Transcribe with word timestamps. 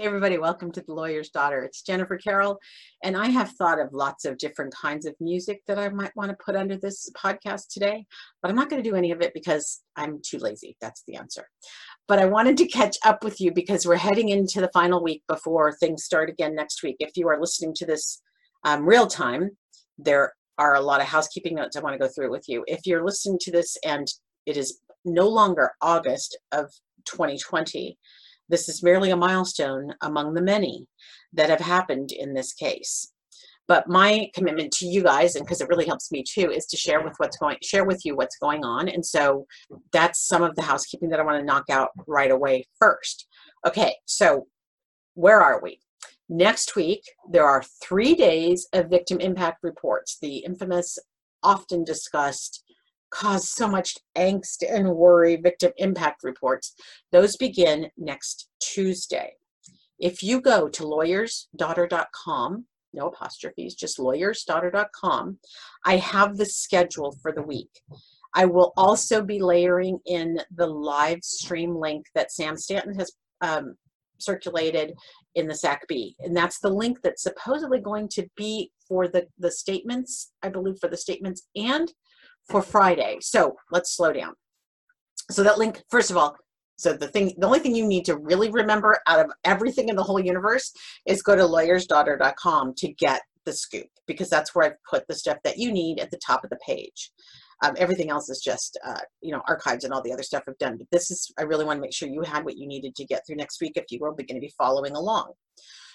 Hey 0.00 0.06
everybody, 0.06 0.38
welcome 0.38 0.72
to 0.72 0.80
The 0.80 0.94
Lawyer's 0.94 1.28
Daughter. 1.28 1.62
It's 1.62 1.82
Jennifer 1.82 2.16
Carroll, 2.16 2.58
and 3.04 3.14
I 3.14 3.26
have 3.28 3.50
thought 3.50 3.78
of 3.78 3.92
lots 3.92 4.24
of 4.24 4.38
different 4.38 4.74
kinds 4.74 5.04
of 5.04 5.14
music 5.20 5.60
that 5.66 5.78
I 5.78 5.90
might 5.90 6.16
want 6.16 6.30
to 6.30 6.42
put 6.42 6.56
under 6.56 6.78
this 6.78 7.10
podcast 7.14 7.64
today, 7.68 8.06
but 8.40 8.48
I'm 8.48 8.56
not 8.56 8.70
going 8.70 8.82
to 8.82 8.88
do 8.88 8.96
any 8.96 9.10
of 9.10 9.20
it 9.20 9.34
because 9.34 9.82
I'm 9.96 10.22
too 10.26 10.38
lazy. 10.38 10.74
That's 10.80 11.02
the 11.06 11.16
answer. 11.16 11.46
But 12.08 12.18
I 12.18 12.24
wanted 12.24 12.56
to 12.56 12.66
catch 12.68 12.96
up 13.04 13.22
with 13.22 13.42
you 13.42 13.52
because 13.52 13.86
we're 13.86 13.96
heading 13.96 14.30
into 14.30 14.62
the 14.62 14.70
final 14.72 15.02
week 15.02 15.22
before 15.28 15.76
things 15.76 16.04
start 16.04 16.30
again 16.30 16.54
next 16.54 16.82
week. 16.82 16.96
If 16.98 17.10
you 17.16 17.28
are 17.28 17.38
listening 17.38 17.74
to 17.74 17.84
this 17.84 18.22
um, 18.64 18.86
real 18.86 19.06
time, 19.06 19.50
there 19.98 20.32
are 20.56 20.76
a 20.76 20.80
lot 20.80 21.02
of 21.02 21.08
housekeeping 21.08 21.56
notes 21.56 21.76
I 21.76 21.80
want 21.80 21.92
to 21.92 21.98
go 21.98 22.08
through 22.08 22.30
with 22.30 22.48
you. 22.48 22.64
If 22.66 22.86
you're 22.86 23.04
listening 23.04 23.38
to 23.42 23.52
this 23.52 23.76
and 23.84 24.10
it 24.46 24.56
is 24.56 24.80
no 25.04 25.28
longer 25.28 25.72
August 25.82 26.38
of 26.52 26.70
2020, 27.04 27.98
this 28.50 28.68
is 28.68 28.82
merely 28.82 29.10
a 29.10 29.16
milestone 29.16 29.94
among 30.02 30.34
the 30.34 30.42
many 30.42 30.86
that 31.32 31.50
have 31.50 31.60
happened 31.60 32.12
in 32.12 32.34
this 32.34 32.52
case. 32.52 33.12
But 33.68 33.88
my 33.88 34.28
commitment 34.34 34.72
to 34.72 34.86
you 34.86 35.04
guys, 35.04 35.36
and 35.36 35.46
because 35.46 35.60
it 35.60 35.68
really 35.68 35.86
helps 35.86 36.10
me 36.10 36.24
too, 36.28 36.50
is 36.50 36.66
to 36.66 36.76
share 36.76 37.04
with 37.04 37.14
what's 37.18 37.36
going 37.36 37.56
share 37.62 37.84
with 37.84 38.04
you 38.04 38.16
what's 38.16 38.36
going 38.38 38.64
on. 38.64 38.88
And 38.88 39.06
so 39.06 39.46
that's 39.92 40.26
some 40.26 40.42
of 40.42 40.56
the 40.56 40.62
housekeeping 40.62 41.08
that 41.10 41.20
I 41.20 41.24
want 41.24 41.38
to 41.38 41.46
knock 41.46 41.70
out 41.70 41.90
right 42.08 42.32
away 42.32 42.66
first. 42.80 43.28
Okay, 43.64 43.94
so 44.06 44.48
where 45.14 45.40
are 45.40 45.62
we? 45.62 45.78
Next 46.28 46.74
week, 46.74 47.02
there 47.30 47.46
are 47.46 47.62
three 47.82 48.14
days 48.14 48.66
of 48.72 48.90
victim 48.90 49.20
impact 49.20 49.58
reports, 49.62 50.18
the 50.20 50.38
infamous, 50.38 50.98
often 51.42 51.84
discussed 51.84 52.64
cause 53.10 53.48
so 53.48 53.68
much 53.68 53.96
angst 54.16 54.62
and 54.68 54.88
worry 54.88 55.36
victim 55.36 55.72
impact 55.76 56.22
reports. 56.22 56.74
Those 57.12 57.36
begin 57.36 57.90
next 57.96 58.48
Tuesday. 58.60 59.34
If 59.98 60.22
you 60.22 60.40
go 60.40 60.68
to 60.68 60.82
lawyersdaughter.com, 60.82 62.64
no 62.92 63.08
apostrophes, 63.08 63.74
just 63.74 63.98
lawyersdaughter.com, 63.98 65.38
I 65.84 65.96
have 65.96 66.36
the 66.36 66.46
schedule 66.46 67.16
for 67.20 67.32
the 67.32 67.42
week. 67.42 67.70
I 68.34 68.46
will 68.46 68.72
also 68.76 69.22
be 69.22 69.40
layering 69.40 69.98
in 70.06 70.40
the 70.54 70.66
live 70.66 71.22
stream 71.22 71.74
link 71.74 72.06
that 72.14 72.32
Sam 72.32 72.56
Stanton 72.56 72.94
has 72.94 73.12
um, 73.40 73.74
circulated 74.18 74.94
in 75.34 75.46
the 75.46 75.54
SACB. 75.54 76.14
And 76.20 76.36
that's 76.36 76.60
the 76.60 76.68
link 76.68 76.98
that's 77.02 77.22
supposedly 77.22 77.80
going 77.80 78.08
to 78.10 78.28
be 78.36 78.70
for 78.86 79.08
the, 79.08 79.26
the 79.38 79.50
statements, 79.50 80.32
I 80.42 80.48
believe 80.48 80.78
for 80.80 80.88
the 80.88 80.96
statements 80.96 81.48
and 81.56 81.92
for 82.50 82.62
Friday. 82.62 83.18
So 83.20 83.56
let's 83.70 83.96
slow 83.96 84.12
down. 84.12 84.34
So 85.30 85.42
that 85.44 85.58
link, 85.58 85.82
first 85.90 86.10
of 86.10 86.16
all, 86.16 86.36
so 86.76 86.94
the 86.94 87.08
thing, 87.08 87.34
the 87.38 87.46
only 87.46 87.58
thing 87.58 87.74
you 87.74 87.86
need 87.86 88.06
to 88.06 88.16
really 88.16 88.50
remember 88.50 88.98
out 89.06 89.20
of 89.20 89.30
everything 89.44 89.90
in 89.90 89.96
the 89.96 90.02
whole 90.02 90.18
universe 90.18 90.72
is 91.06 91.22
go 91.22 91.36
to 91.36 91.42
lawyersdaughter.com 91.42 92.74
to 92.78 92.92
get 92.94 93.20
the 93.44 93.52
scoop 93.52 93.88
because 94.06 94.30
that's 94.30 94.54
where 94.54 94.66
I've 94.66 94.84
put 94.88 95.06
the 95.06 95.14
stuff 95.14 95.38
that 95.44 95.58
you 95.58 95.72
need 95.72 96.00
at 96.00 96.10
the 96.10 96.18
top 96.26 96.42
of 96.42 96.50
the 96.50 96.58
page. 96.66 97.12
Um, 97.62 97.74
everything 97.76 98.08
else 98.08 98.30
is 98.30 98.40
just, 98.42 98.78
uh, 98.86 99.00
you 99.20 99.30
know, 99.30 99.42
archives 99.46 99.84
and 99.84 99.92
all 99.92 100.02
the 100.02 100.12
other 100.12 100.22
stuff 100.22 100.44
I've 100.48 100.56
done. 100.56 100.78
But 100.78 100.86
this 100.90 101.10
is, 101.10 101.30
I 101.38 101.42
really 101.42 101.66
want 101.66 101.76
to 101.76 101.82
make 101.82 101.92
sure 101.92 102.08
you 102.08 102.22
had 102.22 102.44
what 102.44 102.56
you 102.56 102.66
needed 102.66 102.96
to 102.96 103.04
get 103.04 103.22
through 103.26 103.36
next 103.36 103.60
week 103.60 103.72
if 103.76 103.84
you 103.90 103.98
were 104.00 104.12
going 104.12 104.26
to 104.28 104.40
be 104.40 104.52
following 104.56 104.96
along. 104.96 105.32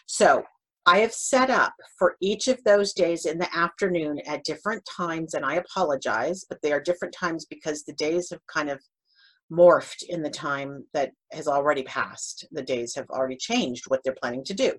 So 0.06 0.44
I 0.88 1.00
have 1.00 1.14
set 1.14 1.50
up 1.50 1.74
for 1.98 2.16
each 2.22 2.48
of 2.48 2.64
those 2.64 2.94
days 2.94 3.26
in 3.26 3.40
the 3.40 3.54
afternoon 3.56 4.20
at 4.28 4.44
different 4.44 4.84
times, 4.86 5.34
and 5.34 5.44
I 5.44 5.56
apologize, 5.56 6.46
but 6.48 6.62
they 6.62 6.72
are 6.72 6.82
different 6.82 7.14
times 7.14 7.46
because 7.46 7.84
the 7.84 7.94
days 7.94 8.30
have 8.30 8.46
kind 8.46 8.70
of 8.70 8.80
morphed 9.52 10.04
in 10.10 10.22
the 10.22 10.30
time 10.30 10.86
that 10.94 11.12
has 11.32 11.48
already 11.48 11.84
passed. 11.84 12.46
The 12.52 12.62
days 12.62 12.94
have 12.96 13.10
already 13.10 13.38
changed 13.38 13.86
what 13.88 14.02
they're 14.04 14.16
planning 14.20 14.44
to 14.46 14.54
do. 14.54 14.74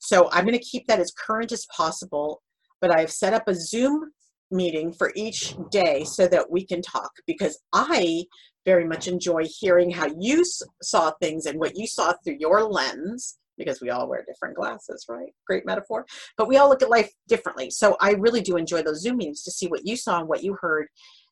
So 0.00 0.30
I'm 0.32 0.44
going 0.44 0.58
to 0.58 0.64
keep 0.64 0.86
that 0.86 1.00
as 1.00 1.12
current 1.12 1.52
as 1.52 1.66
possible, 1.74 2.42
but 2.80 2.94
I've 2.94 3.12
set 3.12 3.34
up 3.34 3.46
a 3.46 3.54
Zoom 3.54 4.10
meeting 4.50 4.92
for 4.92 5.12
each 5.14 5.54
day 5.70 6.04
so 6.04 6.28
that 6.28 6.50
we 6.50 6.64
can 6.64 6.82
talk 6.82 7.10
because 7.26 7.58
I 7.72 8.24
very 8.64 8.86
much 8.86 9.08
enjoy 9.08 9.44
hearing 9.44 9.90
how 9.90 10.08
you 10.18 10.44
saw 10.82 11.12
things 11.20 11.46
and 11.46 11.58
what 11.58 11.76
you 11.76 11.86
saw 11.86 12.14
through 12.24 12.36
your 12.38 12.62
lens 12.62 13.38
because 13.64 13.80
we 13.80 13.90
all 13.90 14.08
wear 14.08 14.24
different 14.26 14.56
glasses, 14.56 15.06
right? 15.08 15.32
Great 15.46 15.66
metaphor. 15.66 16.06
But 16.36 16.48
we 16.48 16.56
all 16.56 16.68
look 16.68 16.82
at 16.82 16.90
life 16.90 17.10
differently. 17.28 17.70
So 17.70 17.96
I 18.00 18.12
really 18.12 18.40
do 18.40 18.56
enjoy 18.56 18.82
those 18.82 19.02
Zoom 19.02 19.18
meetings 19.18 19.42
to 19.44 19.50
see 19.50 19.66
what 19.66 19.86
you 19.86 19.96
saw 19.96 20.20
and 20.20 20.28
what 20.28 20.42
you 20.42 20.56
heard 20.60 20.86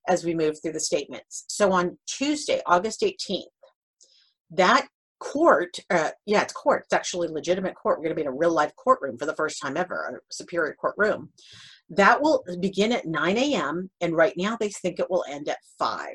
as 0.08 0.24
we 0.24 0.34
move 0.34 0.56
through 0.60 0.72
the 0.72 0.80
statements. 0.80 1.44
So 1.48 1.72
on 1.72 1.98
Tuesday, 2.06 2.60
August 2.66 3.02
18th, 3.02 3.44
that 4.50 4.88
court, 5.20 5.76
uh, 5.90 6.10
yeah, 6.26 6.42
it's 6.42 6.52
court. 6.52 6.82
It's 6.84 6.92
actually 6.92 7.28
legitimate 7.28 7.74
court. 7.74 7.98
We're 7.98 8.04
going 8.04 8.16
to 8.16 8.22
be 8.22 8.22
in 8.22 8.28
a 8.28 8.36
real 8.36 8.52
life 8.52 8.74
courtroom 8.76 9.18
for 9.18 9.26
the 9.26 9.36
first 9.36 9.60
time 9.60 9.76
ever, 9.76 10.20
a 10.20 10.34
superior 10.34 10.74
courtroom. 10.80 11.30
That 11.90 12.20
will 12.20 12.44
begin 12.60 12.92
at 12.92 13.06
9 13.06 13.36
a.m. 13.36 13.90
And 14.00 14.16
right 14.16 14.34
now 14.36 14.56
they 14.58 14.70
think 14.70 14.98
it 14.98 15.10
will 15.10 15.24
end 15.28 15.48
at 15.48 15.58
5. 15.78 16.08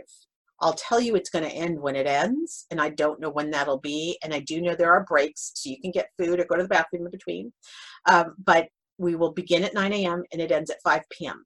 I'll 0.62 0.74
tell 0.74 1.02
you 1.02 1.16
it's 1.16 1.30
going 1.30 1.44
to 1.44 1.56
end 1.56 1.80
when 1.80 1.96
it 1.96 2.08
ends, 2.08 2.66
and 2.72 2.80
I 2.80 2.90
don't 2.90 3.20
know 3.20 3.30
when 3.30 3.52
that'll 3.52 3.80
be. 3.80 4.18
And 4.24 4.34
I 4.34 4.40
do 4.40 4.62
know 4.62 4.76
there 4.76 4.94
are 4.94 5.04
breaks, 5.04 5.52
so 5.56 5.70
you 5.70 5.82
can 5.82 5.92
get 5.92 6.10
food 6.18 6.40
or 6.40 6.46
go 6.46 6.56
to 6.56 6.64
the 6.64 6.70
bathroom 6.70 7.06
in 7.06 7.12
between. 7.12 7.54
Um, 8.08 8.36
but 8.44 8.68
we 8.98 9.16
will 9.16 9.34
begin 9.34 9.64
at 9.64 9.74
9 9.74 9.92
a.m. 9.92 10.24
and 10.32 10.42
it 10.42 10.52
ends 10.52 10.70
at 10.70 10.82
5 10.84 11.02
p.m. 11.12 11.46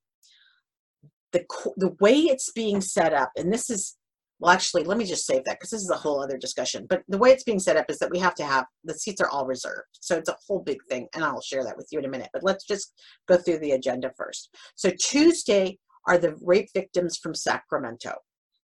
The, 1.31 1.43
the 1.77 1.95
way 1.99 2.15
it's 2.15 2.51
being 2.51 2.81
set 2.81 3.13
up, 3.13 3.31
and 3.35 3.51
this 3.51 3.69
is, 3.69 3.97
well, 4.39 4.51
actually, 4.51 4.83
let 4.83 4.97
me 4.97 5.05
just 5.05 5.25
save 5.25 5.43
that 5.45 5.59
because 5.59 5.71
this 5.71 5.81
is 5.81 5.89
a 5.89 5.95
whole 5.95 6.21
other 6.21 6.37
discussion. 6.37 6.85
But 6.87 7.01
the 7.07 7.17
way 7.17 7.31
it's 7.31 7.43
being 7.43 7.59
set 7.59 7.77
up 7.77 7.85
is 7.89 7.97
that 7.99 8.11
we 8.11 8.19
have 8.19 8.35
to 8.35 8.45
have 8.45 8.65
the 8.83 8.93
seats 8.93 9.21
are 9.21 9.29
all 9.29 9.45
reserved. 9.45 9.89
So 9.99 10.17
it's 10.17 10.29
a 10.29 10.37
whole 10.47 10.61
big 10.61 10.79
thing, 10.89 11.07
and 11.15 11.23
I'll 11.23 11.41
share 11.41 11.63
that 11.63 11.77
with 11.77 11.87
you 11.91 11.99
in 11.99 12.05
a 12.05 12.09
minute. 12.09 12.29
But 12.31 12.43
let's 12.43 12.65
just 12.65 12.93
go 13.27 13.37
through 13.37 13.59
the 13.59 13.71
agenda 13.71 14.11
first. 14.15 14.49
So 14.75 14.91
Tuesday 14.99 15.79
are 16.07 16.17
the 16.17 16.35
rape 16.41 16.69
victims 16.73 17.17
from 17.17 17.35
Sacramento 17.35 18.13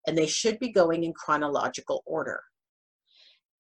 and 0.07 0.17
they 0.17 0.27
should 0.27 0.59
be 0.59 0.73
going 0.73 1.05
in 1.05 1.13
chronological 1.13 2.03
order. 2.07 2.41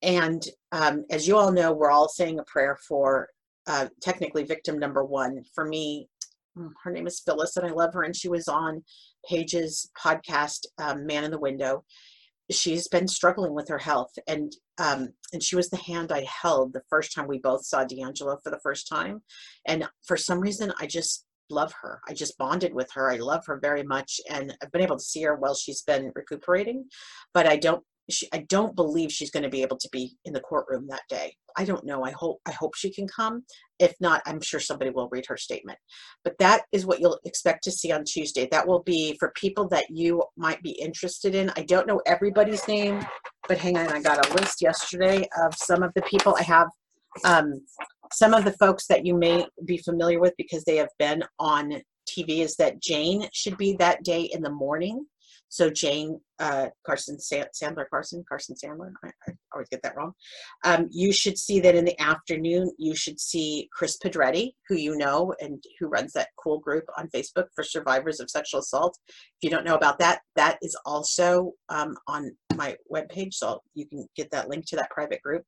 And 0.02 0.44
um, 0.72 1.04
as 1.10 1.26
you 1.26 1.36
all 1.36 1.50
know, 1.50 1.72
we're 1.72 1.90
all 1.90 2.08
saying 2.08 2.38
a 2.38 2.44
prayer 2.44 2.78
for 2.86 3.28
uh, 3.66 3.88
technically 4.02 4.44
victim 4.44 4.78
number 4.78 5.04
one. 5.04 5.42
For 5.54 5.64
me, 5.64 6.08
mm, 6.56 6.70
her 6.82 6.90
name 6.90 7.06
is 7.06 7.22
Phyllis, 7.24 7.56
and 7.56 7.66
I 7.66 7.70
love 7.70 7.94
her. 7.94 8.02
And 8.02 8.14
she 8.14 8.28
was 8.28 8.46
on 8.46 8.84
Paige's 9.28 9.90
podcast, 9.98 10.66
um, 10.78 11.06
Man 11.06 11.24
in 11.24 11.30
the 11.30 11.38
Window. 11.38 11.84
She's 12.50 12.88
been 12.88 13.08
struggling 13.08 13.54
with 13.54 13.68
her 13.68 13.78
health, 13.78 14.12
and 14.28 14.52
um, 14.76 15.08
and 15.32 15.42
she 15.42 15.56
was 15.56 15.70
the 15.70 15.78
hand 15.78 16.12
I 16.12 16.26
held 16.42 16.74
the 16.74 16.82
first 16.90 17.14
time 17.14 17.26
we 17.26 17.38
both 17.38 17.64
saw 17.64 17.86
DeAngelo 17.86 18.36
for 18.42 18.50
the 18.50 18.60
first 18.62 18.86
time. 18.86 19.22
And 19.66 19.88
for 20.06 20.18
some 20.18 20.40
reason, 20.40 20.70
I 20.78 20.86
just 20.86 21.24
love 21.50 21.72
her. 21.82 22.00
I 22.08 22.14
just 22.14 22.38
bonded 22.38 22.74
with 22.74 22.90
her. 22.94 23.10
I 23.10 23.16
love 23.16 23.44
her 23.46 23.58
very 23.60 23.82
much, 23.82 24.20
and 24.30 24.56
I've 24.62 24.72
been 24.72 24.82
able 24.82 24.96
to 24.96 25.04
see 25.04 25.22
her 25.22 25.36
while 25.36 25.54
she's 25.54 25.82
been 25.82 26.12
recuperating. 26.14 26.84
But 27.32 27.46
I 27.46 27.56
don't, 27.56 27.82
she, 28.10 28.28
I 28.32 28.38
don't 28.48 28.76
believe 28.76 29.10
she's 29.10 29.30
going 29.30 29.44
to 29.44 29.48
be 29.48 29.62
able 29.62 29.78
to 29.78 29.88
be 29.90 30.16
in 30.24 30.32
the 30.32 30.40
courtroom 30.40 30.86
that 30.88 31.02
day. 31.08 31.34
I 31.56 31.64
don't 31.64 31.86
know. 31.86 32.04
I 32.04 32.10
hope, 32.10 32.40
I 32.46 32.50
hope 32.52 32.74
she 32.74 32.92
can 32.92 33.06
come. 33.06 33.44
If 33.78 33.94
not, 34.00 34.22
I'm 34.26 34.40
sure 34.40 34.60
somebody 34.60 34.90
will 34.90 35.08
read 35.10 35.26
her 35.26 35.36
statement. 35.36 35.78
But 36.24 36.36
that 36.38 36.62
is 36.72 36.84
what 36.84 37.00
you'll 37.00 37.20
expect 37.24 37.64
to 37.64 37.70
see 37.70 37.92
on 37.92 38.04
Tuesday. 38.04 38.48
That 38.50 38.66
will 38.66 38.82
be 38.82 39.16
for 39.18 39.32
people 39.36 39.68
that 39.68 39.86
you 39.90 40.22
might 40.36 40.62
be 40.62 40.72
interested 40.72 41.34
in. 41.34 41.52
I 41.56 41.62
don't 41.62 41.86
know 41.86 42.00
everybody's 42.06 42.66
name, 42.66 43.06
but 43.48 43.58
hang 43.58 43.78
on. 43.78 43.88
I 43.88 44.00
got 44.00 44.26
a 44.26 44.34
list 44.34 44.62
yesterday 44.62 45.26
of 45.42 45.54
some 45.54 45.82
of 45.82 45.92
the 45.94 46.02
people 46.02 46.36
I 46.38 46.42
have 46.42 46.68
um, 47.24 47.60
some 48.12 48.34
of 48.34 48.44
the 48.44 48.52
folks 48.52 48.86
that 48.86 49.06
you 49.06 49.14
may 49.14 49.46
be 49.64 49.78
familiar 49.78 50.20
with 50.20 50.34
because 50.36 50.64
they 50.64 50.76
have 50.76 50.90
been 50.98 51.24
on 51.38 51.82
TV 52.08 52.40
is 52.40 52.56
that 52.56 52.80
Jane 52.80 53.28
should 53.32 53.56
be 53.56 53.76
that 53.78 54.02
day 54.02 54.22
in 54.22 54.42
the 54.42 54.50
morning. 54.50 55.06
So 55.48 55.70
Jane 55.70 56.20
uh, 56.40 56.66
Carson 56.84 57.16
Sandler 57.16 57.84
Carson 57.88 58.24
Carson 58.28 58.56
Sandler 58.56 58.90
I, 59.04 59.10
I 59.28 59.32
always 59.52 59.68
get 59.68 59.82
that 59.82 59.96
wrong. 59.96 60.12
Um, 60.64 60.88
you 60.90 61.12
should 61.12 61.38
see 61.38 61.60
that 61.60 61.76
in 61.76 61.84
the 61.84 62.00
afternoon. 62.00 62.72
You 62.76 62.96
should 62.96 63.20
see 63.20 63.68
Chris 63.72 63.96
Pedretti, 64.04 64.54
who 64.68 64.74
you 64.74 64.96
know 64.96 65.32
and 65.40 65.62
who 65.78 65.86
runs 65.86 66.12
that 66.14 66.30
cool 66.42 66.58
group 66.58 66.84
on 66.98 67.08
Facebook 67.14 67.46
for 67.54 67.62
survivors 67.62 68.18
of 68.18 68.30
sexual 68.30 68.60
assault. 68.60 68.98
If 69.08 69.14
you 69.42 69.50
don't 69.50 69.64
know 69.64 69.76
about 69.76 70.00
that, 70.00 70.22
that 70.34 70.58
is 70.60 70.76
also 70.84 71.52
um, 71.68 71.94
on 72.08 72.32
my 72.56 72.76
webpage, 72.92 73.34
so 73.34 73.60
you 73.74 73.86
can 73.86 74.08
get 74.16 74.32
that 74.32 74.48
link 74.48 74.66
to 74.66 74.76
that 74.76 74.90
private 74.90 75.22
group. 75.22 75.44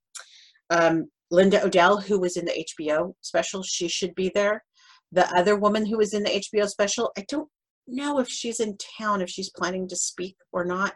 Um, 0.71 1.09
Linda 1.31 1.65
O'Dell, 1.65 2.01
who 2.01 2.21
was 2.21 2.37
in 2.37 2.45
the 2.45 2.67
HBO 2.81 3.15
special, 3.21 3.63
she 3.63 3.89
should 3.89 4.15
be 4.15 4.31
there. 4.35 4.65
The 5.13 5.29
other 5.37 5.57
woman 5.57 5.87
who 5.87 5.99
was 5.99 6.15
in 6.15 6.23
the 6.23 6.31
HBO 6.31 6.69
special, 6.69 7.13
I 7.17 7.25
don't 7.29 7.49
know 7.87 8.19
if 8.19 8.29
she's 8.29 8.61
in 8.61 8.77
town, 8.99 9.21
if 9.21 9.31
she's 9.31 9.51
planning 9.51 9.89
to 9.89 9.97
speak 9.97 10.37
or 10.53 10.65
not. 10.65 10.95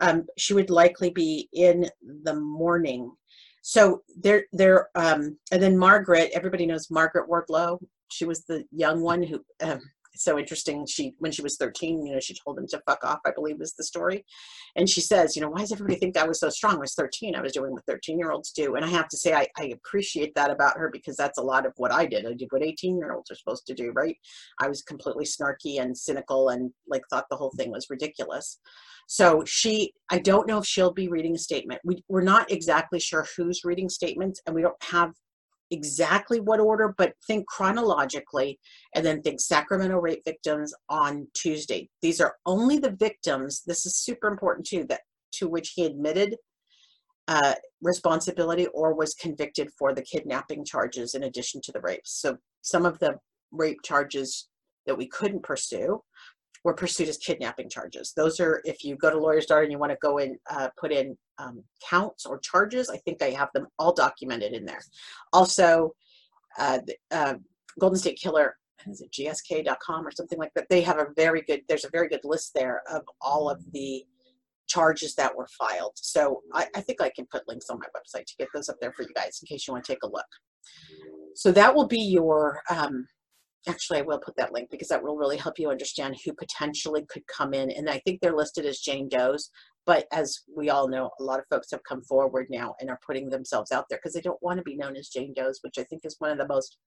Um, 0.00 0.24
she 0.38 0.54
would 0.54 0.70
likely 0.70 1.10
be 1.10 1.48
in 1.52 1.88
the 2.24 2.34
morning. 2.34 3.10
So 3.62 4.02
there, 4.18 4.44
there, 4.52 4.88
um, 4.94 5.36
and 5.52 5.62
then 5.62 5.76
Margaret. 5.76 6.30
Everybody 6.32 6.66
knows 6.66 6.90
Margaret 6.90 7.28
Wardlow. 7.28 7.78
She 8.10 8.24
was 8.24 8.44
the 8.44 8.64
young 8.72 9.02
one 9.02 9.22
who, 9.22 9.40
um, 9.60 9.80
so 10.16 10.38
interesting. 10.38 10.86
She 10.86 11.14
when 11.18 11.32
she 11.32 11.42
was 11.42 11.56
13, 11.56 12.04
you 12.04 12.14
know, 12.14 12.20
she 12.20 12.34
told 12.34 12.58
him 12.58 12.66
to 12.68 12.82
fuck 12.86 13.04
off. 13.04 13.20
I 13.24 13.30
believe 13.34 13.60
is 13.60 13.74
the 13.74 13.84
story, 13.84 14.24
and 14.76 14.88
she 14.88 15.00
says, 15.00 15.36
you 15.36 15.42
know, 15.42 15.50
why 15.50 15.60
does 15.60 15.72
everybody 15.72 15.98
think 15.98 16.16
I 16.16 16.26
was 16.26 16.40
so 16.40 16.48
strong? 16.50 16.76
I 16.76 16.80
was 16.80 16.94
13. 16.94 17.34
I 17.34 17.40
was 17.40 17.52
doing 17.52 17.72
what 17.72 17.84
13 17.86 18.18
year 18.18 18.32
olds 18.32 18.52
do, 18.52 18.74
and 18.74 18.84
I 18.84 18.88
have 18.88 19.08
to 19.08 19.16
say 19.16 19.34
I, 19.34 19.46
I 19.56 19.66
appreciate 19.66 20.34
that 20.34 20.50
about 20.50 20.76
her 20.76 20.90
because 20.92 21.16
that's 21.16 21.38
a 21.38 21.42
lot 21.42 21.66
of 21.66 21.72
what 21.76 21.92
I 21.92 22.06
did. 22.06 22.26
I 22.26 22.34
did 22.34 22.48
what 22.50 22.62
18 22.62 22.96
year 22.96 23.12
olds 23.12 23.30
are 23.30 23.36
supposed 23.36 23.66
to 23.66 23.74
do, 23.74 23.92
right? 23.92 24.16
I 24.60 24.68
was 24.68 24.82
completely 24.82 25.24
snarky 25.24 25.80
and 25.80 25.96
cynical 25.96 26.50
and 26.50 26.70
like 26.88 27.02
thought 27.10 27.26
the 27.30 27.36
whole 27.36 27.52
thing 27.56 27.70
was 27.70 27.86
ridiculous. 27.90 28.58
So 29.06 29.42
she, 29.44 29.92
I 30.10 30.18
don't 30.18 30.46
know 30.46 30.58
if 30.58 30.66
she'll 30.66 30.92
be 30.92 31.08
reading 31.08 31.34
a 31.34 31.38
statement. 31.38 31.80
We, 31.84 32.04
we're 32.08 32.22
not 32.22 32.50
exactly 32.52 33.00
sure 33.00 33.26
who's 33.36 33.64
reading 33.64 33.88
statements, 33.88 34.40
and 34.46 34.54
we 34.54 34.62
don't 34.62 34.82
have 34.84 35.12
exactly 35.70 36.40
what 36.40 36.60
order, 36.60 36.94
but 36.96 37.14
think 37.26 37.46
chronologically 37.46 38.58
and 38.94 39.04
then 39.04 39.22
think 39.22 39.40
Sacramento 39.40 39.96
rape 39.98 40.22
victims 40.24 40.74
on 40.88 41.26
Tuesday. 41.34 41.88
These 42.02 42.20
are 42.20 42.34
only 42.46 42.78
the 42.78 42.96
victims, 42.98 43.62
this 43.66 43.86
is 43.86 43.96
super 43.96 44.28
important 44.28 44.66
too, 44.66 44.84
that 44.88 45.02
to 45.32 45.48
which 45.48 45.72
he 45.76 45.84
admitted 45.84 46.36
uh, 47.28 47.54
responsibility 47.80 48.66
or 48.68 48.94
was 48.94 49.14
convicted 49.14 49.68
for 49.78 49.94
the 49.94 50.02
kidnapping 50.02 50.64
charges 50.64 51.14
in 51.14 51.22
addition 51.22 51.60
to 51.62 51.72
the 51.72 51.80
rapes. 51.80 52.20
So 52.20 52.36
some 52.62 52.84
of 52.84 52.98
the 52.98 53.14
rape 53.52 53.78
charges 53.84 54.48
that 54.86 54.98
we 54.98 55.06
couldn't 55.06 55.44
pursue 55.44 56.02
were 56.64 56.74
pursued 56.74 57.08
as 57.08 57.16
kidnapping 57.18 57.70
charges. 57.70 58.12
Those 58.16 58.40
are, 58.40 58.60
if 58.64 58.84
you 58.84 58.96
go 58.96 59.10
to 59.10 59.18
Lawyer's 59.18 59.46
Daughter 59.46 59.62
and 59.62 59.72
you 59.72 59.78
want 59.78 59.92
to 59.92 59.98
go 60.02 60.18
and 60.18 60.36
uh, 60.50 60.68
put 60.78 60.92
in 60.92 61.16
um, 61.40 61.62
counts 61.88 62.26
or 62.26 62.38
charges, 62.38 62.90
I 62.90 62.98
think 62.98 63.22
I 63.22 63.30
have 63.30 63.48
them 63.54 63.66
all 63.78 63.94
documented 63.94 64.52
in 64.52 64.64
there. 64.64 64.82
Also, 65.32 65.94
uh, 66.58 66.80
uh, 67.10 67.34
Golden 67.78 67.98
State 67.98 68.18
Killer, 68.20 68.56
is 68.88 69.00
it 69.00 69.12
gsk.com 69.12 70.06
or 70.06 70.10
something 70.10 70.38
like 70.38 70.52
that? 70.54 70.66
They 70.70 70.82
have 70.82 70.98
a 70.98 71.08
very 71.16 71.42
good, 71.42 71.62
there's 71.68 71.84
a 71.84 71.90
very 71.90 72.08
good 72.08 72.24
list 72.24 72.52
there 72.54 72.82
of 72.90 73.02
all 73.20 73.50
of 73.50 73.60
the 73.72 74.04
charges 74.68 75.14
that 75.16 75.36
were 75.36 75.48
filed. 75.58 75.92
So 75.96 76.42
I, 76.54 76.66
I 76.74 76.80
think 76.80 77.00
I 77.00 77.10
can 77.14 77.26
put 77.30 77.48
links 77.48 77.68
on 77.70 77.78
my 77.78 77.86
website 77.86 78.26
to 78.26 78.36
get 78.38 78.48
those 78.54 78.68
up 78.68 78.76
there 78.80 78.92
for 78.92 79.02
you 79.02 79.12
guys 79.14 79.40
in 79.42 79.46
case 79.46 79.66
you 79.66 79.74
want 79.74 79.84
to 79.84 79.92
take 79.92 80.02
a 80.04 80.08
look. 80.08 80.24
So 81.34 81.50
that 81.52 81.74
will 81.74 81.86
be 81.86 82.00
your 82.00 82.60
um, 82.70 83.06
actually 83.68 83.98
I 83.98 84.02
will 84.02 84.18
put 84.18 84.36
that 84.36 84.52
link 84.52 84.70
because 84.70 84.88
that 84.88 85.02
will 85.02 85.16
really 85.16 85.36
help 85.36 85.58
you 85.58 85.70
understand 85.70 86.16
who 86.24 86.32
potentially 86.32 87.04
could 87.08 87.26
come 87.26 87.54
in. 87.54 87.70
And 87.70 87.88
I 87.90 87.98
think 87.98 88.20
they're 88.20 88.36
listed 88.36 88.66
as 88.66 88.78
Jane 88.78 89.08
Doe's, 89.08 89.50
but 89.86 90.06
as 90.12 90.40
we 90.54 90.70
all 90.70 90.88
know, 90.88 91.10
a 91.18 91.22
lot 91.22 91.38
of 91.38 91.46
folks 91.50 91.70
have 91.70 91.82
come 91.84 92.02
forward 92.02 92.46
now 92.50 92.74
and 92.80 92.90
are 92.90 93.00
putting 93.06 93.28
themselves 93.28 93.72
out 93.72 93.86
there 93.88 93.98
because 93.98 94.14
they 94.14 94.20
don't 94.20 94.42
want 94.42 94.58
to 94.58 94.64
be 94.64 94.76
known 94.76 94.96
as 94.96 95.08
Jane 95.08 95.34
Doe's, 95.34 95.60
which 95.62 95.78
I 95.78 95.84
think 95.84 96.02
is 96.04 96.16
one 96.18 96.30
of 96.30 96.38
the 96.38 96.48
most 96.48 96.78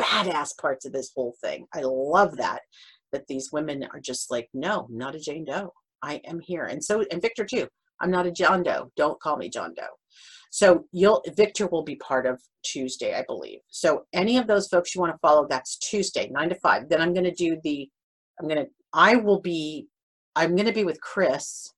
badass 0.00 0.56
parts 0.60 0.84
of 0.84 0.92
this 0.92 1.12
whole 1.14 1.34
thing. 1.42 1.66
I 1.74 1.80
love 1.82 2.36
that, 2.36 2.60
that 3.12 3.26
these 3.26 3.50
women 3.52 3.86
are 3.92 4.00
just 4.00 4.30
like, 4.30 4.48
no, 4.54 4.86
not 4.90 5.14
a 5.14 5.20
Jane 5.20 5.44
Doe. 5.44 5.72
I 6.02 6.20
am 6.24 6.40
here. 6.40 6.64
And 6.64 6.82
so, 6.82 7.04
and 7.10 7.22
Victor 7.22 7.44
too. 7.44 7.68
I'm 8.00 8.10
not 8.10 8.26
a 8.26 8.30
John 8.30 8.62
Doe. 8.62 8.92
Don't 8.96 9.20
call 9.20 9.36
me 9.36 9.48
John 9.48 9.72
Doe. 9.74 9.82
So 10.56 10.86
you'll 10.90 11.22
Victor 11.36 11.66
will 11.66 11.82
be 11.82 11.96
part 11.96 12.24
of 12.24 12.40
Tuesday, 12.62 13.14
I 13.14 13.24
believe. 13.26 13.58
So 13.68 14.06
any 14.14 14.38
of 14.38 14.46
those 14.46 14.68
folks 14.68 14.94
you 14.94 15.02
want 15.02 15.12
to 15.12 15.18
follow, 15.18 15.46
that's 15.46 15.76
Tuesday, 15.76 16.30
nine 16.30 16.48
to 16.48 16.54
five. 16.54 16.88
Then 16.88 17.02
I'm 17.02 17.12
going 17.12 17.26
to 17.26 17.30
do 17.30 17.58
the, 17.62 17.86
I'm 18.40 18.48
going 18.48 18.64
to, 18.64 18.70
I 18.90 19.16
will 19.16 19.42
be, 19.42 19.88
I'm 20.34 20.56
going 20.56 20.64
to 20.64 20.72
be 20.72 20.84
with 20.84 20.98
Chris. 21.02 21.74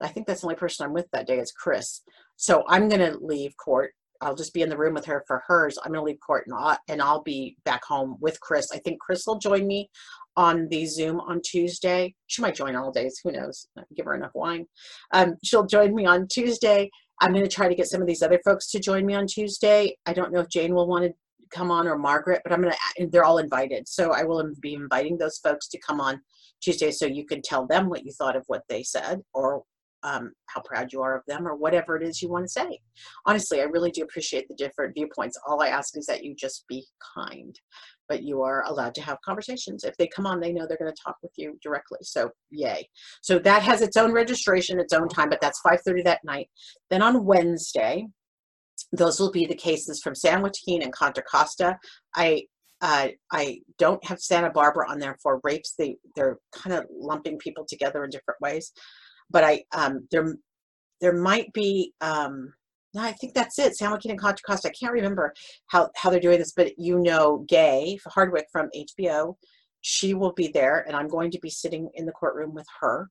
I 0.00 0.08
think 0.08 0.26
that's 0.26 0.40
the 0.40 0.48
only 0.48 0.56
person 0.56 0.84
I'm 0.84 0.92
with 0.92 1.06
that 1.12 1.28
day 1.28 1.38
is 1.38 1.52
Chris. 1.52 2.00
So 2.34 2.64
I'm 2.66 2.88
going 2.88 3.12
to 3.12 3.16
leave 3.20 3.56
court. 3.56 3.92
I'll 4.20 4.34
just 4.34 4.54
be 4.54 4.62
in 4.62 4.70
the 4.70 4.76
room 4.76 4.94
with 4.94 5.04
her 5.04 5.22
for 5.28 5.44
hers. 5.46 5.78
I'm 5.78 5.92
going 5.92 6.00
to 6.00 6.04
leave 6.04 6.18
court 6.18 6.48
and 6.48 6.56
I'll, 6.58 6.78
and 6.88 7.00
I'll 7.00 7.22
be 7.22 7.56
back 7.64 7.84
home 7.84 8.16
with 8.20 8.40
Chris. 8.40 8.72
I 8.72 8.78
think 8.78 9.00
Chris 9.00 9.24
will 9.24 9.38
join 9.38 9.68
me 9.68 9.88
on 10.36 10.66
the 10.68 10.84
Zoom 10.86 11.20
on 11.20 11.40
Tuesday. 11.44 12.16
She 12.26 12.42
might 12.42 12.56
join 12.56 12.74
all 12.74 12.90
days. 12.90 13.20
Who 13.22 13.30
knows? 13.30 13.68
Give 13.96 14.06
her 14.06 14.16
enough 14.16 14.32
wine. 14.34 14.66
Um, 15.12 15.36
she'll 15.44 15.66
join 15.66 15.94
me 15.94 16.06
on 16.06 16.26
Tuesday 16.26 16.90
I'm 17.20 17.32
going 17.32 17.44
to 17.44 17.50
try 17.50 17.68
to 17.68 17.74
get 17.74 17.86
some 17.86 18.00
of 18.00 18.06
these 18.06 18.22
other 18.22 18.40
folks 18.44 18.70
to 18.70 18.80
join 18.80 19.06
me 19.06 19.14
on 19.14 19.26
Tuesday. 19.26 19.96
I 20.06 20.12
don't 20.12 20.32
know 20.32 20.40
if 20.40 20.48
Jane 20.48 20.74
will 20.74 20.88
want 20.88 21.04
to 21.04 21.14
come 21.50 21.70
on 21.70 21.86
or 21.86 21.96
Margaret, 21.96 22.40
but 22.42 22.52
I'm 22.52 22.60
going 22.60 22.74
to, 22.98 23.06
they're 23.06 23.24
all 23.24 23.38
invited. 23.38 23.88
So 23.88 24.12
I 24.12 24.24
will 24.24 24.44
be 24.60 24.74
inviting 24.74 25.16
those 25.16 25.38
folks 25.38 25.68
to 25.68 25.78
come 25.78 26.00
on 26.00 26.20
Tuesday 26.60 26.90
so 26.90 27.06
you 27.06 27.26
can 27.26 27.42
tell 27.42 27.66
them 27.66 27.88
what 27.88 28.04
you 28.04 28.12
thought 28.12 28.36
of 28.36 28.44
what 28.46 28.62
they 28.68 28.82
said 28.82 29.20
or 29.32 29.62
um, 30.02 30.32
how 30.46 30.60
proud 30.60 30.92
you 30.92 31.00
are 31.00 31.16
of 31.16 31.22
them 31.26 31.48
or 31.48 31.56
whatever 31.56 31.96
it 31.96 32.06
is 32.06 32.20
you 32.20 32.28
want 32.28 32.44
to 32.44 32.48
say. 32.48 32.80
Honestly, 33.26 33.60
I 33.60 33.64
really 33.64 33.90
do 33.90 34.02
appreciate 34.02 34.46
the 34.48 34.54
different 34.54 34.94
viewpoints. 34.94 35.38
All 35.46 35.62
I 35.62 35.68
ask 35.68 35.96
is 35.96 36.06
that 36.06 36.24
you 36.24 36.34
just 36.34 36.66
be 36.68 36.84
kind 37.16 37.58
but 38.08 38.22
you 38.22 38.42
are 38.42 38.64
allowed 38.66 38.94
to 38.94 39.02
have 39.02 39.18
conversations. 39.24 39.84
If 39.84 39.96
they 39.96 40.06
come 40.06 40.26
on, 40.26 40.40
they 40.40 40.52
know 40.52 40.66
they're 40.66 40.78
going 40.78 40.92
to 40.92 41.02
talk 41.04 41.16
with 41.22 41.32
you 41.36 41.58
directly. 41.62 41.98
So 42.02 42.30
yay. 42.50 42.88
So 43.22 43.38
that 43.40 43.62
has 43.62 43.80
its 43.82 43.96
own 43.96 44.12
registration, 44.12 44.80
its 44.80 44.92
own 44.92 45.08
time, 45.08 45.30
but 45.30 45.40
that's 45.40 45.60
5.30 45.66 46.04
that 46.04 46.24
night. 46.24 46.48
Then 46.90 47.02
on 47.02 47.24
Wednesday, 47.24 48.06
those 48.92 49.18
will 49.18 49.30
be 49.30 49.46
the 49.46 49.54
cases 49.54 50.00
from 50.02 50.14
San 50.14 50.42
Joaquin 50.42 50.82
and 50.82 50.92
Contra 50.92 51.22
Costa. 51.22 51.78
I 52.14 52.44
uh, 52.80 53.08
I 53.32 53.60
don't 53.78 54.04
have 54.04 54.20
Santa 54.20 54.50
Barbara 54.50 54.90
on 54.90 54.98
there 54.98 55.16
for 55.22 55.40
rapes. 55.42 55.74
They 55.78 55.96
they're 56.16 56.38
kind 56.52 56.76
of 56.76 56.84
lumping 56.90 57.38
people 57.38 57.64
together 57.66 58.04
in 58.04 58.10
different 58.10 58.40
ways, 58.40 58.72
but 59.30 59.42
I 59.42 59.64
um, 59.74 60.06
there 60.10 60.36
there 61.00 61.14
might 61.14 61.52
be 61.52 61.92
um, 62.00 62.52
I 62.96 63.12
think 63.12 63.34
that's 63.34 63.58
it. 63.58 63.76
San 63.76 63.90
Joaquin 63.90 64.12
and 64.12 64.20
Contra 64.20 64.42
Costa. 64.46 64.68
I 64.68 64.72
can't 64.72 64.92
remember 64.92 65.32
how, 65.66 65.90
how 65.96 66.10
they're 66.10 66.20
doing 66.20 66.38
this, 66.38 66.52
but 66.56 66.78
you 66.78 66.98
know 67.00 67.44
Gay 67.48 67.98
Hardwick 68.06 68.46
from 68.52 68.70
HBO. 68.76 69.34
She 69.80 70.14
will 70.14 70.32
be 70.32 70.48
there, 70.48 70.84
and 70.86 70.96
I'm 70.96 71.08
going 71.08 71.30
to 71.32 71.40
be 71.40 71.50
sitting 71.50 71.90
in 71.94 72.06
the 72.06 72.12
courtroom 72.12 72.54
with 72.54 72.66
her. 72.80 73.10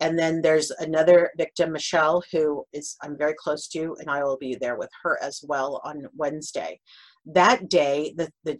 And 0.00 0.18
then 0.18 0.42
there's 0.42 0.70
another 0.72 1.30
victim, 1.38 1.72
Michelle, 1.72 2.22
who 2.30 2.64
is 2.72 2.96
I'm 3.02 3.16
very 3.16 3.34
close 3.38 3.66
to, 3.68 3.96
and 3.98 4.10
I 4.10 4.22
will 4.22 4.36
be 4.38 4.54
there 4.54 4.76
with 4.76 4.90
her 5.02 5.18
as 5.22 5.40
well 5.46 5.80
on 5.84 6.06
Wednesday. 6.14 6.80
That 7.24 7.68
day, 7.68 8.14
the, 8.16 8.30
the 8.44 8.58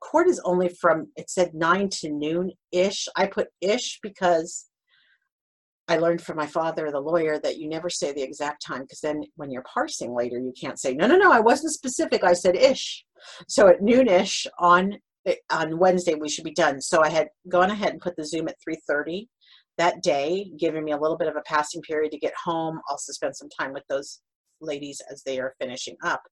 court 0.00 0.28
is 0.28 0.40
only 0.44 0.68
from, 0.68 1.08
it 1.16 1.28
said 1.28 1.54
9 1.54 1.88
to 2.00 2.10
noon 2.10 2.52
ish. 2.72 3.08
I 3.16 3.26
put 3.26 3.48
ish 3.60 3.98
because 4.02 4.66
I 5.88 5.98
learned 5.98 6.20
from 6.20 6.36
my 6.36 6.46
father, 6.46 6.90
the 6.90 7.00
lawyer, 7.00 7.38
that 7.38 7.58
you 7.58 7.68
never 7.68 7.88
say 7.88 8.12
the 8.12 8.22
exact 8.22 8.64
time 8.64 8.82
because 8.82 9.00
then 9.00 9.22
when 9.36 9.50
you're 9.50 9.62
parsing 9.62 10.14
later, 10.14 10.38
you 10.38 10.52
can't 10.60 10.80
say, 10.80 10.94
no, 10.94 11.06
no, 11.06 11.16
no, 11.16 11.30
I 11.30 11.40
wasn't 11.40 11.72
specific. 11.72 12.24
I 12.24 12.32
said 12.32 12.56
ish. 12.56 13.04
So 13.46 13.68
at 13.68 13.80
noonish 13.80 14.46
on 14.58 14.94
eh, 15.26 15.36
on 15.50 15.78
Wednesday, 15.78 16.14
we 16.14 16.28
should 16.28 16.44
be 16.44 16.52
done. 16.54 16.80
So 16.80 17.02
I 17.02 17.10
had 17.10 17.28
gone 17.48 17.70
ahead 17.70 17.92
and 17.92 18.00
put 18.00 18.16
the 18.16 18.26
Zoom 18.26 18.48
at 18.48 18.56
3.30 18.68 19.28
that 19.78 20.02
day, 20.02 20.50
giving 20.58 20.84
me 20.84 20.92
a 20.92 20.98
little 20.98 21.16
bit 21.16 21.28
of 21.28 21.36
a 21.36 21.42
passing 21.42 21.82
period 21.82 22.10
to 22.12 22.18
get 22.18 22.34
home. 22.42 22.80
Also 22.90 23.12
spend 23.12 23.36
some 23.36 23.48
time 23.48 23.72
with 23.72 23.84
those 23.88 24.20
ladies 24.60 25.00
as 25.10 25.22
they 25.22 25.38
are 25.38 25.54
finishing 25.60 25.96
up. 26.02 26.22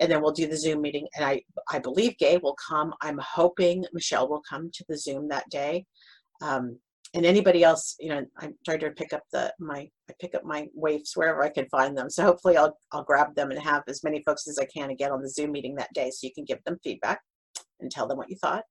And 0.00 0.10
then 0.10 0.22
we'll 0.22 0.32
do 0.32 0.46
the 0.46 0.56
Zoom 0.56 0.80
meeting. 0.80 1.06
And 1.14 1.24
I, 1.24 1.42
I 1.70 1.78
believe 1.78 2.16
Gay 2.18 2.38
will 2.38 2.56
come. 2.68 2.94
I'm 3.02 3.18
hoping 3.18 3.84
Michelle 3.92 4.28
will 4.28 4.42
come 4.48 4.70
to 4.72 4.84
the 4.88 4.96
Zoom 4.96 5.28
that 5.28 5.48
day. 5.50 5.84
Um, 6.42 6.78
and 7.14 7.26
anybody 7.26 7.64
else, 7.64 7.96
you 7.98 8.08
know, 8.08 8.24
I'm 8.38 8.54
trying 8.64 8.80
to 8.80 8.90
pick 8.90 9.12
up 9.12 9.22
the 9.32 9.52
my 9.58 9.88
I 10.08 10.14
pick 10.20 10.34
up 10.34 10.44
my 10.44 10.68
waifs 10.74 11.16
wherever 11.16 11.42
I 11.42 11.48
can 11.48 11.68
find 11.68 11.96
them. 11.96 12.08
So 12.08 12.24
hopefully 12.24 12.56
I'll 12.56 12.76
I'll 12.92 13.04
grab 13.04 13.34
them 13.34 13.50
and 13.50 13.60
have 13.60 13.82
as 13.88 14.04
many 14.04 14.22
folks 14.22 14.46
as 14.48 14.58
I 14.58 14.66
can 14.66 14.94
get 14.94 15.10
on 15.10 15.22
the 15.22 15.28
Zoom 15.28 15.52
meeting 15.52 15.74
that 15.76 15.92
day, 15.92 16.10
so 16.10 16.26
you 16.26 16.34
can 16.34 16.44
give 16.44 16.62
them 16.64 16.78
feedback 16.84 17.20
and 17.80 17.90
tell 17.90 18.06
them 18.06 18.18
what 18.18 18.30
you 18.30 18.36
thought. 18.36 18.64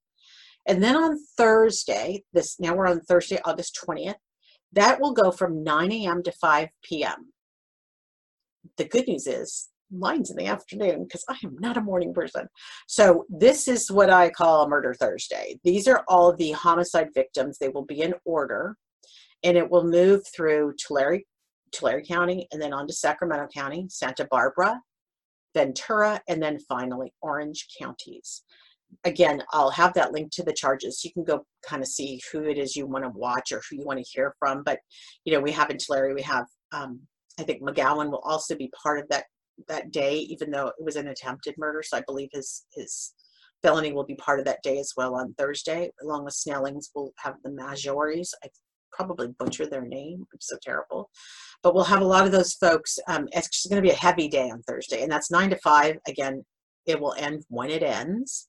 And 0.68 0.84
then 0.84 0.96
on 0.96 1.18
Thursday, 1.38 2.24
this 2.34 2.60
now 2.60 2.76
we're 2.76 2.88
on 2.88 3.02
Thursday, 3.02 3.40
August 3.44 3.78
20th, 3.86 4.16
that 4.74 5.02
will 5.02 5.14
go 5.14 5.32
from 5.32 5.64
9 5.64 5.92
a.m. 5.92 6.24
to 6.24 6.32
5 6.32 6.70
p.m. 6.84 7.34
The 8.78 8.86
good 8.86 9.08
news 9.08 9.28
is 9.28 9.70
mine's 9.92 10.30
in 10.32 10.38
the 10.38 10.46
afternoon 10.46 11.04
because 11.04 11.24
I 11.30 11.38
am 11.44 11.56
not 11.60 11.78
a 11.78 11.82
morning 11.82 12.14
person. 12.14 12.48
So 12.88 13.26
this 13.30 13.68
is 13.68 13.92
what 13.92 14.10
I 14.10 14.30
call 14.30 14.70
murder 14.70 14.94
Thursday. 14.94 15.60
These 15.64 15.88
are 15.88 16.04
all 16.08 16.36
the 16.36 16.52
homicide 16.52 17.10
victims. 17.14 17.58
They 17.58 17.70
will 17.70 17.86
be 17.86 18.02
in 18.02 18.14
order 18.26 18.76
and 19.44 19.58
it 19.58 19.70
will 19.70 19.84
move 19.84 20.24
through 20.36 20.74
Tulare, 20.86 21.22
Tulare 21.72 22.04
County 22.04 22.48
and 22.52 22.62
then 22.62 22.74
on 22.74 22.88
to 22.88 22.94
Sacramento 22.94 23.48
County, 23.54 23.88
Santa 23.90 24.28
Barbara, 24.30 24.82
Ventura, 25.56 26.22
and 26.28 26.42
then 26.42 26.60
finally 26.68 27.14
Orange 27.22 27.68
counties. 27.80 28.44
Again, 29.04 29.44
I'll 29.52 29.70
have 29.70 29.94
that 29.94 30.14
link 30.14 30.32
to 30.32 30.44
the 30.44 30.54
charges. 30.54 31.04
You 31.04 31.14
can 31.14 31.24
go 31.24 31.46
kind 31.64 31.82
of 31.82 31.88
see 31.88 32.20
who 32.32 32.44
it 32.44 32.58
is 32.58 32.76
you 32.76 32.88
want 32.88 33.04
to 33.04 33.12
watch 33.12 33.52
or 33.52 33.62
who 33.70 33.78
you 33.78 33.86
want 33.86 34.00
to 34.00 34.12
hear 34.12 34.34
from. 34.40 34.64
But, 34.64 34.80
you 35.26 35.34
know, 35.34 35.40
we 35.40 35.52
have 35.52 35.70
in 35.70 35.78
Tulare, 35.78 36.16
we 36.16 36.24
have 36.24 36.46
um, 36.72 37.02
I 37.40 37.44
think 37.44 37.62
McGowan 37.62 38.12
will 38.12 38.22
also 38.24 38.56
be 38.56 38.72
part 38.84 39.00
of 39.00 39.08
that 39.10 39.26
that 39.68 39.92
day, 39.92 40.18
even 40.18 40.52
though 40.52 40.68
it 40.68 40.76
was 40.80 40.96
an 40.96 41.08
attempted 41.08 41.56
murder. 41.58 41.84
So 41.84 41.98
I 41.98 42.04
believe 42.06 42.30
his 42.32 42.66
his 42.74 43.14
felony 43.62 43.92
will 43.92 44.06
be 44.06 44.16
part 44.16 44.40
of 44.40 44.46
that 44.46 44.64
day 44.64 44.80
as 44.80 44.94
well 44.96 45.16
on 45.16 45.34
Thursday, 45.38 45.92
along 46.02 46.26
with 46.26 46.34
Snellings. 46.34 46.90
We'll 46.96 47.12
have 47.20 47.36
the 47.44 47.50
Majoris. 47.50 48.30
I 48.44 48.50
probably 48.92 49.28
butcher 49.28 49.66
their 49.66 49.86
name, 49.86 50.26
I'm 50.34 50.40
so 50.42 50.58
terrible. 50.62 51.10
But 51.64 51.74
we'll 51.74 51.84
have 51.84 52.02
a 52.02 52.06
lot 52.06 52.26
of 52.26 52.32
those 52.32 52.54
folks. 52.54 52.98
Um, 53.08 53.28
it's 53.32 53.66
going 53.68 53.82
to 53.82 53.88
be 53.88 53.94
a 53.94 53.98
heavy 53.98 54.28
day 54.28 54.50
on 54.50 54.62
Thursday, 54.64 55.04
and 55.04 55.12
that's 55.12 55.32
nine 55.32 55.50
to 55.50 55.58
five. 55.58 55.98
Again, 56.08 56.44
it 56.86 57.00
will 57.00 57.14
end 57.18 57.44
when 57.50 57.70
it 57.70 57.84
ends. 57.84 58.48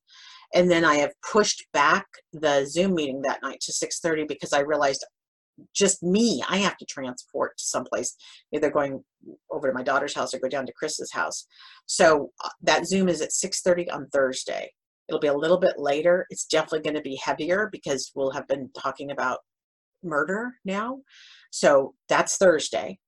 And 0.54 0.70
then 0.70 0.84
I 0.84 0.96
have 0.96 1.12
pushed 1.30 1.66
back 1.72 2.06
the 2.32 2.66
Zoom 2.66 2.94
meeting 2.94 3.22
that 3.22 3.40
night 3.42 3.60
to 3.60 3.72
6:30 3.72 4.26
because 4.26 4.52
I 4.52 4.60
realized 4.60 5.04
just 5.74 6.02
me, 6.02 6.42
I 6.48 6.58
have 6.58 6.76
to 6.78 6.86
transport 6.86 7.56
to 7.58 7.64
someplace, 7.64 8.16
either 8.52 8.70
going 8.70 9.02
over 9.50 9.68
to 9.68 9.74
my 9.74 9.82
daughter's 9.82 10.14
house 10.14 10.34
or 10.34 10.38
go 10.38 10.48
down 10.48 10.66
to 10.66 10.72
Chris's 10.72 11.12
house. 11.12 11.46
So 11.86 12.30
uh, 12.44 12.50
that 12.62 12.86
Zoom 12.86 13.08
is 13.08 13.20
at 13.20 13.30
6:30 13.30 13.92
on 13.92 14.08
Thursday. 14.08 14.70
It'll 15.08 15.20
be 15.20 15.26
a 15.26 15.36
little 15.36 15.58
bit 15.58 15.74
later. 15.78 16.26
It's 16.30 16.46
definitely 16.46 16.82
going 16.82 16.94
to 16.94 17.02
be 17.02 17.16
heavier 17.16 17.68
because 17.72 18.12
we'll 18.14 18.30
have 18.30 18.46
been 18.46 18.70
talking 18.80 19.10
about 19.10 19.40
murder 20.02 20.52
now. 20.64 21.00
So 21.50 21.94
that's 22.08 22.36
Thursday. 22.36 22.98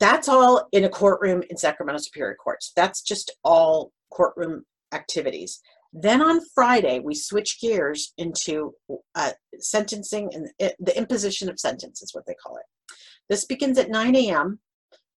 That's 0.00 0.28
all 0.28 0.66
in 0.72 0.84
a 0.84 0.88
courtroom 0.88 1.42
in 1.50 1.56
Sacramento 1.56 2.00
Superior 2.02 2.36
Courts. 2.42 2.72
That's 2.74 3.02
just 3.02 3.34
all 3.44 3.92
courtroom 4.10 4.64
activities. 4.92 5.60
Then 5.98 6.20
on 6.20 6.40
Friday, 6.54 6.98
we 6.98 7.14
switch 7.14 7.58
gears 7.58 8.12
into 8.18 8.74
uh, 9.14 9.32
sentencing 9.58 10.28
and 10.34 10.50
it, 10.58 10.76
the 10.78 10.96
imposition 10.96 11.48
of 11.48 11.58
sentence 11.58 12.02
is 12.02 12.14
what 12.14 12.26
they 12.26 12.34
call 12.34 12.56
it. 12.56 12.94
This 13.30 13.46
begins 13.46 13.78
at 13.78 13.88
9 13.88 14.14
a.m. 14.14 14.60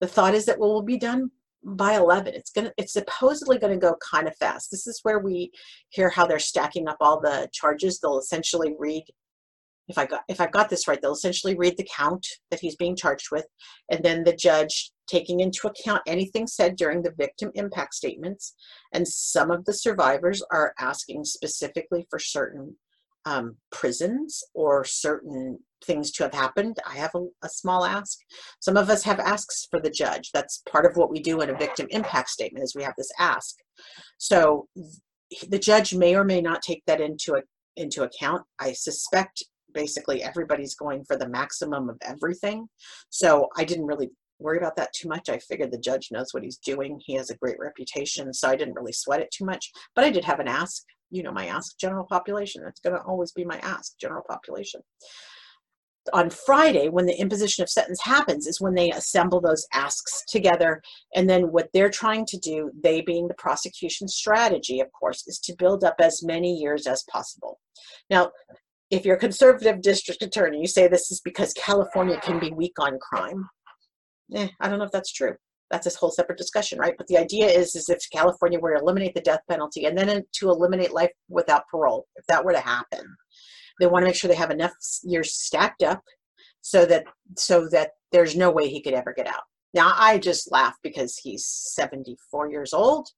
The 0.01 0.07
thought 0.07 0.35
is 0.35 0.47
that 0.47 0.61
we'll 0.61 0.83
be 0.83 0.97
done 0.97 1.33
by 1.65 1.95
11 1.97 2.35
it's 2.35 2.51
gonna 2.51 2.73
it's 2.77 2.93
supposedly 2.93 3.59
going 3.59 3.73
to 3.73 3.79
go 3.79 3.97
kind 3.97 4.29
of 4.29 4.37
fast 4.37 4.71
this 4.71 4.87
is 4.87 5.01
where 5.03 5.19
we 5.19 5.51
hear 5.89 6.09
how 6.09 6.25
they're 6.25 6.39
stacking 6.39 6.87
up 6.87 6.97
all 7.01 7.21
the 7.21 7.49
charges 7.53 7.99
they'll 7.99 8.21
essentially 8.21 8.77
read 8.79 9.03
if 9.89 9.99
i 9.99 10.07
got 10.07 10.23
if 10.29 10.41
i've 10.41 10.53
got 10.53 10.71
this 10.71 10.87
right 10.87 11.03
they'll 11.03 11.13
essentially 11.13 11.57
read 11.57 11.77
the 11.77 11.89
count 11.93 12.25
that 12.53 12.61
he's 12.61 12.77
being 12.77 12.95
charged 12.95 13.33
with 13.33 13.45
and 13.91 14.05
then 14.05 14.23
the 14.23 14.33
judge 14.33 14.93
taking 15.09 15.41
into 15.41 15.67
account 15.67 16.03
anything 16.07 16.47
said 16.47 16.77
during 16.77 17.03
the 17.03 17.15
victim 17.17 17.51
impact 17.55 17.95
statements 17.95 18.55
and 18.93 19.07
some 19.07 19.51
of 19.51 19.65
the 19.65 19.73
survivors 19.73 20.43
are 20.51 20.75
asking 20.79 21.25
specifically 21.25 22.07
for 22.11 22.19
certain 22.19 22.77
um, 23.25 23.57
prisons 23.71 24.43
or 24.55 24.85
certain 24.85 25.59
things 25.85 26.11
to 26.13 26.23
have 26.23 26.33
happened. 26.33 26.79
I 26.87 26.97
have 26.97 27.15
a, 27.15 27.27
a, 27.45 27.49
small 27.49 27.85
ask. 27.85 28.19
Some 28.61 28.77
of 28.77 28.89
us 28.89 29.03
have 29.05 29.21
asks 29.21 29.67
for 29.71 29.81
the 29.81 29.91
judge. 29.91 30.31
That's 30.33 30.63
part 30.71 30.87
of 30.87 30.97
what 30.97 31.11
we 31.11 31.21
do 31.21 31.41
in 31.41 31.51
a 31.51 31.59
victim 31.59 31.87
impact 31.91 32.31
statement 32.31 32.65
is 32.65 32.75
we 32.75 32.85
have 32.85 32.95
this 32.97 33.13
ask. 33.19 33.57
So 34.17 34.69
the 35.49 35.59
judge 35.59 35.95
may 35.95 36.15
or 36.15 36.25
may 36.25 36.41
not 36.41 36.63
take 36.63 36.83
that 36.87 37.01
into 37.01 37.35
a, 37.35 37.43
into 37.77 38.03
account. 38.03 38.45
I 38.59 38.73
suspect 38.73 39.45
basically 39.75 40.23
everybody's 40.23 40.75
going 40.75 41.05
for 41.05 41.17
the 41.17 41.29
maximum 41.29 41.89
of 41.89 41.99
everything. 42.03 42.67
So 43.11 43.49
I 43.57 43.65
didn't 43.65 43.87
really 43.87 44.11
worry 44.39 44.59
about 44.59 44.77
that 44.77 44.93
too 44.93 45.09
much. 45.09 45.29
I 45.29 45.39
figured 45.39 45.73
the 45.73 45.79
judge 45.79 46.09
knows 46.11 46.29
what 46.33 46.43
he's 46.43 46.59
doing. 46.59 47.01
He 47.05 47.15
has 47.15 47.31
a 47.31 47.37
great 47.37 47.59
reputation, 47.59 48.33
so 48.33 48.49
I 48.49 48.57
didn't 48.57 48.75
really 48.75 48.93
sweat 48.93 49.21
it 49.21 49.31
too 49.31 49.45
much. 49.45 49.71
But 49.95 50.05
I 50.05 50.11
did 50.11 50.25
have 50.25 50.41
an 50.41 50.49
ask. 50.49 50.83
You 51.11 51.23
know, 51.23 51.33
my 51.33 51.47
ask 51.47 51.79
general 51.79 52.05
population. 52.05 52.63
That's 52.63 52.81
going 52.81 52.95
to 52.95 53.03
always 53.03 53.33
be 53.33 53.45
my 53.45 53.59
ask 53.61 53.99
general 53.99 54.23
population. 54.29 54.83
On 56.13 56.31
Friday, 56.31 56.89
when 56.89 57.07
the 57.07 57.19
imposition 57.19 57.63
of 57.63 57.69
sentence 57.69 58.01
happens, 58.03 58.47
is 58.47 58.61
when 58.61 58.75
they 58.75 58.91
assemble 58.91 59.41
those 59.41 59.67
asks 59.73 60.25
together. 60.29 60.83
And 61.15 61.29
then 61.29 61.53
what 61.53 61.69
they're 61.73 61.91
trying 61.91 62.27
to 62.27 62.39
do, 62.39 62.71
they 62.83 63.01
being 63.01 63.29
the 63.29 63.35
prosecution 63.35 64.09
strategy, 64.09 64.81
of 64.81 64.89
course, 64.93 65.27
is 65.27 65.39
to 65.41 65.57
build 65.59 65.85
up 65.85 65.97
as 66.01 66.23
many 66.23 66.55
years 66.55 66.87
as 66.87 67.05
possible. 67.11 67.59
Now, 68.11 68.31
if 68.91 69.05
you're 69.05 69.17
a 69.17 69.21
conservative 69.21 69.83
district 69.83 70.23
attorney, 70.23 70.61
you 70.61 70.67
say 70.67 70.89
this 70.89 71.11
is 71.11 71.21
because 71.21 71.53
California 71.55 72.19
can 72.21 72.39
be 72.39 72.53
weak 72.53 72.79
on 72.79 72.99
crime 72.99 73.47
eh, 74.35 74.49
I 74.61 74.69
don't 74.69 74.79
know 74.79 74.85
if 74.85 74.93
that's 74.93 75.13
true. 75.13 75.35
That's 75.71 75.87
a 75.87 75.99
whole 75.99 76.11
separate 76.11 76.39
discussion, 76.39 76.79
right? 76.79 76.95
But 76.97 77.09
the 77.09 77.19
idea 77.19 77.47
is, 77.47 77.77
is 77.77 77.89
if 77.89 77.99
California 78.11 78.59
were 78.59 78.75
to 78.75 78.81
eliminate 78.81 79.15
the 79.15 79.21
death 79.21 79.41
penalty 79.51 79.85
and 79.85 79.97
then 79.97 80.25
to 80.33 80.51
eliminate 80.51 80.93
life 80.93 81.11
without 81.29 81.69
parole, 81.71 82.07
if 82.17 82.25
that 82.27 82.45
were 82.45 82.53
to 82.53 82.61
happen, 82.61 83.05
they 83.79 83.87
want 83.87 84.03
to 84.03 84.07
make 84.07 84.15
sure 84.15 84.29
they 84.29 84.35
have 84.35 84.51
enough 84.51 84.73
years 85.03 85.35
stacked 85.35 85.83
up 85.83 86.03
so 86.63 86.87
that 86.87 87.05
so 87.37 87.69
that 87.69 87.91
there's 88.13 88.37
no 88.37 88.51
way 88.51 88.69
he 88.69 88.81
could 88.81 88.95
ever 88.95 89.13
get 89.13 89.27
out. 89.27 89.43
Now 89.75 89.93
I 89.97 90.19
just 90.19 90.51
laugh 90.51 90.77
because 90.83 91.17
he's 91.17 91.47
74 91.47 92.51
years 92.51 92.73
old, 92.73 93.09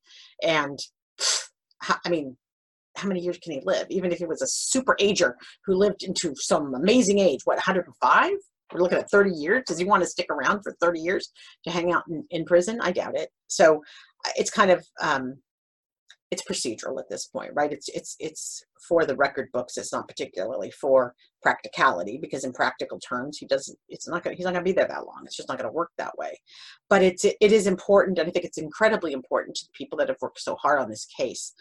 and 0.42 0.78
I 2.04 2.08
mean, 2.08 2.36
how 2.96 3.08
many 3.08 3.20
years 3.20 3.38
can 3.38 3.52
he 3.52 3.60
live? 3.64 3.86
Even 3.90 4.12
if 4.12 4.18
he 4.18 4.26
was 4.26 4.42
a 4.42 4.46
super 4.46 4.96
ager 4.98 5.36
who 5.64 5.74
lived 5.74 6.02
into 6.02 6.34
some 6.36 6.74
amazing 6.74 7.18
age, 7.18 7.40
what 7.44 7.56
105? 7.56 8.32
We're 8.72 8.80
looking 8.80 8.98
at 8.98 9.10
30 9.10 9.30
years. 9.30 9.64
Does 9.66 9.78
he 9.78 9.84
want 9.84 10.02
to 10.02 10.08
stick 10.08 10.26
around 10.30 10.62
for 10.62 10.76
30 10.80 11.00
years 11.00 11.32
to 11.64 11.70
hang 11.70 11.92
out 11.92 12.04
in, 12.08 12.24
in 12.30 12.44
prison? 12.44 12.78
I 12.82 12.92
doubt 12.92 13.16
it. 13.16 13.30
So 13.48 13.82
it's 14.36 14.50
kind 14.50 14.70
of 14.70 14.86
um, 15.02 15.36
it's 16.30 16.42
procedural 16.42 17.00
at 17.00 17.08
this 17.08 17.26
point, 17.26 17.50
right? 17.54 17.72
It's 17.72 17.88
it's 17.88 18.16
it's 18.20 18.64
for 18.88 19.04
the 19.04 19.16
record 19.16 19.48
books. 19.52 19.76
It's 19.76 19.92
not 19.92 20.06
particularly 20.06 20.70
for 20.70 21.14
practicality 21.42 22.18
because 22.20 22.44
in 22.44 22.52
practical 22.52 23.00
terms, 23.00 23.38
he 23.38 23.46
doesn't. 23.46 23.76
It's 23.88 24.08
not 24.08 24.22
going. 24.22 24.36
He's 24.36 24.44
not 24.44 24.52
going 24.52 24.64
to 24.64 24.68
be 24.68 24.74
there 24.74 24.86
that 24.86 25.06
long. 25.06 25.22
It's 25.24 25.36
just 25.36 25.48
not 25.48 25.58
going 25.58 25.68
to 25.68 25.74
work 25.74 25.90
that 25.98 26.16
way. 26.16 26.38
But 26.88 27.02
it's 27.02 27.24
it 27.24 27.36
is 27.40 27.66
important, 27.66 28.18
and 28.18 28.28
I 28.28 28.30
think 28.30 28.44
it's 28.44 28.58
incredibly 28.58 29.12
important 29.12 29.56
to 29.56 29.66
the 29.66 29.72
people 29.72 29.98
that 29.98 30.08
have 30.08 30.18
worked 30.20 30.40
so 30.40 30.54
hard 30.56 30.78
on 30.78 30.88
this 30.88 31.06
case. 31.06 31.52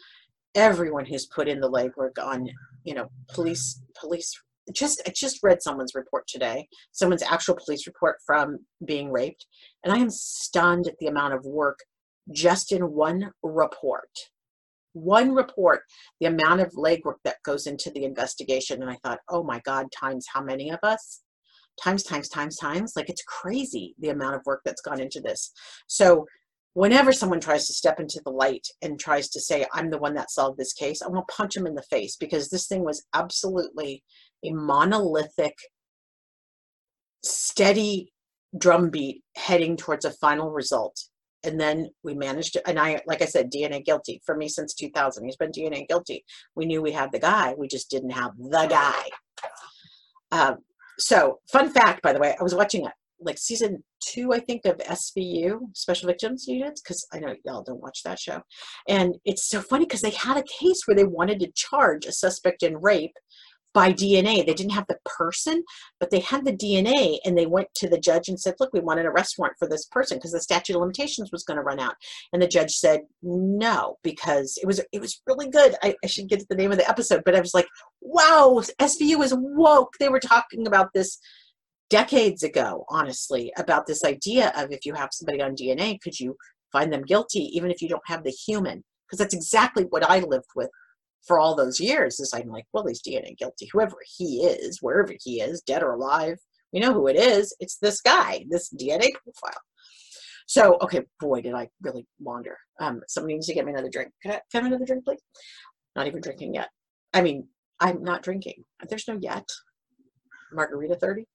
Everyone 0.53 1.05
who's 1.05 1.25
put 1.25 1.47
in 1.47 1.61
the 1.61 1.69
legwork 1.69 2.23
on, 2.23 2.47
you 2.83 2.93
know, 2.93 3.09
police 3.33 3.81
police 3.99 4.39
just 4.73 5.01
I 5.07 5.11
just 5.15 5.39
read 5.43 5.61
someone's 5.61 5.95
report 5.95 6.25
today, 6.27 6.67
someone's 6.91 7.23
actual 7.23 7.57
police 7.63 7.87
report 7.87 8.17
from 8.25 8.59
being 8.85 9.11
raped, 9.11 9.45
and 9.83 9.93
I 9.93 9.97
am 9.97 10.09
stunned 10.09 10.87
at 10.87 10.97
the 10.99 11.07
amount 11.07 11.33
of 11.33 11.45
work 11.45 11.79
just 12.31 12.71
in 12.71 12.91
one 12.91 13.31
report. 13.43 14.09
One 14.93 15.33
report, 15.33 15.81
the 16.19 16.27
amount 16.27 16.61
of 16.61 16.71
legwork 16.73 17.17
that 17.23 17.37
goes 17.45 17.67
into 17.67 17.91
the 17.91 18.03
investigation, 18.03 18.81
and 18.81 18.89
I 18.89 18.97
thought, 19.03 19.19
oh 19.29 19.43
my 19.43 19.61
God, 19.65 19.87
times 19.91 20.25
how 20.33 20.43
many 20.43 20.71
of 20.71 20.79
us? 20.83 21.21
Times, 21.81 22.03
times, 22.03 22.27
times, 22.27 22.57
times. 22.57 22.93
Like 22.95 23.09
it's 23.09 23.23
crazy 23.23 23.95
the 23.99 24.09
amount 24.09 24.35
of 24.35 24.41
work 24.45 24.61
that's 24.65 24.81
gone 24.81 24.99
into 24.99 25.21
this. 25.21 25.51
So 25.87 26.25
whenever 26.73 27.11
someone 27.11 27.39
tries 27.39 27.67
to 27.67 27.73
step 27.73 27.99
into 27.99 28.21
the 28.23 28.31
light 28.31 28.67
and 28.81 28.99
tries 28.99 29.29
to 29.29 29.39
say, 29.39 29.65
I'm 29.73 29.89
the 29.89 29.97
one 29.97 30.13
that 30.15 30.31
solved 30.31 30.57
this 30.57 30.73
case, 30.73 31.01
I 31.01 31.07
want 31.07 31.27
to 31.27 31.33
punch 31.35 31.55
them 31.55 31.67
in 31.67 31.75
the 31.75 31.83
face 31.83 32.15
because 32.15 32.49
this 32.49 32.67
thing 32.67 32.83
was 32.83 33.05
absolutely 33.13 34.03
a 34.43 34.51
monolithic, 34.51 35.55
steady 37.23 38.11
drumbeat 38.57 39.21
heading 39.35 39.77
towards 39.77 40.05
a 40.05 40.11
final 40.11 40.51
result. 40.51 40.97
And 41.43 41.59
then 41.59 41.89
we 42.03 42.13
managed 42.15 42.53
to, 42.53 42.67
and 42.67 42.77
I, 42.77 43.01
like 43.05 43.21
I 43.21 43.25
said, 43.25 43.51
DNA 43.51 43.83
guilty 43.85 44.21
for 44.25 44.35
me 44.35 44.49
since 44.49 44.73
2000. 44.73 45.23
He's 45.23 45.37
been 45.37 45.51
DNA 45.51 45.87
guilty. 45.87 46.25
We 46.55 46.65
knew 46.65 46.81
we 46.81 46.91
had 46.91 47.11
the 47.11 47.19
guy, 47.19 47.53
we 47.57 47.67
just 47.67 47.89
didn't 47.89 48.11
have 48.11 48.31
the 48.37 48.67
guy. 48.69 49.03
Um, 50.31 50.57
so, 50.97 51.39
fun 51.51 51.71
fact, 51.71 52.01
by 52.01 52.11
the 52.11 52.19
way, 52.19 52.35
I 52.37 52.43
was 52.43 52.53
watching 52.53 52.85
it 52.85 52.91
like 53.21 53.37
season 53.37 53.83
two, 54.01 54.33
I 54.33 54.39
think, 54.39 54.65
of 54.65 54.77
SVU, 54.77 55.75
Special 55.75 56.07
Victims 56.07 56.45
Units, 56.47 56.81
because 56.81 57.05
I 57.13 57.19
know 57.19 57.35
y'all 57.45 57.63
don't 57.63 57.81
watch 57.81 58.03
that 58.03 58.19
show. 58.19 58.41
And 58.87 59.15
it's 59.25 59.49
so 59.49 59.61
funny 59.61 59.85
because 59.85 60.01
they 60.01 60.11
had 60.11 60.37
a 60.37 60.43
case 60.43 60.81
where 60.85 60.95
they 60.95 61.03
wanted 61.03 61.39
to 61.41 61.51
charge 61.55 62.05
a 62.05 62.11
suspect 62.11 62.63
in 62.63 62.77
rape 62.77 63.15
by 63.73 63.93
DNA. 63.93 64.45
They 64.45 64.53
didn't 64.53 64.71
have 64.71 64.87
the 64.87 64.99
person, 65.05 65.63
but 65.99 66.09
they 66.09 66.19
had 66.19 66.45
the 66.45 66.53
DNA 66.53 67.17
and 67.23 67.37
they 67.37 67.45
went 67.45 67.67
to 67.75 67.87
the 67.87 67.99
judge 67.99 68.27
and 68.27 68.39
said, 68.39 68.55
look, 68.59 68.71
we 68.73 68.79
want 68.79 68.99
an 68.99 69.05
arrest 69.05 69.35
warrant 69.37 69.57
for 69.59 69.67
this 69.67 69.85
person 69.85 70.17
because 70.17 70.31
the 70.31 70.41
statute 70.41 70.75
of 70.75 70.81
limitations 70.81 71.31
was 71.31 71.43
going 71.43 71.57
to 71.57 71.63
run 71.63 71.79
out. 71.79 71.95
And 72.33 72.41
the 72.41 72.47
judge 72.47 72.71
said 72.71 73.01
no, 73.21 73.97
because 74.03 74.57
it 74.61 74.65
was 74.65 74.81
it 74.91 74.99
was 74.99 75.21
really 75.27 75.49
good. 75.49 75.75
I, 75.83 75.95
I 76.03 76.07
should 76.07 76.29
get 76.29 76.47
the 76.49 76.55
name 76.55 76.71
of 76.71 76.77
the 76.77 76.89
episode, 76.89 77.21
but 77.25 77.35
I 77.35 77.39
was 77.39 77.53
like, 77.53 77.67
wow, 78.01 78.61
SVU 78.79 79.23
is 79.23 79.33
woke. 79.35 79.93
They 79.99 80.09
were 80.09 80.19
talking 80.19 80.67
about 80.67 80.89
this 80.93 81.19
decades 81.89 82.43
ago, 82.43 82.85
honestly, 82.89 83.51
about 83.57 83.87
this 83.87 84.03
idea 84.03 84.51
of 84.55 84.71
if 84.71 84.85
you 84.85 84.93
have 84.93 85.09
somebody 85.11 85.41
on 85.41 85.55
DNA, 85.55 85.99
could 86.01 86.19
you 86.19 86.35
find 86.71 86.93
them 86.93 87.03
guilty 87.03 87.49
even 87.55 87.71
if 87.71 87.81
you 87.81 87.89
don't 87.89 88.01
have 88.07 88.23
the 88.23 88.31
human? 88.31 88.83
Because 89.07 89.19
that's 89.19 89.33
exactly 89.33 89.85
what 89.89 90.07
I 90.07 90.19
lived 90.19 90.49
with 90.55 90.69
for 91.25 91.39
all 91.39 91.55
those 91.55 91.79
years 91.79 92.19
is 92.19 92.33
I'm 92.33 92.49
like, 92.49 92.65
well, 92.73 92.85
he's 92.87 93.01
DNA 93.01 93.37
guilty. 93.37 93.69
Whoever 93.71 93.97
he 94.17 94.43
is, 94.43 94.79
wherever 94.81 95.13
he 95.21 95.41
is, 95.41 95.61
dead 95.61 95.83
or 95.83 95.93
alive, 95.93 96.37
we 96.73 96.79
know 96.79 96.93
who 96.93 97.07
it 97.07 97.15
is. 97.15 97.55
It's 97.59 97.77
this 97.77 98.01
guy, 98.01 98.45
this 98.49 98.73
DNA 98.73 99.11
profile. 99.23 99.61
So, 100.47 100.77
okay, 100.81 101.01
boy, 101.19 101.41
did 101.41 101.53
I 101.53 101.69
really 101.81 102.07
wander. 102.19 102.57
Um, 102.79 103.01
somebody 103.07 103.35
needs 103.35 103.47
to 103.47 103.53
get 103.53 103.65
me 103.65 103.71
another 103.71 103.89
drink. 103.89 104.11
Can 104.23 104.31
I, 104.31 104.41
have 104.53 104.65
another 104.65 104.85
drink, 104.85 105.05
please? 105.05 105.21
Not 105.95 106.07
even 106.07 106.21
drinking 106.21 106.55
yet. 106.55 106.69
I 107.13 107.21
mean, 107.21 107.47
I'm 107.79 108.03
not 108.03 108.23
drinking. 108.23 108.63
There's 108.87 109.07
no 109.07 109.17
yet. 109.21 109.47
Margarita 110.51 110.95
30. 110.95 111.25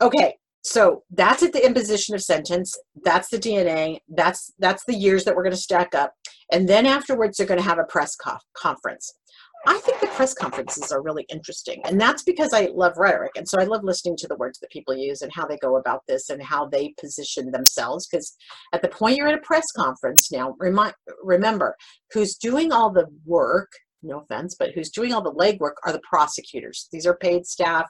Okay, 0.00 0.36
so 0.62 1.02
that's 1.10 1.42
at 1.42 1.52
the 1.52 1.64
imposition 1.64 2.14
of 2.14 2.22
sentence. 2.22 2.78
That's 3.04 3.28
the 3.30 3.38
DNA. 3.38 3.98
That's 4.08 4.52
that's 4.58 4.84
the 4.84 4.94
years 4.94 5.24
that 5.24 5.34
we're 5.34 5.42
going 5.42 5.56
to 5.56 5.60
stack 5.60 5.94
up. 5.94 6.12
And 6.52 6.68
then 6.68 6.86
afterwards, 6.86 7.36
they're 7.36 7.46
going 7.46 7.60
to 7.60 7.68
have 7.68 7.78
a 7.78 7.84
press 7.84 8.16
conference. 8.56 9.12
I 9.66 9.78
think 9.78 10.00
the 10.00 10.08
press 10.08 10.34
conferences 10.34 10.90
are 10.90 11.02
really 11.02 11.24
interesting. 11.28 11.80
And 11.84 12.00
that's 12.00 12.24
because 12.24 12.52
I 12.52 12.70
love 12.74 12.94
rhetoric. 12.96 13.32
And 13.36 13.48
so 13.48 13.60
I 13.60 13.64
love 13.64 13.84
listening 13.84 14.16
to 14.18 14.28
the 14.28 14.36
words 14.36 14.58
that 14.58 14.70
people 14.70 14.96
use 14.96 15.22
and 15.22 15.30
how 15.32 15.46
they 15.46 15.56
go 15.58 15.76
about 15.76 16.02
this 16.08 16.30
and 16.30 16.42
how 16.42 16.66
they 16.66 16.94
position 17.00 17.50
themselves. 17.50 18.08
Because 18.08 18.36
at 18.72 18.82
the 18.82 18.88
point 18.88 19.16
you're 19.16 19.28
at 19.28 19.38
a 19.38 19.42
press 19.42 19.70
conference 19.70 20.32
now, 20.32 20.56
remind, 20.58 20.94
remember 21.22 21.76
who's 22.12 22.34
doing 22.36 22.72
all 22.72 22.90
the 22.90 23.06
work 23.24 23.70
no 24.02 24.20
offense, 24.20 24.56
but 24.58 24.70
who's 24.74 24.90
doing 24.90 25.12
all 25.12 25.22
the 25.22 25.32
legwork 25.32 25.74
are 25.84 25.92
the 25.92 26.00
prosecutors. 26.08 26.88
These 26.92 27.06
are 27.06 27.16
paid 27.16 27.46
staff. 27.46 27.88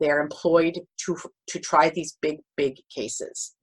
They're 0.00 0.20
employed 0.20 0.80
to, 1.04 1.16
to 1.48 1.58
try 1.58 1.90
these 1.90 2.16
big, 2.20 2.38
big 2.56 2.76
cases. 2.94 3.54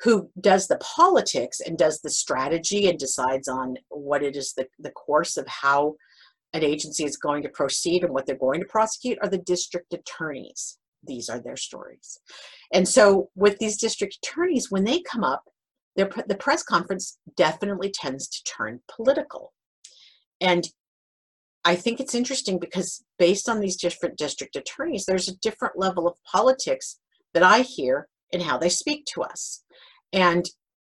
Who 0.00 0.30
does 0.40 0.66
the 0.66 0.78
politics 0.78 1.60
and 1.60 1.78
does 1.78 2.00
the 2.00 2.10
strategy 2.10 2.88
and 2.88 2.98
decides 2.98 3.48
on 3.48 3.76
what 3.88 4.22
it 4.22 4.36
is 4.36 4.52
the, 4.54 4.66
the 4.78 4.90
course 4.90 5.36
of 5.36 5.46
how 5.48 5.94
an 6.54 6.64
agency 6.64 7.04
is 7.04 7.18
going 7.18 7.42
to 7.42 7.50
proceed 7.50 8.02
and 8.02 8.14
what 8.14 8.24
they're 8.24 8.36
going 8.36 8.60
to 8.60 8.66
prosecute 8.66 9.18
are 9.20 9.28
the 9.28 9.38
district 9.38 9.92
attorneys. 9.92 10.78
These 11.06 11.28
are 11.28 11.40
their 11.40 11.56
stories. 11.56 12.18
And 12.72 12.88
so 12.88 13.28
with 13.34 13.58
these 13.58 13.76
district 13.76 14.18
attorneys, 14.22 14.70
when 14.70 14.84
they 14.84 15.02
come 15.02 15.24
up, 15.24 15.44
the 15.96 16.36
press 16.40 16.62
conference 16.62 17.18
definitely 17.36 17.90
tends 17.90 18.26
to 18.28 18.42
turn 18.44 18.80
political. 18.88 19.52
And 20.40 20.68
I 21.64 21.76
think 21.76 22.00
it's 22.00 22.14
interesting 22.14 22.58
because 22.58 23.04
based 23.18 23.48
on 23.48 23.60
these 23.60 23.76
different 23.76 24.16
district 24.16 24.56
attorneys, 24.56 25.04
there's 25.06 25.28
a 25.28 25.36
different 25.36 25.78
level 25.78 26.08
of 26.08 26.22
politics 26.24 26.98
that 27.32 27.42
I 27.42 27.60
hear 27.60 28.08
in 28.30 28.40
how 28.40 28.58
they 28.58 28.68
speak 28.68 29.04
to 29.06 29.22
us 29.22 29.62
and 30.12 30.48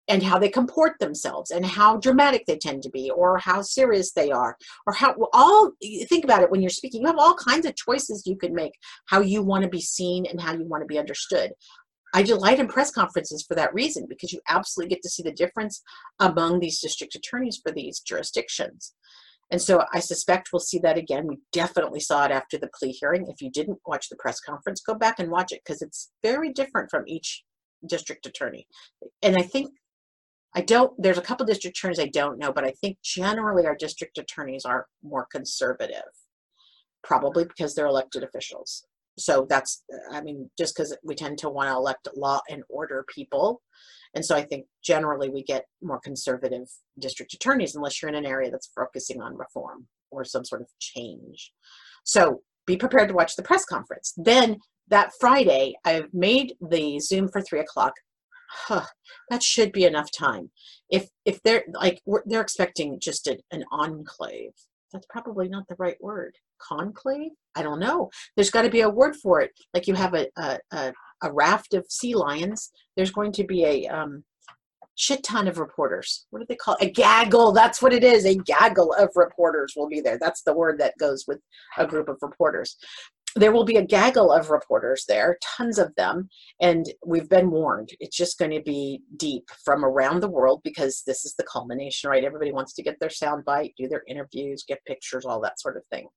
and 0.08 0.22
how 0.22 0.38
they 0.38 0.48
comport 0.48 0.92
themselves 0.98 1.50
and 1.50 1.64
how 1.64 1.96
dramatic 1.96 2.44
they 2.46 2.56
tend 2.56 2.82
to 2.82 2.90
be 2.90 3.10
or 3.10 3.38
how 3.38 3.60
serious 3.62 4.12
they 4.12 4.30
are 4.30 4.56
or 4.86 4.92
how 4.92 5.14
all 5.32 5.72
think 6.08 6.24
about 6.24 6.42
it 6.42 6.50
when 6.50 6.60
you're 6.60 6.70
speaking 6.70 7.00
you 7.00 7.06
have 7.06 7.18
all 7.18 7.34
kinds 7.34 7.66
of 7.66 7.74
choices 7.76 8.22
you 8.26 8.36
can 8.36 8.54
make 8.54 8.72
how 9.06 9.20
you 9.20 9.42
want 9.42 9.62
to 9.62 9.68
be 9.68 9.80
seen 9.80 10.26
and 10.26 10.40
how 10.40 10.52
you 10.52 10.64
want 10.64 10.82
to 10.82 10.86
be 10.86 10.98
understood 10.98 11.52
I 12.14 12.22
delight 12.22 12.60
in 12.60 12.68
press 12.68 12.90
conferences 12.90 13.44
for 13.46 13.54
that 13.56 13.74
reason 13.74 14.06
because 14.08 14.32
you 14.32 14.40
absolutely 14.48 14.94
get 14.94 15.02
to 15.02 15.10
see 15.10 15.22
the 15.22 15.32
difference 15.32 15.82
among 16.18 16.60
these 16.60 16.80
district 16.80 17.14
attorneys 17.14 17.60
for 17.62 17.72
these 17.72 18.00
jurisdictions. 18.00 18.94
And 19.50 19.60
so 19.60 19.84
I 19.92 20.00
suspect 20.00 20.48
we'll 20.52 20.60
see 20.60 20.78
that 20.78 20.96
again. 20.96 21.26
We 21.26 21.38
definitely 21.52 22.00
saw 22.00 22.24
it 22.24 22.32
after 22.32 22.58
the 22.58 22.70
plea 22.78 22.92
hearing. 22.92 23.26
If 23.28 23.40
you 23.40 23.50
didn't 23.50 23.78
watch 23.86 24.08
the 24.08 24.16
press 24.16 24.40
conference, 24.40 24.80
go 24.80 24.94
back 24.94 25.18
and 25.18 25.30
watch 25.30 25.52
it 25.52 25.60
because 25.64 25.82
it's 25.82 26.10
very 26.22 26.52
different 26.52 26.90
from 26.90 27.04
each 27.06 27.44
district 27.86 28.26
attorney. 28.26 28.66
And 29.22 29.36
I 29.36 29.42
think 29.42 29.70
I 30.56 30.62
don't, 30.62 30.90
there's 31.00 31.18
a 31.18 31.22
couple 31.22 31.44
district 31.44 31.76
attorneys 31.76 32.00
I 32.00 32.06
don't 32.06 32.38
know, 32.38 32.50
but 32.50 32.64
I 32.64 32.72
think 32.80 32.96
generally 33.02 33.66
our 33.66 33.76
district 33.76 34.16
attorneys 34.16 34.64
are 34.64 34.86
more 35.02 35.26
conservative, 35.30 36.10
probably 37.04 37.44
because 37.44 37.74
they're 37.74 37.86
elected 37.86 38.24
officials. 38.24 38.84
So 39.18 39.46
that's 39.48 39.82
i 40.10 40.20
mean 40.20 40.50
just 40.58 40.76
because 40.76 40.96
we 41.02 41.14
tend 41.14 41.38
to 41.38 41.48
want 41.48 41.68
to 41.70 41.74
elect 41.74 42.08
law 42.16 42.40
and 42.50 42.62
order 42.68 43.04
people. 43.14 43.62
And 44.14 44.24
so 44.24 44.34
i 44.34 44.42
think 44.42 44.66
generally 44.82 45.28
we 45.28 45.42
get 45.42 45.66
more 45.82 46.00
conservative 46.00 46.68
district 46.98 47.34
attorneys 47.34 47.76
unless 47.76 48.00
you're 48.00 48.08
in 48.08 48.14
an 48.14 48.26
area 48.26 48.50
that's 48.50 48.72
focusing 48.74 49.20
on 49.22 49.36
reform 49.36 49.86
or 50.10 50.24
some 50.24 50.44
sort 50.44 50.62
of 50.62 50.68
change. 50.80 51.52
So 52.04 52.40
be 52.66 52.76
prepared 52.76 53.08
to 53.08 53.14
watch 53.14 53.36
the 53.36 53.42
press 53.42 53.64
conference. 53.64 54.12
Then 54.16 54.58
that 54.88 55.10
friday 55.18 55.74
i've 55.84 56.12
made 56.12 56.54
the 56.70 56.98
zoom 57.00 57.28
for 57.28 57.40
three 57.42 57.60
o'clock 57.60 57.92
huh, 58.50 58.86
that 59.30 59.42
should 59.42 59.72
be 59.72 59.84
enough 59.84 60.10
time. 60.10 60.50
If 60.90 61.08
if 61.24 61.42
they're 61.42 61.64
like 61.72 62.00
they're 62.26 62.40
expecting 62.40 63.00
just 63.00 63.26
a, 63.26 63.38
an 63.50 63.64
enclave. 63.72 64.52
That's 64.92 65.06
probably 65.10 65.48
not 65.48 65.66
the 65.68 65.76
right 65.78 65.96
word. 66.00 66.36
Conclave? 66.58 67.32
I 67.54 67.62
don't 67.62 67.80
know. 67.80 68.08
There's 68.34 68.50
got 68.50 68.62
to 68.62 68.70
be 68.70 68.80
a 68.82 68.88
word 68.88 69.16
for 69.16 69.40
it. 69.40 69.50
Like 69.74 69.88
you 69.88 69.94
have 69.94 70.14
a, 70.14 70.28
a, 70.38 70.58
a, 70.72 70.92
a 71.22 71.32
raft 71.32 71.74
of 71.74 71.84
sea 71.88 72.14
lions. 72.14 72.70
There's 72.96 73.10
going 73.10 73.32
to 73.32 73.44
be 73.44 73.64
a 73.64 73.86
um, 73.88 74.24
shit 74.94 75.22
ton 75.22 75.48
of 75.48 75.58
reporters. 75.58 76.26
What 76.30 76.38
do 76.38 76.46
they 76.48 76.56
call 76.56 76.76
it? 76.80 76.86
a 76.86 76.90
gaggle. 76.90 77.52
That's 77.52 77.82
what 77.82 77.92
it 77.92 78.04
is. 78.04 78.24
A 78.24 78.36
gaggle 78.36 78.92
of 78.94 79.10
reporters 79.16 79.74
will 79.76 79.88
be 79.88 80.00
there. 80.00 80.18
That's 80.18 80.42
the 80.42 80.54
word 80.54 80.78
that 80.78 80.94
goes 80.98 81.24
with 81.26 81.40
a 81.76 81.86
group 81.86 82.08
of 82.08 82.18
reporters 82.22 82.76
there 83.36 83.52
will 83.52 83.64
be 83.64 83.76
a 83.76 83.84
gaggle 83.84 84.32
of 84.32 84.50
reporters 84.50 85.04
there, 85.06 85.38
tons 85.42 85.78
of 85.78 85.94
them, 85.96 86.28
and 86.60 86.86
we've 87.04 87.28
been 87.28 87.50
warned. 87.50 87.90
It's 88.00 88.16
just 88.16 88.38
going 88.38 88.52
to 88.52 88.62
be 88.62 89.02
deep 89.18 89.44
from 89.62 89.84
around 89.84 90.20
the 90.20 90.28
world 90.28 90.62
because 90.64 91.02
this 91.06 91.24
is 91.26 91.34
the 91.36 91.44
culmination, 91.44 92.08
right? 92.08 92.24
Everybody 92.24 92.50
wants 92.50 92.72
to 92.74 92.82
get 92.82 92.98
their 92.98 93.10
soundbite, 93.10 93.74
do 93.76 93.88
their 93.88 94.02
interviews, 94.08 94.64
get 94.66 94.84
pictures, 94.86 95.26
all 95.26 95.40
that 95.42 95.60
sort 95.60 95.76
of 95.76 95.84
thing. 95.86 96.08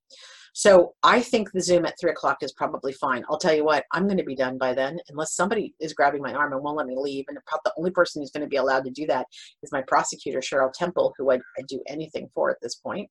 So 0.53 0.93
I 1.03 1.21
think 1.21 1.51
the 1.51 1.61
Zoom 1.61 1.85
at 1.85 1.95
three 1.99 2.11
o'clock 2.11 2.37
is 2.41 2.53
probably 2.53 2.93
fine. 2.93 3.23
I'll 3.29 3.37
tell 3.37 3.53
you 3.53 3.65
what, 3.65 3.85
I'm 3.91 4.07
going 4.07 4.17
to 4.17 4.23
be 4.23 4.35
done 4.35 4.57
by 4.57 4.73
then, 4.73 4.97
unless 5.09 5.35
somebody 5.35 5.75
is 5.79 5.93
grabbing 5.93 6.21
my 6.21 6.33
arm 6.33 6.53
and 6.53 6.63
won't 6.63 6.77
let 6.77 6.87
me 6.87 6.95
leave. 6.97 7.25
And 7.27 7.37
the 7.37 7.73
only 7.77 7.91
person 7.91 8.21
who's 8.21 8.31
going 8.31 8.43
to 8.43 8.49
be 8.49 8.57
allowed 8.57 8.85
to 8.85 8.91
do 8.91 9.05
that 9.07 9.27
is 9.61 9.71
my 9.71 9.83
prosecutor, 9.87 10.39
Cheryl 10.39 10.71
Temple, 10.73 11.13
who 11.17 11.31
I'd, 11.31 11.41
I'd 11.57 11.67
do 11.67 11.81
anything 11.87 12.29
for 12.33 12.49
at 12.49 12.57
this 12.61 12.75
point, 12.75 13.09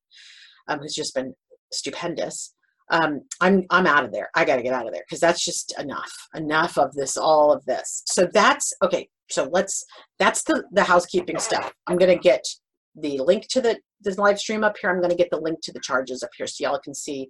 um, 0.67 0.79
who's 0.79 0.95
just 0.95 1.13
been 1.15 1.33
stupendous 1.71 2.55
um, 2.89 3.21
I'm 3.41 3.65
I'm 3.69 3.87
out 3.87 4.05
of 4.05 4.11
there. 4.11 4.29
I 4.35 4.45
got 4.45 4.55
to 4.57 4.63
get 4.63 4.73
out 4.73 4.87
of 4.87 4.93
there 4.93 5.03
because 5.07 5.19
that's 5.19 5.43
just 5.43 5.79
enough. 5.79 6.11
Enough 6.35 6.77
of 6.77 6.93
this, 6.93 7.17
all 7.17 7.51
of 7.51 7.63
this. 7.65 8.03
So 8.05 8.27
that's 8.33 8.73
okay. 8.83 9.07
So 9.29 9.49
let's. 9.51 9.85
That's 10.17 10.43
the 10.43 10.63
the 10.71 10.83
housekeeping 10.83 11.39
stuff. 11.39 11.71
I'm 11.87 11.97
gonna 11.97 12.17
get 12.17 12.43
the 12.95 13.17
link 13.17 13.47
to 13.49 13.61
the 13.61 13.79
the 14.01 14.19
live 14.19 14.39
stream 14.39 14.63
up 14.63 14.75
here. 14.81 14.89
I'm 14.89 15.01
gonna 15.01 15.15
get 15.15 15.29
the 15.29 15.39
link 15.39 15.59
to 15.63 15.71
the 15.71 15.79
charges 15.81 16.23
up 16.23 16.31
here 16.37 16.47
so 16.47 16.63
y'all 16.63 16.79
can 16.79 16.95
see. 16.95 17.29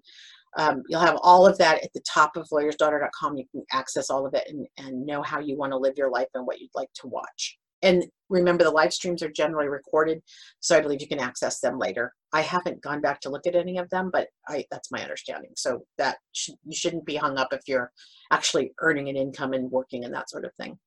Um, 0.58 0.82
you'll 0.88 1.02
have 1.02 1.20
all 1.22 1.46
of 1.46 1.58
that 1.60 1.84
at 1.84 1.94
the 1.94 2.02
top 2.12 2.36
of 2.36 2.48
lawyersdaughter.com. 2.52 3.38
You 3.38 3.46
can 3.52 3.64
access 3.72 4.10
all 4.10 4.26
of 4.26 4.34
it 4.34 4.46
and, 4.50 4.66
and 4.78 5.06
know 5.06 5.22
how 5.22 5.40
you 5.40 5.56
want 5.56 5.74
to 5.74 5.78
live 5.78 5.94
your 5.96 6.10
life 6.10 6.28
and 6.34 6.48
what 6.48 6.60
you'd 6.60 6.72
like 6.74 6.90
to 6.96 7.08
watch 7.08 7.60
and 7.82 8.06
remember 8.30 8.64
the 8.64 8.72
live 8.72 8.94
streams 8.94 9.24
are 9.24 9.32
generally 9.32 9.68
recorded 9.68 10.22
so 10.60 10.78
i 10.78 10.82
believe 10.82 11.02
you 11.02 11.08
can 11.08 11.20
access 11.20 11.60
them 11.60 11.78
later 11.78 12.14
i 12.34 12.42
haven't 12.42 12.82
gone 12.82 13.02
back 13.02 13.20
to 13.22 13.30
look 13.30 13.46
at 13.48 13.56
any 13.56 13.78
of 13.78 13.90
them 13.90 14.10
but 14.12 14.28
i 14.48 14.64
that's 14.72 14.92
my 14.92 15.02
understanding. 15.02 15.52
So 15.56 15.84
that 15.98 16.18
sh 16.34 16.50
you 16.66 16.76
shouldn't 16.76 17.06
be 17.06 17.16
hung 17.16 17.38
up 17.38 17.50
if 17.52 17.62
you're 17.68 17.92
actually 18.32 18.72
earning 18.82 19.10
an 19.10 19.16
income 19.16 19.54
and 19.54 19.72
working 19.72 20.06
and 20.06 20.14
that 20.14 20.30
sort 20.30 20.46
of 20.46 20.52
thing. 20.56 20.78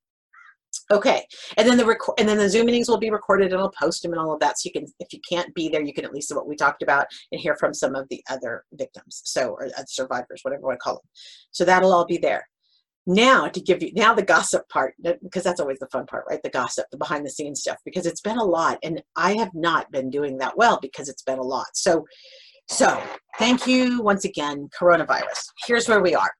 Okay 0.90 1.26
and 1.56 1.68
then 1.68 1.76
the 1.76 1.84
record 1.84 2.14
and 2.18 2.28
then 2.28 2.38
the 2.38 2.48
zoom 2.48 2.66
meetings 2.66 2.88
will 2.88 2.98
be 2.98 3.10
recorded 3.10 3.52
and 3.52 3.60
i'll 3.60 3.70
post 3.78 4.02
them 4.02 4.12
and 4.12 4.20
all 4.20 4.32
of 4.32 4.40
that 4.40 4.58
so 4.58 4.68
you 4.68 4.72
can 4.72 4.86
if 5.00 5.12
you 5.12 5.20
can't 5.28 5.54
be 5.54 5.68
there 5.68 5.82
you 5.82 5.92
can 5.92 6.04
at 6.04 6.12
least 6.12 6.28
see 6.28 6.34
what 6.34 6.48
we 6.48 6.56
talked 6.56 6.82
about 6.82 7.06
and 7.30 7.40
hear 7.40 7.56
from 7.56 7.74
some 7.74 7.94
of 7.94 8.08
the 8.08 8.22
other 8.30 8.64
victims 8.72 9.20
so 9.24 9.50
or 9.50 9.66
uh, 9.66 9.82
survivors 9.86 10.40
whatever 10.42 10.70
to 10.70 10.78
call 10.78 10.94
them. 10.94 11.02
So 11.50 11.64
that'll 11.64 11.92
all 11.92 12.06
be 12.06 12.18
there 12.18 12.48
now 13.06 13.48
to 13.48 13.60
give 13.60 13.82
you 13.82 13.92
now 13.94 14.14
the 14.14 14.22
gossip 14.22 14.68
part 14.68 14.94
because 15.22 15.42
that's 15.42 15.60
always 15.60 15.78
the 15.78 15.88
fun 15.88 16.06
part 16.06 16.24
right? 16.28 16.42
The 16.42 16.50
gossip 16.50 16.86
the 16.90 16.96
behind 16.96 17.26
the 17.26 17.30
scenes 17.30 17.60
stuff 17.60 17.78
because 17.84 18.06
it's 18.06 18.20
been 18.20 18.38
a 18.38 18.44
lot 18.44 18.78
and 18.82 19.02
i 19.16 19.34
have 19.34 19.52
not 19.54 19.90
been 19.90 20.08
doing 20.08 20.38
that 20.38 20.56
well 20.56 20.78
because 20.80 21.08
it's 21.08 21.22
been 21.22 21.38
a 21.38 21.42
lot. 21.42 21.66
So 21.74 22.06
so 22.68 23.02
thank 23.38 23.66
you 23.66 24.02
once 24.02 24.24
again 24.24 24.68
coronavirus. 24.78 25.46
Here's 25.66 25.88
where 25.88 26.00
we 26.00 26.14
are. 26.14 26.30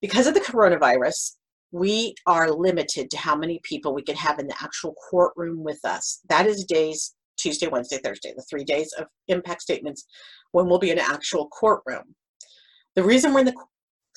Because 0.00 0.26
of 0.26 0.34
the 0.34 0.40
coronavirus 0.40 1.32
we 1.70 2.14
are 2.26 2.50
limited 2.50 3.10
to 3.10 3.18
how 3.18 3.36
many 3.36 3.60
people 3.62 3.94
we 3.94 4.02
can 4.02 4.16
have 4.16 4.38
in 4.38 4.46
the 4.46 4.56
actual 4.62 4.94
courtroom 5.10 5.62
with 5.62 5.84
us. 5.84 6.20
That 6.28 6.46
is 6.46 6.64
days 6.64 7.14
tuesday 7.36 7.68
wednesday 7.68 7.98
thursday 7.98 8.32
the 8.36 8.42
three 8.50 8.64
days 8.64 8.92
of 8.98 9.06
impact 9.28 9.62
statements 9.62 10.06
when 10.50 10.66
we'll 10.66 10.80
be 10.80 10.90
in 10.90 10.98
an 10.98 11.04
actual 11.06 11.48
courtroom. 11.48 12.14
The 12.96 13.04
reason 13.04 13.32
we're 13.32 13.40
in 13.40 13.46
the 13.46 13.54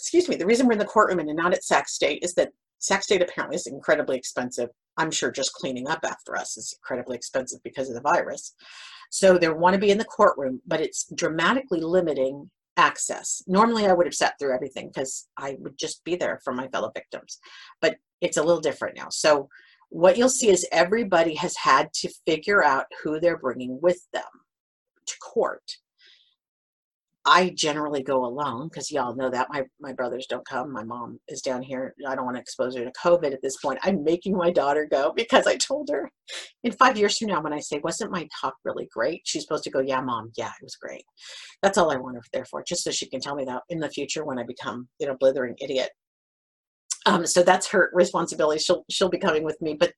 excuse 0.02 0.28
me, 0.28 0.36
the 0.36 0.48
reason 0.48 0.66
we're 0.66 0.74
in 0.74 0.80
the 0.80 0.86
courtroom 0.86 1.20
and 1.20 1.36
not 1.36 1.54
at 1.54 1.64
Sac 1.64 1.88
State 1.88 2.24
is 2.24 2.34
that 2.34 2.50
Sac 2.80 3.04
State 3.04 3.22
apparently 3.22 3.56
is 3.56 3.68
incredibly 3.68 4.18
expensive. 4.18 4.70
I'm 4.98 5.12
sure 5.12 5.32
just 5.32 5.54
cleaning 5.54 5.88
up 5.88 6.00
after 6.04 6.36
us 6.36 6.58
is 6.58 6.74
incredibly 6.80 7.16
expensive 7.16 7.60
because 7.64 7.88
of 7.88 7.94
the 7.94 8.02
virus. 8.02 8.56
So 9.12 9.38
they 9.38 9.48
want 9.50 9.76
to 9.76 9.80
be 9.80 9.92
in 9.92 10.00
the 10.00 10.06
courtroom, 10.06 10.60
but 10.66 10.82
it's 10.82 11.06
dramatically 11.14 11.82
limiting 11.82 12.50
access. 12.78 13.44
Normally 13.46 13.86
I 13.86 13.94
would 13.94 14.08
have 14.08 14.16
sat 14.16 14.40
through 14.40 14.56
everything 14.56 14.88
because 14.88 15.28
I 15.38 15.58
would 15.60 15.78
just 15.78 16.04
be 16.04 16.16
there 16.16 16.40
for 16.44 16.52
my 16.52 16.68
fellow 16.70 16.92
victims, 16.96 17.38
but 17.80 17.98
it's 18.22 18.38
a 18.38 18.44
little 18.44 18.62
different 18.62 18.98
now. 18.98 19.10
So 19.12 19.50
what 19.90 20.18
you'll 20.18 20.30
see 20.30 20.50
is 20.50 20.68
everybody 20.72 21.36
has 21.36 21.56
had 21.58 21.94
to 21.94 22.10
figure 22.26 22.64
out 22.64 22.86
who 23.04 23.20
they're 23.20 23.38
bringing 23.38 23.80
with 23.82 24.00
them 24.14 24.24
to 25.06 25.16
court. 25.20 25.78
I 27.26 27.50
generally 27.50 28.02
go 28.02 28.26
alone 28.26 28.68
because 28.68 28.92
y'all 28.92 29.16
know 29.16 29.30
that 29.30 29.48
my, 29.52 29.64
my 29.80 29.94
brothers 29.94 30.26
don't 30.28 30.48
come. 30.48 30.72
My 30.72 30.84
mom 30.84 31.20
is 31.28 31.42
down 31.42 31.62
here. 31.62 31.94
I 32.08 32.16
don't 32.16 32.26
want 32.26 32.38
to 32.38 32.42
expose 32.42 32.76
her 32.76 32.84
to 32.84 32.92
COVID 32.92 33.32
at 33.32 33.42
this 33.44 33.58
point. 33.58 33.80
I'm 33.84 34.04
making 34.04 34.36
my 34.36 34.50
daughter 34.50 34.88
go 34.90 35.14
because 35.16 35.46
I 35.46 35.58
told 35.58 35.90
her 35.92 36.10
in 36.64 36.72
five 36.72 36.98
years 36.98 37.18
from 37.18 37.28
now 37.28 37.42
when 37.42 37.54
I 37.54 37.60
say, 37.60 37.80
wasn't 37.84 38.12
my 38.12 38.28
talk 38.40 38.56
really 38.66 38.90
great? 38.92 39.22
She's 39.24 39.44
supposed 39.44 39.64
to 39.66 39.70
go, 39.70 39.82
yeah, 39.82 40.02
mom, 40.02 40.32
yeah, 40.36 40.48
it 40.50 40.64
was 40.64 40.76
great. 40.76 41.04
That's 41.62 41.78
all 41.78 41.92
I 41.92 41.98
want 41.98 42.16
her 42.16 42.24
there 42.34 42.46
for, 42.46 42.64
just 42.64 42.84
so 42.84 42.92
she 42.92 43.08
can 43.08 43.22
tell 43.22 43.36
me 43.36 43.46
that 43.46 43.62
in 43.70 43.80
the 43.80 43.90
future 43.90 44.26
when 44.26 44.40
I 44.40 44.44
become, 44.44 44.88
you 45.00 45.06
know, 45.06 45.16
blithering 45.20 45.56
idiot. 45.62 45.90
Um, 47.06 47.26
so 47.28 47.44
that's 47.44 47.68
her 47.68 47.92
responsibility. 47.94 48.60
She'll, 48.60 48.84
she'll 48.90 49.10
be 49.10 49.20
coming 49.20 49.44
with 49.44 49.62
me, 49.62 49.76
but, 49.80 49.94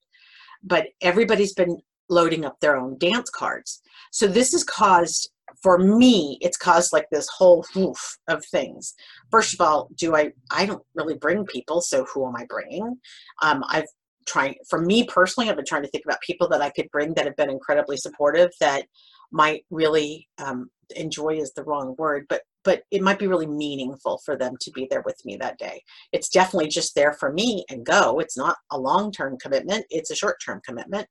but 0.62 0.88
everybody's 1.00 1.54
been 1.54 1.78
loading 2.10 2.44
up 2.44 2.60
their 2.60 2.76
own 2.76 2.98
dance 2.98 3.30
cards. 3.30 3.80
So 4.10 4.26
this 4.26 4.52
has 4.52 4.64
caused 4.64 5.30
for 5.64 5.78
me, 5.78 6.36
it's 6.42 6.58
caused 6.58 6.92
like 6.92 7.06
this 7.10 7.26
whole 7.34 7.64
woof 7.74 8.18
of 8.28 8.44
things. 8.44 8.92
First 9.30 9.54
of 9.54 9.62
all, 9.62 9.88
do 9.96 10.14
I, 10.14 10.30
I 10.50 10.66
don't 10.66 10.82
really 10.94 11.16
bring 11.16 11.46
people, 11.46 11.80
so 11.80 12.04
who 12.04 12.28
am 12.28 12.36
I 12.36 12.44
bringing? 12.44 12.98
Um, 13.42 13.64
I've 13.68 13.86
trying, 14.26 14.56
for 14.68 14.80
me 14.80 15.04
personally, 15.04 15.48
I've 15.48 15.56
been 15.56 15.64
trying 15.64 15.82
to 15.82 15.88
think 15.88 16.04
about 16.04 16.20
people 16.20 16.48
that 16.48 16.60
I 16.60 16.68
could 16.68 16.90
bring 16.92 17.14
that 17.14 17.24
have 17.24 17.36
been 17.36 17.50
incredibly 17.50 17.96
supportive 17.96 18.50
that 18.60 18.84
might 19.32 19.64
really 19.70 20.28
um, 20.36 20.68
enjoy 20.96 21.36
is 21.36 21.52
the 21.54 21.64
wrong 21.64 21.94
word, 21.98 22.26
but 22.28 22.42
but 22.62 22.82
it 22.90 23.02
might 23.02 23.18
be 23.18 23.26
really 23.26 23.46
meaningful 23.46 24.20
for 24.24 24.38
them 24.38 24.54
to 24.62 24.70
be 24.70 24.86
there 24.90 25.02
with 25.04 25.20
me 25.26 25.36
that 25.36 25.58
day. 25.58 25.82
It's 26.12 26.30
definitely 26.30 26.68
just 26.68 26.94
there 26.94 27.12
for 27.12 27.30
me 27.30 27.62
and 27.68 27.84
go. 27.84 28.18
It's 28.20 28.38
not 28.38 28.56
a 28.72 28.78
long-term 28.78 29.36
commitment. 29.38 29.84
It's 29.90 30.10
a 30.10 30.14
short-term 30.14 30.62
commitment. 30.66 31.06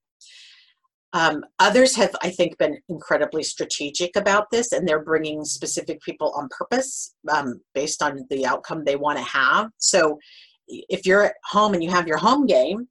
Um, 1.13 1.43
others 1.59 1.95
have, 1.95 2.15
I 2.21 2.31
think, 2.31 2.57
been 2.57 2.77
incredibly 2.89 3.43
strategic 3.43 4.15
about 4.15 4.49
this, 4.51 4.71
and 4.71 4.87
they're 4.87 5.03
bringing 5.03 5.45
specific 5.45 6.01
people 6.01 6.33
on 6.35 6.49
purpose 6.49 7.13
um, 7.31 7.61
based 7.75 8.01
on 8.01 8.25
the 8.29 8.45
outcome 8.45 8.83
they 8.83 8.95
want 8.95 9.19
to 9.19 9.23
have. 9.23 9.69
So, 9.77 10.17
if 10.67 11.05
you're 11.05 11.23
at 11.23 11.35
home 11.45 11.73
and 11.73 11.83
you 11.83 11.91
have 11.91 12.07
your 12.07 12.17
home 12.17 12.47
game, 12.47 12.87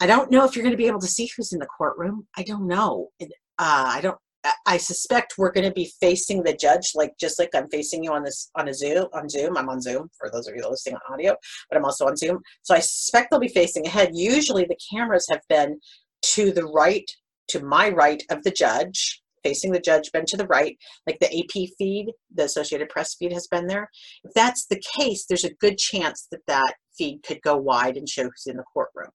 I 0.00 0.06
don't 0.06 0.30
know 0.30 0.44
if 0.44 0.54
you're 0.54 0.62
going 0.62 0.72
to 0.72 0.78
be 0.78 0.86
able 0.86 1.00
to 1.00 1.06
see 1.06 1.30
who's 1.36 1.52
in 1.52 1.58
the 1.58 1.66
courtroom. 1.66 2.26
I 2.36 2.42
don't 2.42 2.66
know. 2.66 3.08
Uh, 3.20 3.26
I 3.58 4.00
don't. 4.00 4.18
I 4.66 4.76
suspect 4.76 5.34
we're 5.36 5.52
going 5.52 5.66
to 5.66 5.72
be 5.72 5.92
facing 6.00 6.42
the 6.42 6.54
judge, 6.54 6.92
like 6.94 7.12
just 7.20 7.38
like 7.38 7.50
I'm 7.54 7.68
facing 7.68 8.04
you 8.04 8.12
on 8.12 8.22
this 8.22 8.50
on 8.54 8.68
a 8.68 8.72
Zoom 8.74 9.08
on 9.12 9.28
Zoom. 9.28 9.58
I'm 9.58 9.68
on 9.68 9.82
Zoom 9.82 10.08
for 10.18 10.30
those 10.30 10.46
of 10.46 10.54
you 10.54 10.66
listening 10.66 10.94
on 10.94 11.14
audio, 11.14 11.36
but 11.68 11.76
I'm 11.76 11.84
also 11.84 12.06
on 12.06 12.16
Zoom. 12.16 12.38
So 12.62 12.74
I 12.74 12.78
suspect 12.78 13.30
they'll 13.30 13.40
be 13.40 13.48
facing 13.48 13.86
ahead. 13.86 14.10
Usually 14.14 14.64
the 14.64 14.78
cameras 14.90 15.26
have 15.28 15.42
been 15.48 15.78
to 16.22 16.52
the 16.52 16.64
right 16.64 17.10
to 17.48 17.64
my 17.64 17.90
right 17.90 18.22
of 18.30 18.42
the 18.42 18.50
judge, 18.50 19.22
facing 19.42 19.72
the 19.72 19.80
judge, 19.80 20.12
been 20.12 20.26
to 20.26 20.36
the 20.36 20.46
right, 20.46 20.76
like 21.06 21.18
the 21.20 21.38
AP 21.38 21.68
feed, 21.78 22.12
the 22.34 22.44
Associated 22.44 22.88
Press 22.88 23.14
feed 23.14 23.32
has 23.32 23.46
been 23.46 23.66
there. 23.66 23.90
If 24.24 24.32
that's 24.34 24.66
the 24.66 24.82
case, 24.96 25.26
there's 25.26 25.44
a 25.44 25.54
good 25.54 25.78
chance 25.78 26.26
that 26.30 26.46
that 26.46 26.74
feed 26.96 27.22
could 27.26 27.40
go 27.42 27.56
wide 27.56 27.96
and 27.96 28.08
show 28.08 28.24
who's 28.24 28.46
in 28.46 28.56
the 28.56 28.64
courtroom. 28.74 29.10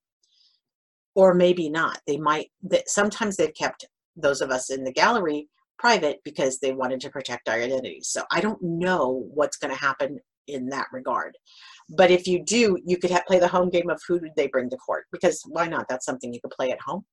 Or 1.15 1.33
maybe 1.33 1.69
not. 1.69 1.99
They 2.07 2.17
might, 2.17 2.47
that 2.63 2.89
sometimes 2.89 3.37
they've 3.37 3.53
kept 3.53 3.85
those 4.15 4.41
of 4.41 4.49
us 4.49 4.71
in 4.71 4.83
the 4.83 4.91
gallery 4.91 5.47
private 5.77 6.19
because 6.23 6.59
they 6.59 6.71
wanted 6.71 7.01
to 7.01 7.09
protect 7.09 7.49
our 7.49 7.55
identities. 7.55 8.07
So 8.09 8.23
I 8.31 8.41
don't 8.41 8.61
know 8.61 9.27
what's 9.33 9.57
going 9.57 9.73
to 9.73 9.79
happen 9.79 10.19
in 10.47 10.67
that 10.69 10.87
regard. 10.91 11.37
But 11.89 12.11
if 12.11 12.27
you 12.27 12.43
do, 12.43 12.77
you 12.85 12.97
could 12.97 13.11
have, 13.11 13.25
play 13.25 13.39
the 13.39 13.47
home 13.47 13.69
game 13.69 13.89
of 13.89 14.01
who 14.07 14.19
did 14.19 14.31
they 14.35 14.47
bring 14.47 14.69
to 14.69 14.77
court 14.77 15.05
because 15.11 15.41
why 15.45 15.67
not? 15.67 15.85
That's 15.89 16.05
something 16.05 16.33
you 16.33 16.41
could 16.41 16.51
play 16.51 16.71
at 16.71 16.81
home. 16.81 17.05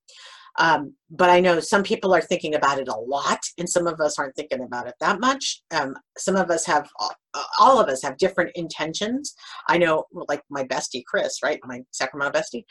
Um, 0.61 0.94
but 1.11 1.31
I 1.31 1.40
know 1.40 1.59
some 1.59 1.83
people 1.83 2.14
are 2.14 2.20
thinking 2.20 2.55
about 2.55 2.79
it 2.79 2.87
a 2.87 2.94
lot, 2.94 3.40
and 3.57 3.68
some 3.68 3.87
of 3.87 3.99
us 3.99 4.18
aren't 4.18 4.37
thinking 4.37 4.62
about 4.62 4.87
it 4.87 4.94
that 5.01 5.18
much. 5.18 5.62
Um, 5.70 5.96
some 6.18 6.37
of 6.37 6.51
us 6.51 6.66
have, 6.66 6.87
uh, 7.01 7.42
all 7.59 7.81
of 7.81 7.88
us 7.88 8.03
have 8.03 8.18
different 8.18 8.51
intentions. 8.55 9.35
I 9.68 9.79
know, 9.79 10.05
like 10.29 10.42
my 10.51 10.62
bestie, 10.64 11.03
Chris, 11.07 11.42
right? 11.42 11.59
My 11.64 11.81
Sacramento 11.92 12.38
bestie, 12.38 12.64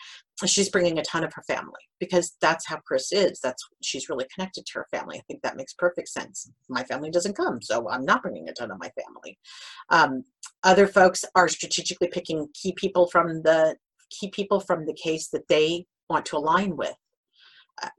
she's 0.45 0.69
bringing 0.69 0.99
a 0.99 1.03
ton 1.03 1.23
of 1.23 1.33
her 1.33 1.41
family 1.47 1.81
because 1.99 2.37
that's 2.39 2.67
how 2.67 2.77
Chris 2.77 3.11
is. 3.11 3.39
That's 3.41 3.67
she's 3.81 4.07
really 4.07 4.27
connected 4.33 4.67
to 4.67 4.73
her 4.75 4.87
family. 4.91 5.17
I 5.17 5.23
think 5.27 5.41
that 5.41 5.57
makes 5.57 5.73
perfect 5.73 6.09
sense. 6.09 6.49
My 6.69 6.83
family 6.83 7.09
doesn't 7.09 7.35
come, 7.35 7.59
so 7.59 7.89
I'm 7.89 8.05
not 8.05 8.21
bringing 8.21 8.47
a 8.49 8.53
ton 8.53 8.69
of 8.69 8.79
my 8.79 8.91
family. 9.01 9.39
Um, 9.89 10.23
other 10.63 10.85
folks 10.85 11.25
are 11.35 11.49
strategically 11.49 12.07
picking 12.07 12.47
key 12.53 12.73
people 12.73 13.07
from 13.07 13.41
the 13.41 13.77
key 14.11 14.29
people 14.29 14.59
from 14.59 14.85
the 14.85 14.93
case 14.93 15.29
that 15.29 15.47
they 15.49 15.85
want 16.07 16.25
to 16.27 16.37
align 16.37 16.75
with 16.75 16.95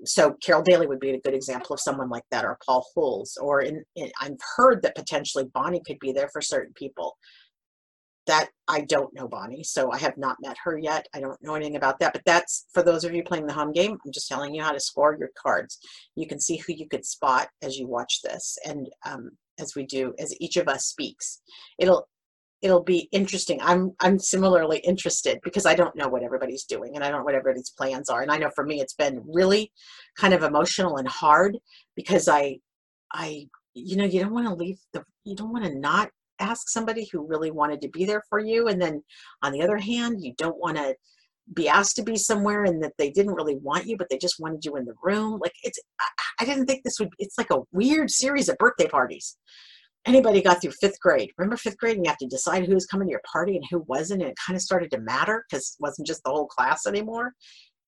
so 0.05 0.35
Carol 0.43 0.63
Daly 0.63 0.87
would 0.87 1.01
be 1.01 1.11
a 1.11 1.21
good 1.21 1.35
example 1.35 1.75
of 1.75 1.81
someone 1.81 2.09
like 2.09 2.25
that, 2.31 2.45
or 2.45 2.59
Paul 2.65 2.87
Holes, 2.95 3.37
or 3.41 3.61
in, 3.61 3.85
in, 3.97 4.11
I've 4.21 4.39
heard 4.57 4.83
that 4.83 4.95
potentially 4.95 5.45
Bonnie 5.53 5.83
could 5.87 5.99
be 5.99 6.13
there 6.13 6.29
for 6.33 6.41
certain 6.41 6.73
people. 6.75 7.17
That 8.27 8.51
I 8.69 8.83
don't 8.83 9.13
know 9.15 9.27
Bonnie, 9.27 9.65
so 9.65 9.91
I 9.91 9.99
have 9.99 10.17
not 10.17 10.37
met 10.41 10.57
her 10.63 10.79
yet. 10.79 11.09
I 11.15 11.21
don't 11.21 11.43
know 11.43 11.55
anything 11.55 11.77
about 11.77 11.99
that, 12.01 12.13
but 12.13 12.23
that's 12.25 12.67
for 12.73 12.83
those 12.83 13.03
of 13.03 13.15
you 13.15 13.25
playing 13.25 13.47
the 13.47 13.53
home 13.53 13.73
game. 13.73 13.93
I'm 14.05 14.13
just 14.13 14.29
telling 14.29 14.55
you 14.55 14.63
how 14.63 14.73
to 14.73 14.79
score 14.79 15.17
your 15.19 15.31
cards. 15.41 15.79
You 16.15 16.29
can 16.29 16.39
see 16.39 16.59
who 16.59 16.75
you 16.75 16.87
could 16.89 17.05
spot 17.05 17.49
as 17.63 17.77
you 17.77 17.89
watch 17.89 18.21
this, 18.23 18.57
and 18.65 18.89
um, 19.05 19.31
as 19.59 19.75
we 19.75 19.85
do, 19.85 20.15
as 20.19 20.35
each 20.39 20.57
of 20.57 20.69
us 20.69 20.87
speaks. 20.87 21.41
It'll 21.79 22.07
it'll 22.63 22.83
be 22.83 23.09
interesting. 23.13 23.59
I'm 23.63 23.93
I'm 24.01 24.19
similarly 24.19 24.79
interested 24.79 25.39
because 25.43 25.67
I 25.67 25.75
don't 25.75 25.97
know 25.97 26.09
what 26.09 26.23
everybody's 26.23 26.65
doing 26.65 26.95
and 26.95 27.05
I 27.05 27.09
don't 27.09 27.21
know 27.21 27.25
what 27.25 27.35
everybody's 27.35 27.71
plans 27.71 28.09
are. 28.09 28.23
And 28.23 28.31
I 28.31 28.39
know 28.39 28.51
for 28.55 28.65
me 28.65 28.81
it's 28.81 28.95
been 28.95 29.23
really 29.27 29.73
kind 30.17 30.35
of 30.35 30.43
emotional 30.43 30.97
and 30.97 31.09
hard 31.09 31.59
because 31.97 32.29
I 32.29 32.59
I 33.13 33.49
you 33.75 33.97
know 33.97 34.05
you 34.05 34.21
don't 34.21 34.35
want 34.35 34.49
to 34.49 34.55
leave 34.55 34.79
the 34.93 35.05
you 35.25 35.35
don't 35.35 35.53
want 35.53 35.65
to 35.65 35.79
not 35.79 36.11
ask 36.39 36.69
somebody 36.69 37.09
who 37.13 37.27
really 37.27 37.51
wanted 37.51 37.81
to 37.83 37.89
be 37.89 38.05
there 38.05 38.23
for 38.29 38.39
you 38.39 38.69
and 38.69 38.81
then 38.81 39.03
on 39.43 39.53
the 39.53 39.63
other 39.63 39.77
hand 39.77 40.23
you 40.23 40.33
don't 40.39 40.59
want 40.59 40.77
to 40.77 40.95
be 41.53 41.69
asked 41.69 41.97
to 41.97 42.03
be 42.03 42.17
somewhere 42.17 42.65
and 42.65 42.83
that 42.83 42.93
they 42.97 43.11
didn't 43.11 43.35
really 43.35 43.57
want 43.57 43.87
you 43.87 43.97
but 43.97 44.09
they 44.09 44.17
just 44.17 44.41
wanted 44.41 44.65
you 44.65 44.77
in 44.77 44.87
the 44.87 44.95
room 45.03 45.39
like 45.39 45.53
it's 45.63 45.79
I, 46.01 46.07
I 46.41 46.45
didn't 46.47 46.67
think 46.67 46.83
this 46.83 46.99
would 46.99 47.11
it's 47.19 47.37
like 47.37 47.51
a 47.51 47.61
weird 47.73 48.11
series 48.11 48.49
of 48.49 48.57
birthday 48.57 48.89
parties 48.89 49.37
anybody 50.07 50.43
got 50.43 50.61
through 50.61 50.73
fifth 50.73 51.01
grade. 51.01 51.31
Remember 51.37 51.57
fifth 51.57 51.79
grade 51.79 51.97
and 51.97 52.05
you 52.05 52.11
have 52.11 52.19
to 52.19 52.27
decide 52.27 52.65
who 52.65 52.75
was 52.75 52.87
coming 52.87 53.09
to 53.09 53.13
your 53.13 53.23
party 53.31 53.57
and 53.57 53.65
who 53.71 53.85
wasn't 53.87 54.23
and 54.23 54.31
it 54.31 54.39
kind 54.45 54.57
of 54.57 54.63
started 54.63 54.91
to 54.91 55.01
matter 55.01 55.45
because 55.49 55.77
it 55.79 55.83
wasn't 55.83 56.07
just 56.07 56.23
the 56.25 56.31
whole 56.31 56.47
class 56.47 56.87
anymore. 56.87 57.35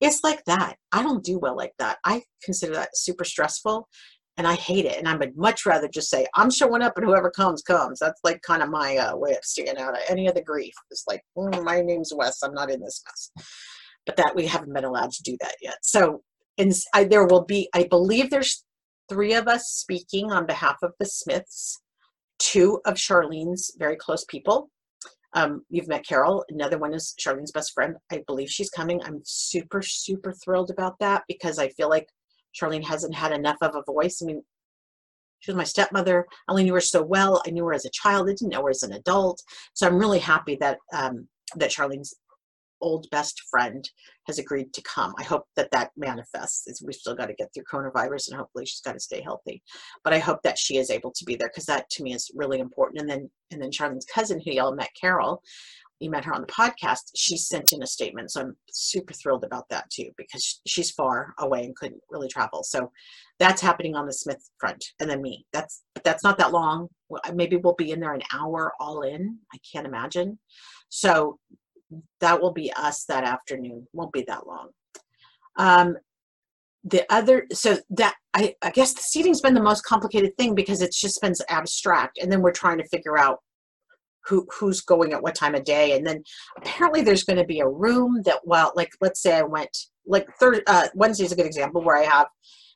It's 0.01 0.25
like 0.25 0.44
that. 0.46 0.77
I 0.90 1.03
don't 1.03 1.25
do 1.25 1.38
well 1.38 1.57
like 1.57 1.72
that. 1.79 1.98
I 2.05 2.22
consider 2.42 2.75
that 2.75 2.96
super 2.96 3.25
stressful 3.25 3.88
and 4.37 4.46
I 4.46 4.55
hate 4.55 4.85
it. 4.85 4.98
And 4.98 5.09
I 5.09 5.14
would 5.14 5.37
much 5.37 5.64
rather 5.64 5.88
just 5.88 6.11
say, 6.11 6.27
I'm 6.35 6.51
showing 6.51 6.83
up 6.83 6.96
and 6.96 7.07
whoever 7.07 7.31
comes, 7.31 7.62
comes. 7.62 8.01
That's 8.01 8.20
like 8.25 8.42
kind 8.42 8.62
of 8.62 8.70
my 8.70 8.96
uh, 8.96 9.16
way 9.16 9.33
of 9.33 9.44
staying 9.44 9.79
out 9.79 9.94
of 9.94 10.01
any 10.09 10.27
of 10.27 10.35
the 10.35 10.42
grief. 10.42 10.75
It's 10.90 11.05
like, 11.07 11.22
mm, 11.37 11.62
my 11.62 11.81
name's 11.81 12.12
Wes. 12.14 12.42
I'm 12.42 12.55
not 12.55 12.70
in 12.70 12.81
this 12.81 13.03
mess. 13.07 13.46
But 14.05 14.16
that 14.16 14.35
we 14.35 14.46
haven't 14.46 14.72
been 14.72 14.85
allowed 14.85 15.12
to 15.12 15.22
do 15.22 15.37
that 15.40 15.55
yet. 15.62 15.77
So 15.83 16.22
and 16.59 16.72
I, 16.92 17.05
there 17.05 17.27
will 17.27 17.44
be, 17.44 17.68
I 17.75 17.85
believe 17.85 18.31
there's 18.31 18.64
three 19.09 19.35
of 19.35 19.48
us 19.48 19.68
speaking 19.68 20.33
on 20.33 20.46
behalf 20.46 20.77
of 20.83 20.92
the 20.98 21.07
Smiths 21.07 21.81
two 22.42 22.81
of 22.85 22.94
Charlene's 22.94 23.74
very 23.78 23.96
close 23.96 24.24
people. 24.24 24.68
Um, 25.35 25.64
you've 25.70 25.88
met 25.88 26.07
Carol. 26.07 26.44
Another 26.48 26.76
one 26.76 26.92
is 26.92 27.14
Charlene's 27.18 27.52
best 27.52 27.72
friend. 27.72 27.96
I 28.11 28.22
believe 28.26 28.50
she's 28.50 28.68
coming. 28.68 29.00
I'm 29.02 29.20
super, 29.24 29.81
super 29.81 30.33
thrilled 30.33 30.70
about 30.70 30.98
that 30.98 31.22
because 31.28 31.59
I 31.59 31.68
feel 31.68 31.88
like 31.88 32.09
Charlene 32.61 32.85
hasn't 32.85 33.14
had 33.14 33.33
enough 33.33 33.57
of 33.62 33.74
a 33.76 33.92
voice. 33.92 34.20
I 34.20 34.26
mean, 34.26 34.42
she 35.38 35.50
was 35.50 35.57
my 35.57 35.64
stepmother. 35.64 36.26
I 36.48 36.52
only 36.52 36.64
knew 36.64 36.74
her 36.74 36.81
so 36.81 37.02
well. 37.02 37.40
I 37.46 37.50
knew 37.50 37.64
her 37.64 37.72
as 37.72 37.87
a 37.87 37.90
child. 37.90 38.28
I 38.28 38.33
didn't 38.33 38.50
know 38.50 38.62
her 38.62 38.70
as 38.70 38.83
an 38.83 38.92
adult. 38.92 39.40
So 39.74 39.87
I'm 39.87 39.98
really 39.98 40.18
happy 40.18 40.57
that 40.61 40.78
um, 40.92 41.28
that 41.57 41.70
Charlene's 41.70 42.14
old 42.83 43.09
best 43.11 43.40
friend 43.51 43.88
has 44.27 44.38
agreed 44.38 44.73
to 44.75 44.83
come. 44.83 45.14
I 45.18 45.23
hope 45.23 45.47
that 45.57 45.71
that 45.71 45.90
manifests. 45.97 46.83
We've 46.85 46.95
still 46.95 47.14
got 47.14 47.27
to 47.27 47.35
get 47.35 47.49
through 47.55 47.64
coronavirus 47.73 48.29
and 48.29 48.38
hopefully 48.38 48.66
she's 48.66 48.81
got 48.81 48.92
to 48.92 49.01
stay 49.01 49.23
healthy. 49.23 49.62
But 50.05 50.12
I 50.12 50.18
hope 50.18 50.42
that 50.42 50.59
she 50.59 50.77
is 50.77 50.90
able 50.90 51.12
to 51.12 51.25
be 51.25 51.37
there 51.37 51.49
because 51.49 51.66
that 51.66 51.88
to 51.90 52.03
me 52.03 52.14
is 52.14 52.31
really 52.35 52.59
important. 52.59 53.01
And 53.01 53.11
then 53.11 53.31
and 53.51 53.62
then 53.62 53.71
Charlene's 53.71 54.07
cousin 54.07 54.40
who 54.40 54.53
y'all 54.53 54.75
met, 54.75 54.90
Carol, 55.01 55.42
you 56.03 56.11
met 56.11 56.25
her 56.25 56.35
on 56.35 56.40
the 56.40 56.47
podcast, 56.49 57.11
she 57.14 57.37
sent 57.37 57.73
in 57.73 57.83
a 57.83 57.87
statement. 57.87 58.31
So 58.31 58.40
I'm 58.40 58.57
super 58.71 59.14
thrilled 59.14 59.45
about 59.45 59.68
that 59.71 59.88
too 59.90 60.11
because 60.16 60.61
she's 60.66 60.90
far 60.90 61.33
away 61.38 61.64
and 61.64 61.77
couldn't 61.77 62.01
really 62.11 62.29
travel. 62.29 62.62
So 62.64 62.90
that's 63.38 63.62
happening 63.62 63.95
on 63.95 64.07
the 64.07 64.12
Smith 64.12 64.42
front. 64.59 64.85
And 65.01 65.09
then 65.09 65.23
me. 65.23 65.47
That's 65.53 65.83
that's 66.05 66.25
not 66.25 66.38
that 66.38 66.53
long. 66.53 66.88
Maybe 67.33 67.57
we'll 67.57 67.75
be 67.75 67.92
in 67.92 68.01
there 68.01 68.14
an 68.14 68.23
hour 68.33 68.73
all 68.81 69.03
in. 69.03 69.38
I 69.55 69.59
can't 69.73 69.87
imagine. 69.87 70.38
So 70.88 71.38
that 72.20 72.40
will 72.40 72.52
be 72.52 72.72
us 72.72 73.05
that 73.05 73.24
afternoon. 73.24 73.87
Won't 73.92 74.12
be 74.12 74.24
that 74.28 74.46
long. 74.46 74.70
Um, 75.57 75.96
the 76.85 77.05
other, 77.12 77.46
so 77.52 77.78
that 77.90 78.14
I, 78.35 78.55
I 78.62 78.70
guess 78.70 78.92
the 78.92 79.02
seating's 79.02 79.40
been 79.40 79.55
the 79.55 79.62
most 79.62 79.85
complicated 79.85 80.37
thing 80.37 80.55
because 80.55 80.83
it's 80.83 81.00
just 81.00 81.20
been 81.20 81.35
abstract, 81.48 82.18
and 82.18 82.31
then 82.31 82.42
we're 82.42 82.52
trying 82.52 82.78
to 82.78 82.88
figure 82.88 83.18
out 83.18 83.38
who 84.24 84.46
who's 84.52 84.81
going 84.81 85.12
at 85.12 85.22
what 85.22 85.35
time 85.35 85.55
of 85.55 85.64
day, 85.64 85.96
and 85.96 86.07
then 86.07 86.22
apparently 86.57 87.02
there's 87.02 87.24
going 87.24 87.38
to 87.38 87.44
be 87.44 87.61
a 87.61 87.68
room 87.68 88.22
that 88.24 88.40
well, 88.44 88.72
like 88.74 88.90
let's 89.00 89.20
say 89.22 89.37
I 89.37 89.42
went 89.42 89.76
like 90.07 90.26
third 90.40 90.62
uh, 90.66 90.88
Wednesday's 90.94 91.33
a 91.33 91.37
good 91.37 91.46
example 91.46 91.83
where 91.83 91.96
I 91.96 92.05
have 92.05 92.26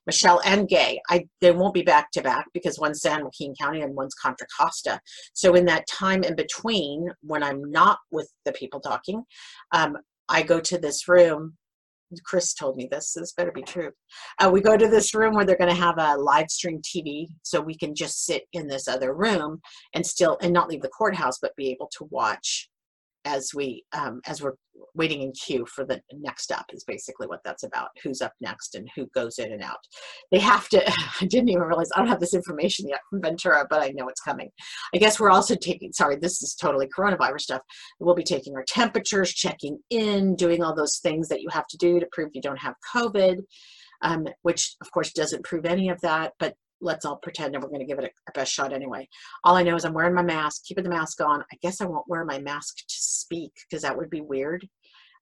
Michelle 0.06 0.40
and 0.44 0.68
Gay. 0.68 1.00
I 1.10 1.26
they 1.40 1.50
won't 1.50 1.74
be 1.74 1.82
back 1.82 2.10
to 2.12 2.22
back 2.22 2.46
because 2.52 2.78
one's 2.78 3.00
San 3.00 3.24
Joaquin 3.24 3.54
County 3.60 3.82
and 3.82 3.94
one's 3.94 4.14
Contra 4.14 4.46
Costa. 4.58 5.00
So 5.32 5.54
in 5.54 5.64
that 5.66 5.86
time 5.88 6.22
in 6.22 6.36
between, 6.36 7.10
when 7.22 7.42
I'm 7.42 7.70
not 7.70 7.98
with 8.10 8.30
the 8.44 8.52
people 8.52 8.80
talking, 8.80 9.22
um, 9.72 9.96
I 10.28 10.42
go 10.42 10.60
to 10.60 10.78
this 10.78 11.08
room. 11.08 11.56
Chris 12.24 12.54
told 12.54 12.76
me 12.76 12.88
this, 12.88 13.12
so 13.12 13.18
this 13.18 13.32
better 13.32 13.50
be 13.50 13.62
true. 13.64 13.90
Uh, 14.38 14.48
we 14.48 14.60
go 14.60 14.76
to 14.76 14.86
this 14.86 15.12
room 15.12 15.34
where 15.34 15.44
they're 15.44 15.56
going 15.56 15.74
to 15.74 15.82
have 15.82 15.98
a 15.98 16.16
live 16.16 16.48
stream 16.48 16.80
TV, 16.80 17.26
so 17.42 17.60
we 17.60 17.76
can 17.76 17.96
just 17.96 18.24
sit 18.24 18.44
in 18.52 18.68
this 18.68 18.86
other 18.86 19.12
room 19.12 19.60
and 19.92 20.06
still 20.06 20.38
and 20.40 20.52
not 20.52 20.68
leave 20.68 20.82
the 20.82 20.88
courthouse, 20.88 21.38
but 21.42 21.56
be 21.56 21.68
able 21.68 21.90
to 21.98 22.06
watch 22.10 22.70
as 23.26 23.50
we 23.54 23.84
um, 23.92 24.20
as 24.26 24.40
we're 24.40 24.54
waiting 24.94 25.22
in 25.22 25.32
queue 25.32 25.66
for 25.66 25.84
the 25.84 26.00
next 26.12 26.50
up 26.52 26.66
is 26.72 26.84
basically 26.84 27.26
what 27.26 27.40
that's 27.44 27.62
about 27.62 27.88
who's 28.02 28.22
up 28.22 28.32
next 28.40 28.74
and 28.74 28.88
who 28.94 29.06
goes 29.14 29.38
in 29.38 29.52
and 29.52 29.62
out. 29.62 29.78
They 30.30 30.38
have 30.38 30.68
to 30.70 30.82
i 31.20 31.26
didn't 31.26 31.50
even 31.50 31.62
realize 31.62 31.88
i 31.94 31.98
don't 31.98 32.08
have 32.08 32.20
this 32.20 32.34
information 32.34 32.88
yet 32.88 33.00
from 33.10 33.20
ventura 33.20 33.66
but 33.68 33.82
i 33.82 33.88
know 33.88 34.08
it's 34.08 34.20
coming. 34.20 34.50
I 34.94 34.98
guess 34.98 35.20
we're 35.20 35.30
also 35.30 35.54
taking 35.54 35.92
sorry 35.92 36.16
this 36.16 36.42
is 36.42 36.54
totally 36.54 36.88
coronavirus 36.96 37.40
stuff. 37.40 37.62
We'll 38.00 38.14
be 38.14 38.22
taking 38.22 38.54
our 38.54 38.64
temperatures 38.66 39.32
checking 39.32 39.78
in 39.90 40.36
doing 40.36 40.62
all 40.62 40.74
those 40.74 40.98
things 40.98 41.28
that 41.28 41.42
you 41.42 41.48
have 41.50 41.66
to 41.68 41.76
do 41.76 42.00
to 42.00 42.06
prove 42.12 42.30
you 42.32 42.40
don't 42.40 42.60
have 42.60 42.74
covid 42.94 43.40
um, 44.02 44.26
which 44.42 44.76
of 44.80 44.90
course 44.90 45.12
doesn't 45.12 45.44
prove 45.44 45.64
any 45.64 45.88
of 45.88 46.00
that 46.02 46.32
but 46.38 46.54
let's 46.80 47.04
all 47.04 47.16
pretend 47.16 47.54
that 47.54 47.62
we're 47.62 47.68
going 47.68 47.80
to 47.80 47.86
give 47.86 47.98
it 47.98 48.04
our 48.04 48.32
best 48.34 48.52
shot 48.52 48.72
anyway. 48.72 49.08
All 49.44 49.56
I 49.56 49.62
know 49.62 49.76
is 49.76 49.84
I'm 49.84 49.94
wearing 49.94 50.14
my 50.14 50.22
mask, 50.22 50.64
keeping 50.64 50.84
the 50.84 50.90
mask 50.90 51.20
on. 51.20 51.42
I 51.52 51.56
guess 51.62 51.80
I 51.80 51.86
won't 51.86 52.08
wear 52.08 52.24
my 52.24 52.38
mask 52.38 52.76
to 52.78 52.84
speak 52.88 53.52
because 53.68 53.82
that 53.82 53.96
would 53.96 54.10
be 54.10 54.20
weird. 54.20 54.66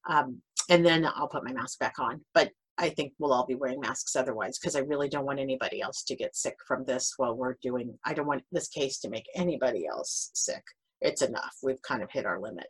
Um, 0.08 0.40
and 0.68 0.84
then 0.84 1.06
I'll 1.06 1.28
put 1.28 1.44
my 1.44 1.52
mask 1.52 1.78
back 1.78 1.98
on. 1.98 2.20
But 2.34 2.50
I 2.76 2.88
think 2.88 3.12
we'll 3.18 3.32
all 3.32 3.46
be 3.46 3.54
wearing 3.54 3.80
masks 3.80 4.16
otherwise 4.16 4.58
because 4.58 4.74
I 4.74 4.80
really 4.80 5.08
don't 5.08 5.26
want 5.26 5.38
anybody 5.38 5.80
else 5.80 6.02
to 6.04 6.16
get 6.16 6.34
sick 6.34 6.56
from 6.66 6.84
this 6.84 7.14
while 7.16 7.36
we're 7.36 7.56
doing, 7.62 7.96
I 8.04 8.14
don't 8.14 8.26
want 8.26 8.42
this 8.50 8.68
case 8.68 8.98
to 9.00 9.10
make 9.10 9.26
anybody 9.34 9.86
else 9.86 10.30
sick. 10.34 10.62
It's 11.00 11.22
enough. 11.22 11.54
We've 11.62 11.82
kind 11.82 12.02
of 12.02 12.10
hit 12.10 12.26
our 12.26 12.40
limit. 12.40 12.66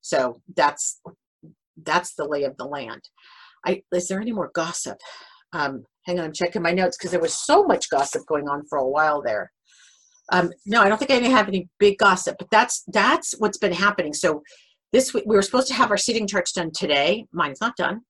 So 0.00 0.40
that's, 0.56 1.00
that's 1.82 2.14
the 2.14 2.24
lay 2.24 2.44
of 2.44 2.56
the 2.56 2.64
land. 2.64 3.02
I, 3.64 3.82
is 3.92 4.08
there 4.08 4.20
any 4.20 4.32
more 4.32 4.50
gossip? 4.54 4.98
Um, 5.52 5.84
hang 6.06 6.18
on, 6.18 6.26
I'm 6.26 6.32
checking 6.32 6.62
my 6.62 6.72
notes 6.72 6.96
because 6.96 7.10
there 7.10 7.20
was 7.20 7.34
so 7.34 7.64
much 7.64 7.90
gossip 7.90 8.22
going 8.26 8.48
on 8.48 8.64
for 8.68 8.78
a 8.78 8.88
while 8.88 9.22
there. 9.22 9.52
Um, 10.30 10.50
no, 10.66 10.80
I 10.80 10.88
don't 10.88 10.98
think 10.98 11.10
I 11.10 11.28
have 11.28 11.48
any 11.48 11.68
big 11.78 11.98
gossip, 11.98 12.36
but 12.38 12.48
that's 12.50 12.84
that's 12.88 13.34
what's 13.38 13.58
been 13.58 13.72
happening. 13.72 14.14
So 14.14 14.42
this 14.92 15.12
week 15.12 15.24
we 15.26 15.36
were 15.36 15.42
supposed 15.42 15.68
to 15.68 15.74
have 15.74 15.90
our 15.90 15.96
seating 15.96 16.26
charts 16.26 16.52
done 16.52 16.70
today. 16.74 17.26
Mine's 17.32 17.60
not 17.60 17.76
done. 17.76 18.02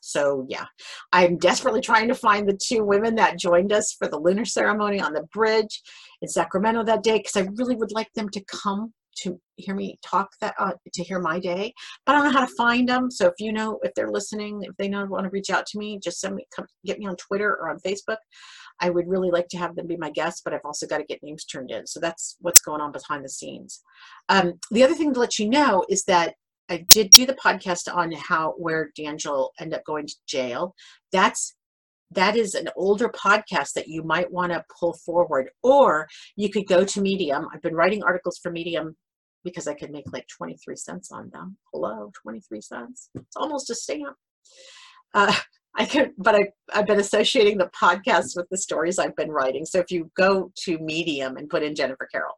So 0.00 0.46
yeah, 0.48 0.66
I'm 1.12 1.36
desperately 1.38 1.80
trying 1.80 2.08
to 2.08 2.14
find 2.14 2.48
the 2.48 2.58
two 2.62 2.84
women 2.84 3.16
that 3.16 3.38
joined 3.38 3.72
us 3.72 3.92
for 3.92 4.08
the 4.08 4.18
lunar 4.18 4.44
ceremony 4.44 5.00
on 5.00 5.12
the 5.12 5.24
bridge 5.32 5.82
in 6.22 6.28
Sacramento 6.28 6.84
that 6.84 7.02
day 7.02 7.18
because 7.18 7.36
I 7.36 7.48
really 7.56 7.76
would 7.76 7.92
like 7.92 8.12
them 8.14 8.28
to 8.30 8.44
come 8.44 8.92
to 9.16 9.40
hear 9.56 9.74
me 9.74 9.98
talk 10.04 10.28
that 10.40 10.54
uh, 10.58 10.72
to 10.92 11.02
hear 11.02 11.18
my 11.18 11.38
day 11.38 11.72
but 12.04 12.14
i 12.14 12.18
don't 12.18 12.26
know 12.26 12.38
how 12.38 12.44
to 12.44 12.54
find 12.54 12.88
them 12.88 13.10
so 13.10 13.26
if 13.26 13.34
you 13.38 13.52
know 13.52 13.78
if 13.82 13.92
they're 13.94 14.10
listening 14.10 14.62
if 14.62 14.76
they 14.76 14.88
know 14.88 15.04
want 15.06 15.24
to 15.24 15.30
reach 15.30 15.50
out 15.50 15.66
to 15.66 15.78
me 15.78 15.98
just 16.02 16.20
send 16.20 16.34
me 16.34 16.46
come 16.54 16.66
get 16.84 16.98
me 16.98 17.06
on 17.06 17.16
twitter 17.16 17.50
or 17.50 17.70
on 17.70 17.78
facebook. 17.80 18.18
I 18.78 18.90
would 18.90 19.08
really 19.08 19.30
like 19.30 19.48
to 19.48 19.58
have 19.58 19.74
them 19.74 19.86
be 19.86 19.96
my 19.96 20.10
guests 20.10 20.42
but 20.44 20.52
i've 20.52 20.64
also 20.64 20.86
got 20.86 20.98
to 20.98 21.04
get 21.04 21.22
names 21.22 21.44
turned 21.44 21.70
in. 21.70 21.86
So 21.86 22.00
that's 22.00 22.36
what's 22.40 22.60
going 22.60 22.80
on 22.80 22.92
behind 22.92 23.24
the 23.24 23.28
scenes. 23.28 23.82
Um, 24.28 24.54
the 24.70 24.84
other 24.84 24.94
thing 24.94 25.14
to 25.14 25.20
let 25.20 25.38
you 25.38 25.48
know 25.48 25.84
is 25.88 26.04
that 26.04 26.34
i 26.68 26.84
did 26.92 27.10
do 27.10 27.26
the 27.26 27.34
podcast 27.34 27.92
on 27.92 28.12
how 28.12 28.54
where 28.58 28.90
DeAngelo 28.98 29.50
ended 29.60 29.78
up 29.78 29.84
going 29.84 30.06
to 30.06 30.14
jail. 30.26 30.74
That's 31.12 31.54
that 32.12 32.36
is 32.36 32.54
an 32.54 32.68
older 32.76 33.08
podcast 33.08 33.72
that 33.74 33.88
you 33.88 34.02
might 34.02 34.30
want 34.30 34.52
to 34.52 34.64
pull 34.78 34.94
forward 35.04 35.50
or 35.62 36.06
you 36.36 36.50
could 36.50 36.66
go 36.66 36.84
to 36.84 37.00
medium. 37.00 37.48
I've 37.52 37.62
been 37.62 37.74
writing 37.74 38.02
articles 38.02 38.38
for 38.42 38.52
medium 38.52 38.96
because 39.46 39.68
I 39.68 39.74
could 39.74 39.92
make 39.92 40.12
like 40.12 40.26
23 40.26 40.74
cents 40.74 41.12
on 41.12 41.30
them. 41.32 41.56
Hello, 41.72 42.10
23 42.20 42.60
cents. 42.60 43.10
It's 43.14 43.36
almost 43.36 43.70
a 43.70 43.74
stamp. 43.74 44.16
Uh, 45.14 45.32
I 45.78 45.84
could, 45.84 46.12
but 46.16 46.34
I, 46.34 46.48
I've 46.72 46.86
been 46.86 47.00
associating 47.00 47.58
the 47.58 47.70
podcast 47.78 48.34
with 48.34 48.46
the 48.50 48.56
stories 48.56 48.98
I've 48.98 49.14
been 49.14 49.30
writing. 49.30 49.66
So 49.66 49.78
if 49.78 49.90
you 49.90 50.10
go 50.16 50.50
to 50.64 50.78
Medium 50.78 51.36
and 51.36 51.50
put 51.50 51.62
in 51.62 51.74
Jennifer 51.74 52.08
Carroll, 52.10 52.32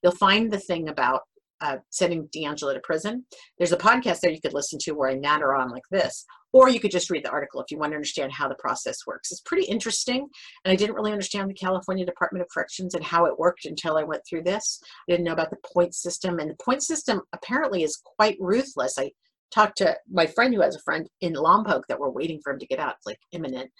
you'll 0.00 0.12
find 0.12 0.52
the 0.52 0.60
thing 0.60 0.88
about 0.88 1.22
uh, 1.64 1.78
sending 1.90 2.28
DeAngelo 2.28 2.74
to 2.74 2.80
prison. 2.80 3.24
There's 3.58 3.72
a 3.72 3.76
podcast 3.76 4.20
there 4.20 4.30
you 4.30 4.40
could 4.40 4.52
listen 4.52 4.78
to 4.82 4.92
where 4.92 5.10
I 5.10 5.14
natter 5.14 5.54
on 5.54 5.70
like 5.70 5.82
this, 5.90 6.26
or 6.52 6.68
you 6.68 6.78
could 6.78 6.90
just 6.90 7.10
read 7.10 7.24
the 7.24 7.30
article 7.30 7.60
if 7.60 7.70
you 7.70 7.78
want 7.78 7.92
to 7.92 7.96
understand 7.96 8.32
how 8.32 8.48
the 8.48 8.54
process 8.56 8.98
works. 9.06 9.32
It's 9.32 9.40
pretty 9.40 9.66
interesting, 9.66 10.28
and 10.64 10.72
I 10.72 10.76
didn't 10.76 10.94
really 10.94 11.12
understand 11.12 11.48
the 11.48 11.54
California 11.54 12.04
Department 12.04 12.42
of 12.42 12.48
Corrections 12.52 12.94
and 12.94 13.02
how 13.02 13.24
it 13.24 13.38
worked 13.38 13.64
until 13.64 13.96
I 13.96 14.02
went 14.02 14.22
through 14.28 14.42
this. 14.42 14.78
I 15.08 15.12
didn't 15.12 15.24
know 15.24 15.32
about 15.32 15.50
the 15.50 15.56
point 15.72 15.94
system, 15.94 16.38
and 16.38 16.50
the 16.50 16.62
point 16.62 16.82
system 16.82 17.22
apparently 17.32 17.82
is 17.82 18.00
quite 18.04 18.36
ruthless. 18.38 18.98
I 18.98 19.10
talked 19.54 19.78
to 19.78 19.96
my 20.10 20.26
friend 20.26 20.52
who 20.52 20.60
has 20.60 20.76
a 20.76 20.82
friend 20.84 21.08
in 21.22 21.32
Lompoc 21.32 21.82
that 21.88 21.98
we're 21.98 22.10
waiting 22.10 22.40
for 22.42 22.52
him 22.52 22.58
to 22.58 22.66
get 22.66 22.80
out. 22.80 22.96
It's 22.96 23.06
like 23.06 23.20
imminent. 23.32 23.70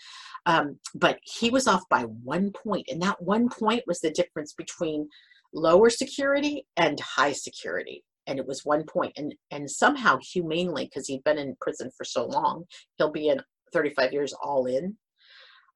Um, 0.46 0.78
but 0.94 1.18
he 1.22 1.50
was 1.50 1.66
off 1.66 1.82
by 1.90 2.02
one 2.02 2.50
point, 2.52 2.86
and 2.90 3.02
that 3.02 3.20
one 3.20 3.48
point 3.48 3.82
was 3.86 4.00
the 4.00 4.10
difference 4.10 4.54
between 4.54 5.08
lower 5.54 5.88
security 5.88 6.66
and 6.76 6.98
high 7.00 7.32
security. 7.32 8.04
And 8.26 8.38
it 8.38 8.46
was 8.46 8.64
one 8.64 8.84
point 8.84 9.12
and 9.16 9.34
and 9.50 9.70
somehow 9.70 10.18
humanely 10.18 10.86
because 10.86 11.06
he'd 11.06 11.24
been 11.24 11.38
in 11.38 11.56
prison 11.60 11.90
for 11.96 12.04
so 12.04 12.24
long 12.26 12.64
he'll 12.96 13.12
be 13.12 13.28
in 13.28 13.38
35 13.74 14.14
years 14.14 14.32
all 14.42 14.64
in 14.64 14.96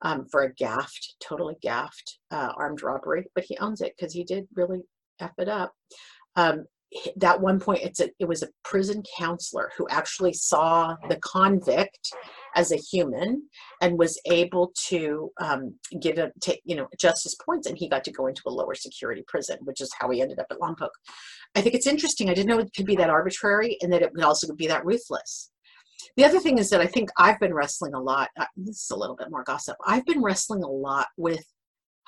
um, 0.00 0.24
for 0.30 0.44
a 0.44 0.54
gaffed 0.54 1.16
totally 1.20 1.56
gaffed 1.60 2.18
uh, 2.30 2.52
armed 2.56 2.82
robbery 2.82 3.26
but 3.34 3.44
he 3.44 3.58
owns 3.58 3.82
it 3.82 3.92
because 3.96 4.14
he 4.14 4.24
did 4.24 4.48
really 4.54 4.80
f 5.20 5.32
it 5.38 5.48
up. 5.48 5.72
Um, 6.36 6.64
that 7.16 7.40
one 7.40 7.60
point 7.60 7.82
it's 7.82 8.00
a, 8.00 8.08
it 8.18 8.26
was 8.26 8.42
a 8.42 8.48
prison 8.64 9.02
counselor 9.18 9.70
who 9.76 9.86
actually 9.90 10.32
saw 10.32 10.96
the 11.08 11.16
convict 11.16 12.10
as 12.54 12.72
a 12.72 12.76
human 12.76 13.42
and 13.82 13.98
was 13.98 14.18
able 14.26 14.72
to 14.86 15.30
um, 15.40 15.74
give 16.00 16.18
take 16.40 16.60
you 16.64 16.74
know 16.74 16.88
justice 16.98 17.34
points 17.44 17.66
and 17.66 17.76
he 17.76 17.88
got 17.88 18.04
to 18.04 18.12
go 18.12 18.26
into 18.26 18.42
a 18.46 18.50
lower 18.50 18.74
security 18.74 19.22
prison 19.28 19.58
which 19.64 19.80
is 19.80 19.90
how 19.98 20.08
he 20.10 20.22
ended 20.22 20.38
up 20.38 20.46
at 20.50 20.58
lompoc. 20.58 20.88
I 21.54 21.60
think 21.60 21.74
it's 21.74 21.86
interesting 21.86 22.30
i 22.30 22.34
didn't 22.34 22.48
know 22.48 22.58
it 22.58 22.72
could 22.74 22.86
be 22.86 22.96
that 22.96 23.10
arbitrary 23.10 23.76
and 23.82 23.92
that 23.92 24.02
it 24.02 24.14
could 24.14 24.24
also 24.24 24.52
be 24.54 24.66
that 24.68 24.84
ruthless. 24.84 25.50
The 26.16 26.24
other 26.24 26.40
thing 26.40 26.58
is 26.58 26.70
that 26.70 26.80
i 26.80 26.86
think 26.86 27.10
i've 27.18 27.38
been 27.38 27.54
wrestling 27.54 27.94
a 27.94 28.00
lot 28.00 28.30
uh, 28.38 28.46
this 28.56 28.84
is 28.84 28.90
a 28.90 28.96
little 28.96 29.16
bit 29.16 29.30
more 29.30 29.44
gossip 29.44 29.76
i've 29.86 30.06
been 30.06 30.22
wrestling 30.22 30.62
a 30.62 30.68
lot 30.68 31.08
with 31.16 31.44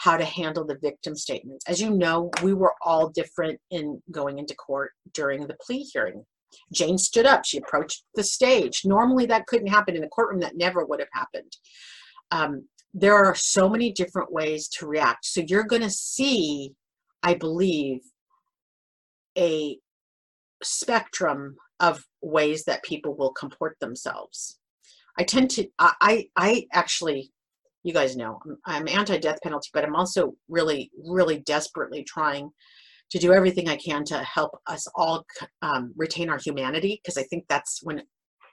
how 0.00 0.16
to 0.16 0.24
handle 0.24 0.64
the 0.64 0.78
victim 0.80 1.14
statements. 1.14 1.62
As 1.68 1.78
you 1.78 1.90
know, 1.90 2.30
we 2.42 2.54
were 2.54 2.72
all 2.80 3.10
different 3.10 3.60
in 3.70 4.02
going 4.10 4.38
into 4.38 4.54
court 4.54 4.92
during 5.12 5.46
the 5.46 5.56
plea 5.60 5.86
hearing. 5.92 6.24
Jane 6.72 6.96
stood 6.96 7.26
up, 7.26 7.44
she 7.44 7.58
approached 7.58 8.04
the 8.14 8.24
stage. 8.24 8.80
Normally, 8.86 9.26
that 9.26 9.46
couldn't 9.46 9.66
happen 9.66 9.94
in 9.94 10.02
a 10.02 10.08
courtroom, 10.08 10.40
that 10.40 10.56
never 10.56 10.86
would 10.86 11.00
have 11.00 11.08
happened. 11.12 11.52
Um, 12.30 12.66
there 12.94 13.14
are 13.14 13.34
so 13.34 13.68
many 13.68 13.92
different 13.92 14.32
ways 14.32 14.68
to 14.78 14.86
react. 14.86 15.26
So, 15.26 15.42
you're 15.46 15.64
going 15.64 15.82
to 15.82 15.90
see, 15.90 16.72
I 17.22 17.34
believe, 17.34 18.00
a 19.36 19.76
spectrum 20.62 21.56
of 21.78 22.06
ways 22.22 22.64
that 22.64 22.82
people 22.84 23.14
will 23.16 23.32
comport 23.32 23.76
themselves. 23.80 24.58
I 25.18 25.24
tend 25.24 25.50
to, 25.50 25.66
I, 25.78 26.28
I 26.36 26.66
actually 26.72 27.32
you 27.82 27.92
guys 27.92 28.16
know 28.16 28.38
I'm, 28.66 28.88
anti-death 28.88 29.38
penalty, 29.42 29.70
but 29.72 29.84
I'm 29.84 29.96
also 29.96 30.34
really, 30.48 30.90
really 31.04 31.40
desperately 31.40 32.04
trying 32.04 32.50
to 33.10 33.18
do 33.18 33.32
everything 33.32 33.68
I 33.68 33.76
can 33.76 34.04
to 34.04 34.18
help 34.18 34.52
us 34.66 34.86
all 34.94 35.24
um, 35.62 35.92
retain 35.96 36.30
our 36.30 36.38
humanity 36.38 37.00
because 37.02 37.18
I 37.18 37.24
think 37.24 37.44
that's 37.48 37.80
when 37.82 38.02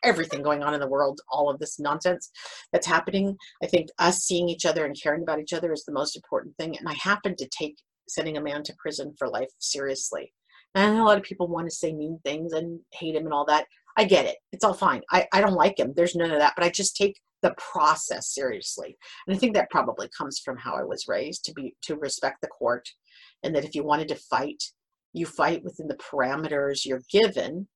everything 0.03 0.41
going 0.41 0.63
on 0.63 0.73
in 0.73 0.79
the 0.79 0.87
world, 0.87 1.19
all 1.29 1.49
of 1.49 1.59
this 1.59 1.79
nonsense 1.79 2.29
that's 2.71 2.87
happening, 2.87 3.35
I 3.63 3.67
think 3.67 3.89
us 3.99 4.19
seeing 4.19 4.49
each 4.49 4.65
other 4.65 4.85
and 4.85 4.95
caring 5.01 5.23
about 5.23 5.39
each 5.39 5.53
other 5.53 5.71
is 5.73 5.85
the 5.85 5.93
most 5.93 6.15
important 6.15 6.55
thing. 6.57 6.77
And 6.77 6.87
I 6.87 6.93
happen 6.93 7.35
to 7.35 7.49
take 7.49 7.77
sending 8.07 8.37
a 8.37 8.41
man 8.41 8.63
to 8.63 8.73
prison 8.79 9.13
for 9.17 9.27
life 9.27 9.49
seriously. 9.59 10.33
And 10.75 10.97
a 10.97 11.03
lot 11.03 11.17
of 11.17 11.23
people 11.23 11.47
want 11.47 11.67
to 11.67 11.75
say 11.75 11.93
mean 11.93 12.19
things 12.23 12.53
and 12.53 12.79
hate 12.93 13.15
him 13.15 13.25
and 13.25 13.33
all 13.33 13.45
that. 13.45 13.65
I 13.97 14.03
get 14.03 14.25
it. 14.25 14.37
It's 14.51 14.63
all 14.63 14.73
fine. 14.73 15.01
I, 15.11 15.27
I 15.33 15.41
don't 15.41 15.53
like 15.53 15.79
him. 15.79 15.93
There's 15.95 16.15
none 16.15 16.31
of 16.31 16.39
that. 16.39 16.53
But 16.55 16.65
I 16.65 16.69
just 16.69 16.95
take 16.95 17.19
the 17.41 17.53
process 17.57 18.33
seriously. 18.33 18.97
And 19.25 19.35
I 19.35 19.39
think 19.39 19.53
that 19.53 19.69
probably 19.69 20.09
comes 20.17 20.39
from 20.43 20.57
how 20.57 20.75
I 20.75 20.83
was 20.83 21.07
raised 21.07 21.45
to 21.45 21.53
be 21.53 21.75
to 21.83 21.95
respect 21.95 22.41
the 22.41 22.47
court 22.47 22.87
and 23.43 23.55
that 23.55 23.65
if 23.65 23.75
you 23.75 23.83
wanted 23.83 24.07
to 24.09 24.15
fight, 24.15 24.63
you 25.13 25.25
fight 25.25 25.63
within 25.63 25.87
the 25.87 25.97
parameters 25.97 26.85
you're 26.85 27.03
given. 27.11 27.67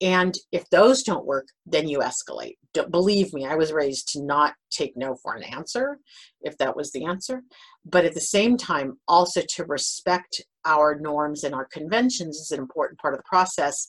And 0.00 0.34
if 0.50 0.68
those 0.70 1.02
don't 1.02 1.24
work, 1.24 1.46
then 1.66 1.88
you 1.88 2.00
escalate. 2.00 2.56
Don't, 2.72 2.90
believe 2.90 3.32
me, 3.32 3.46
I 3.46 3.54
was 3.54 3.72
raised 3.72 4.08
to 4.08 4.22
not 4.22 4.54
take 4.70 4.96
no 4.96 5.16
for 5.22 5.34
an 5.34 5.44
answer, 5.44 5.98
if 6.42 6.58
that 6.58 6.76
was 6.76 6.90
the 6.90 7.04
answer. 7.04 7.42
But 7.84 8.04
at 8.04 8.14
the 8.14 8.20
same 8.20 8.56
time, 8.56 8.98
also 9.06 9.42
to 9.50 9.64
respect 9.64 10.42
our 10.64 10.98
norms 10.98 11.44
and 11.44 11.54
our 11.54 11.66
conventions 11.66 12.38
is 12.38 12.50
an 12.50 12.58
important 12.58 12.98
part 12.98 13.14
of 13.14 13.18
the 13.18 13.28
process. 13.28 13.86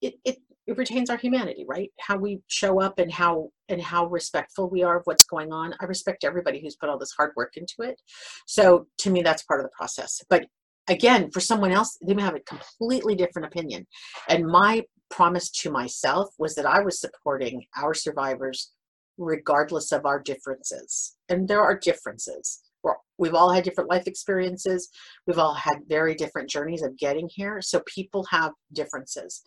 It, 0.00 0.14
it, 0.24 0.38
it 0.66 0.76
retains 0.76 1.10
our 1.10 1.16
humanity 1.16 1.64
right? 1.68 1.90
How 2.00 2.16
we 2.16 2.40
show 2.46 2.80
up 2.80 2.98
and 2.98 3.10
how 3.10 3.50
and 3.68 3.80
how 3.80 4.06
respectful 4.06 4.70
we 4.70 4.82
are 4.82 4.98
of 4.98 5.02
what's 5.04 5.24
going 5.24 5.52
on. 5.52 5.74
I 5.80 5.84
respect 5.86 6.24
everybody 6.24 6.60
who's 6.60 6.76
put 6.76 6.88
all 6.88 6.98
this 6.98 7.12
hard 7.16 7.32
work 7.36 7.56
into 7.56 7.74
it. 7.80 8.00
So 8.46 8.86
to 8.98 9.10
me 9.10 9.22
that's 9.22 9.42
part 9.42 9.60
of 9.60 9.64
the 9.64 9.76
process. 9.76 10.20
But 10.28 10.46
again 10.88 11.30
for 11.30 11.40
someone 11.40 11.72
else 11.72 11.98
they 12.06 12.14
may 12.14 12.22
have 12.22 12.34
a 12.34 12.40
completely 12.40 13.14
different 13.14 13.46
opinion. 13.46 13.86
And 14.28 14.46
my 14.46 14.84
promise 15.10 15.50
to 15.50 15.70
myself 15.70 16.30
was 16.38 16.54
that 16.54 16.64
i 16.64 16.80
was 16.80 16.98
supporting 16.98 17.62
our 17.76 17.92
survivors 17.92 18.72
regardless 19.18 19.92
of 19.92 20.06
our 20.06 20.20
differences. 20.20 21.16
And 21.28 21.48
there 21.48 21.60
are 21.60 21.78
differences. 21.78 22.62
We're, 22.82 22.94
we've 23.18 23.34
all 23.34 23.52
had 23.52 23.64
different 23.64 23.90
life 23.90 24.06
experiences. 24.06 24.88
We've 25.26 25.38
all 25.38 25.54
had 25.54 25.82
very 25.86 26.14
different 26.14 26.50
journeys 26.50 26.82
of 26.82 26.96
getting 26.98 27.28
here. 27.32 27.60
So 27.60 27.82
people 27.86 28.26
have 28.30 28.52
differences 28.72 29.42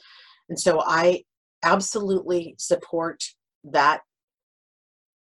and 0.49 0.59
so 0.59 0.81
I 0.85 1.23
absolutely 1.63 2.55
support 2.57 3.23
that 3.63 4.01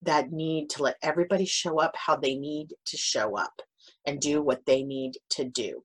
that 0.03 0.31
need 0.31 0.69
to 0.69 0.83
let 0.83 0.97
everybody 1.03 1.47
show 1.47 1.81
up 1.81 1.93
how 1.97 2.15
they 2.15 2.35
need 2.35 2.69
to 2.85 2.97
show 2.97 3.39
up 3.39 3.63
and 4.07 4.21
do 4.21 4.43
what 4.43 4.61
they 4.67 4.83
need 4.83 5.13
to 5.31 5.45
do. 5.45 5.83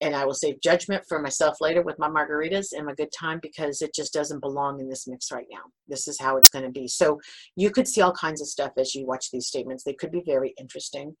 And 0.00 0.16
I 0.16 0.24
will 0.24 0.34
save 0.34 0.60
judgment 0.60 1.04
for 1.08 1.22
myself 1.22 1.58
later 1.60 1.82
with 1.82 2.00
my 2.00 2.08
margaritas 2.08 2.72
and 2.72 2.86
my 2.86 2.94
good 2.94 3.12
time 3.16 3.38
because 3.40 3.80
it 3.80 3.94
just 3.94 4.12
doesn't 4.12 4.40
belong 4.40 4.80
in 4.80 4.88
this 4.88 5.06
mix 5.06 5.30
right 5.30 5.46
now. 5.48 5.60
This 5.86 6.08
is 6.08 6.18
how 6.20 6.36
it's 6.36 6.50
going 6.50 6.64
to 6.64 6.72
be. 6.72 6.88
So 6.88 7.20
you 7.54 7.70
could 7.70 7.86
see 7.86 8.00
all 8.00 8.12
kinds 8.12 8.40
of 8.40 8.48
stuff 8.48 8.72
as 8.76 8.96
you 8.96 9.06
watch 9.06 9.30
these 9.30 9.46
statements. 9.46 9.84
They 9.84 9.94
could 9.94 10.10
be 10.10 10.24
very 10.26 10.54
interesting. 10.58 11.14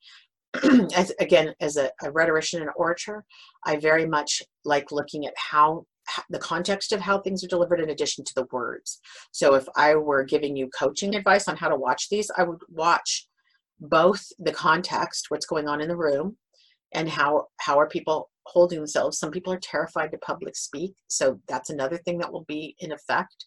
as, 0.96 1.12
again, 1.20 1.54
as 1.60 1.76
a, 1.76 1.90
a 2.02 2.10
rhetorician 2.10 2.60
and 2.60 2.70
orator, 2.74 3.24
I 3.64 3.76
very 3.76 4.04
much 4.04 4.42
like 4.64 4.90
looking 4.90 5.26
at 5.26 5.34
how 5.36 5.86
the 6.30 6.38
context 6.38 6.92
of 6.92 7.00
how 7.00 7.18
things 7.18 7.42
are 7.42 7.48
delivered 7.48 7.80
in 7.80 7.90
addition 7.90 8.24
to 8.24 8.34
the 8.34 8.46
words. 8.52 9.00
So 9.32 9.54
if 9.54 9.66
I 9.76 9.94
were 9.94 10.24
giving 10.24 10.56
you 10.56 10.68
coaching 10.68 11.14
advice 11.14 11.48
on 11.48 11.56
how 11.56 11.68
to 11.68 11.76
watch 11.76 12.08
these, 12.08 12.30
I 12.36 12.42
would 12.42 12.60
watch 12.68 13.26
both 13.80 14.24
the 14.38 14.52
context, 14.52 15.26
what's 15.28 15.46
going 15.46 15.68
on 15.68 15.80
in 15.80 15.88
the 15.88 15.96
room, 15.96 16.36
and 16.94 17.08
how 17.08 17.46
how 17.58 17.78
are 17.78 17.88
people 17.88 18.30
holding 18.46 18.78
themselves. 18.78 19.18
Some 19.18 19.30
people 19.30 19.52
are 19.52 19.58
terrified 19.58 20.12
to 20.12 20.18
public 20.18 20.56
speak, 20.56 20.94
so 21.08 21.40
that's 21.48 21.70
another 21.70 21.96
thing 21.98 22.18
that 22.18 22.32
will 22.32 22.44
be 22.44 22.76
in 22.78 22.92
effect. 22.92 23.46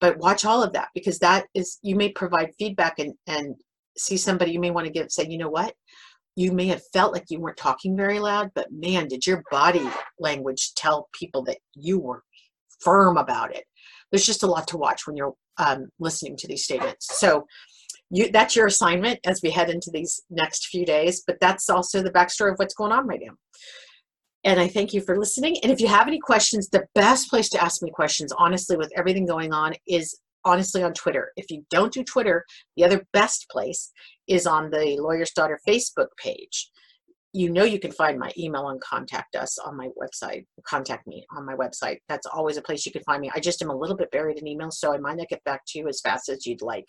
But 0.00 0.18
watch 0.18 0.44
all 0.44 0.62
of 0.62 0.72
that 0.74 0.88
because 0.94 1.18
that 1.20 1.46
is 1.54 1.78
you 1.82 1.96
may 1.96 2.10
provide 2.10 2.54
feedback 2.58 2.98
and 2.98 3.14
and 3.26 3.56
see 3.96 4.16
somebody 4.16 4.52
you 4.52 4.60
may 4.60 4.70
want 4.70 4.86
to 4.86 4.92
give 4.92 5.10
say, 5.10 5.26
you 5.26 5.38
know 5.38 5.48
what, 5.48 5.74
you 6.36 6.52
may 6.52 6.66
have 6.66 6.82
felt 6.92 7.12
like 7.12 7.24
you 7.28 7.40
weren't 7.40 7.56
talking 7.56 7.96
very 7.96 8.20
loud, 8.20 8.50
but 8.54 8.70
man, 8.70 9.08
did 9.08 9.26
your 9.26 9.42
body 9.50 9.88
language 10.20 10.74
tell 10.74 11.08
people 11.12 11.42
that 11.44 11.58
you 11.74 11.98
were 11.98 12.22
firm 12.80 13.16
about 13.16 13.54
it. 13.54 13.64
There's 14.10 14.26
just 14.26 14.42
a 14.42 14.46
lot 14.46 14.68
to 14.68 14.76
watch 14.76 15.06
when 15.06 15.16
you're 15.16 15.34
um, 15.58 15.88
listening 15.98 16.36
to 16.36 16.46
these 16.46 16.64
statements. 16.64 17.18
So 17.18 17.46
you, 18.10 18.30
that's 18.30 18.54
your 18.54 18.66
assignment 18.66 19.18
as 19.26 19.40
we 19.42 19.50
head 19.50 19.70
into 19.70 19.90
these 19.92 20.20
next 20.30 20.66
few 20.66 20.84
days, 20.84 21.22
but 21.26 21.38
that's 21.40 21.68
also 21.68 22.02
the 22.02 22.10
backstory 22.10 22.52
of 22.52 22.58
what's 22.58 22.74
going 22.74 22.92
on 22.92 23.06
right 23.06 23.20
now. 23.20 23.34
And 24.44 24.60
I 24.60 24.68
thank 24.68 24.94
you 24.94 25.00
for 25.00 25.18
listening. 25.18 25.56
And 25.62 25.72
if 25.72 25.80
you 25.80 25.88
have 25.88 26.06
any 26.06 26.20
questions, 26.20 26.68
the 26.68 26.86
best 26.94 27.28
place 27.28 27.48
to 27.50 27.62
ask 27.62 27.82
me 27.82 27.90
questions, 27.90 28.32
honestly, 28.38 28.76
with 28.76 28.92
everything 28.96 29.26
going 29.26 29.52
on, 29.52 29.74
is 29.88 30.16
honestly 30.46 30.82
on 30.82 30.94
Twitter. 30.94 31.32
If 31.36 31.50
you 31.50 31.64
don't 31.70 31.92
do 31.92 32.02
Twitter, 32.02 32.44
the 32.76 32.84
other 32.84 33.04
best 33.12 33.46
place 33.50 33.90
is 34.28 34.46
on 34.46 34.70
the 34.70 34.96
Lawyer's 34.98 35.32
Daughter 35.32 35.60
Facebook 35.68 36.08
page. 36.16 36.70
You 37.32 37.50
know 37.50 37.64
you 37.64 37.78
can 37.78 37.92
find 37.92 38.18
my 38.18 38.30
email 38.38 38.68
and 38.68 38.80
contact 38.80 39.36
us 39.36 39.58
on 39.58 39.76
my 39.76 39.88
website, 40.00 40.46
contact 40.66 41.06
me 41.06 41.26
on 41.36 41.44
my 41.44 41.54
website. 41.54 41.98
That's 42.08 42.26
always 42.26 42.56
a 42.56 42.62
place 42.62 42.86
you 42.86 42.92
can 42.92 43.02
find 43.02 43.20
me. 43.20 43.30
I 43.34 43.40
just 43.40 43.60
am 43.60 43.68
a 43.68 43.76
little 43.76 43.96
bit 43.96 44.10
buried 44.10 44.38
in 44.38 44.46
emails, 44.46 44.74
so 44.74 44.94
I 44.94 44.98
might 44.98 45.18
not 45.18 45.28
get 45.28 45.44
back 45.44 45.60
to 45.66 45.78
you 45.78 45.88
as 45.88 46.00
fast 46.00 46.30
as 46.30 46.46
you'd 46.46 46.62
like. 46.62 46.86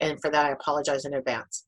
And 0.00 0.18
for 0.22 0.30
that, 0.30 0.46
I 0.46 0.52
apologize 0.52 1.04
in 1.04 1.12
advance 1.12 1.66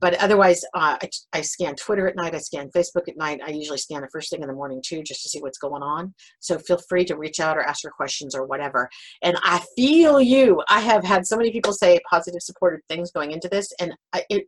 but 0.00 0.14
otherwise 0.14 0.64
uh, 0.74 0.96
I, 1.02 1.08
I, 1.32 1.40
scan 1.40 1.74
twitter 1.76 2.08
at 2.08 2.16
night 2.16 2.34
i 2.34 2.38
scan 2.38 2.70
facebook 2.70 3.08
at 3.08 3.16
night 3.16 3.40
i 3.44 3.50
usually 3.50 3.78
scan 3.78 4.02
the 4.02 4.08
first 4.08 4.30
thing 4.30 4.42
in 4.42 4.48
the 4.48 4.54
morning 4.54 4.82
too 4.84 5.02
just 5.02 5.22
to 5.22 5.28
see 5.28 5.40
what's 5.40 5.58
going 5.58 5.82
on 5.82 6.14
so 6.40 6.58
feel 6.58 6.78
free 6.88 7.04
to 7.06 7.16
reach 7.16 7.40
out 7.40 7.56
or 7.56 7.62
ask 7.62 7.82
your 7.82 7.92
questions 7.92 8.34
or 8.34 8.46
whatever 8.46 8.88
and 9.22 9.36
i 9.44 9.62
feel 9.76 10.20
you 10.20 10.62
i 10.68 10.80
have 10.80 11.04
had 11.04 11.26
so 11.26 11.36
many 11.36 11.50
people 11.50 11.72
say 11.72 11.98
positive 12.10 12.42
supportive 12.42 12.80
things 12.88 13.10
going 13.10 13.32
into 13.32 13.48
this 13.48 13.72
and 13.80 13.94
I, 14.12 14.22
it, 14.30 14.44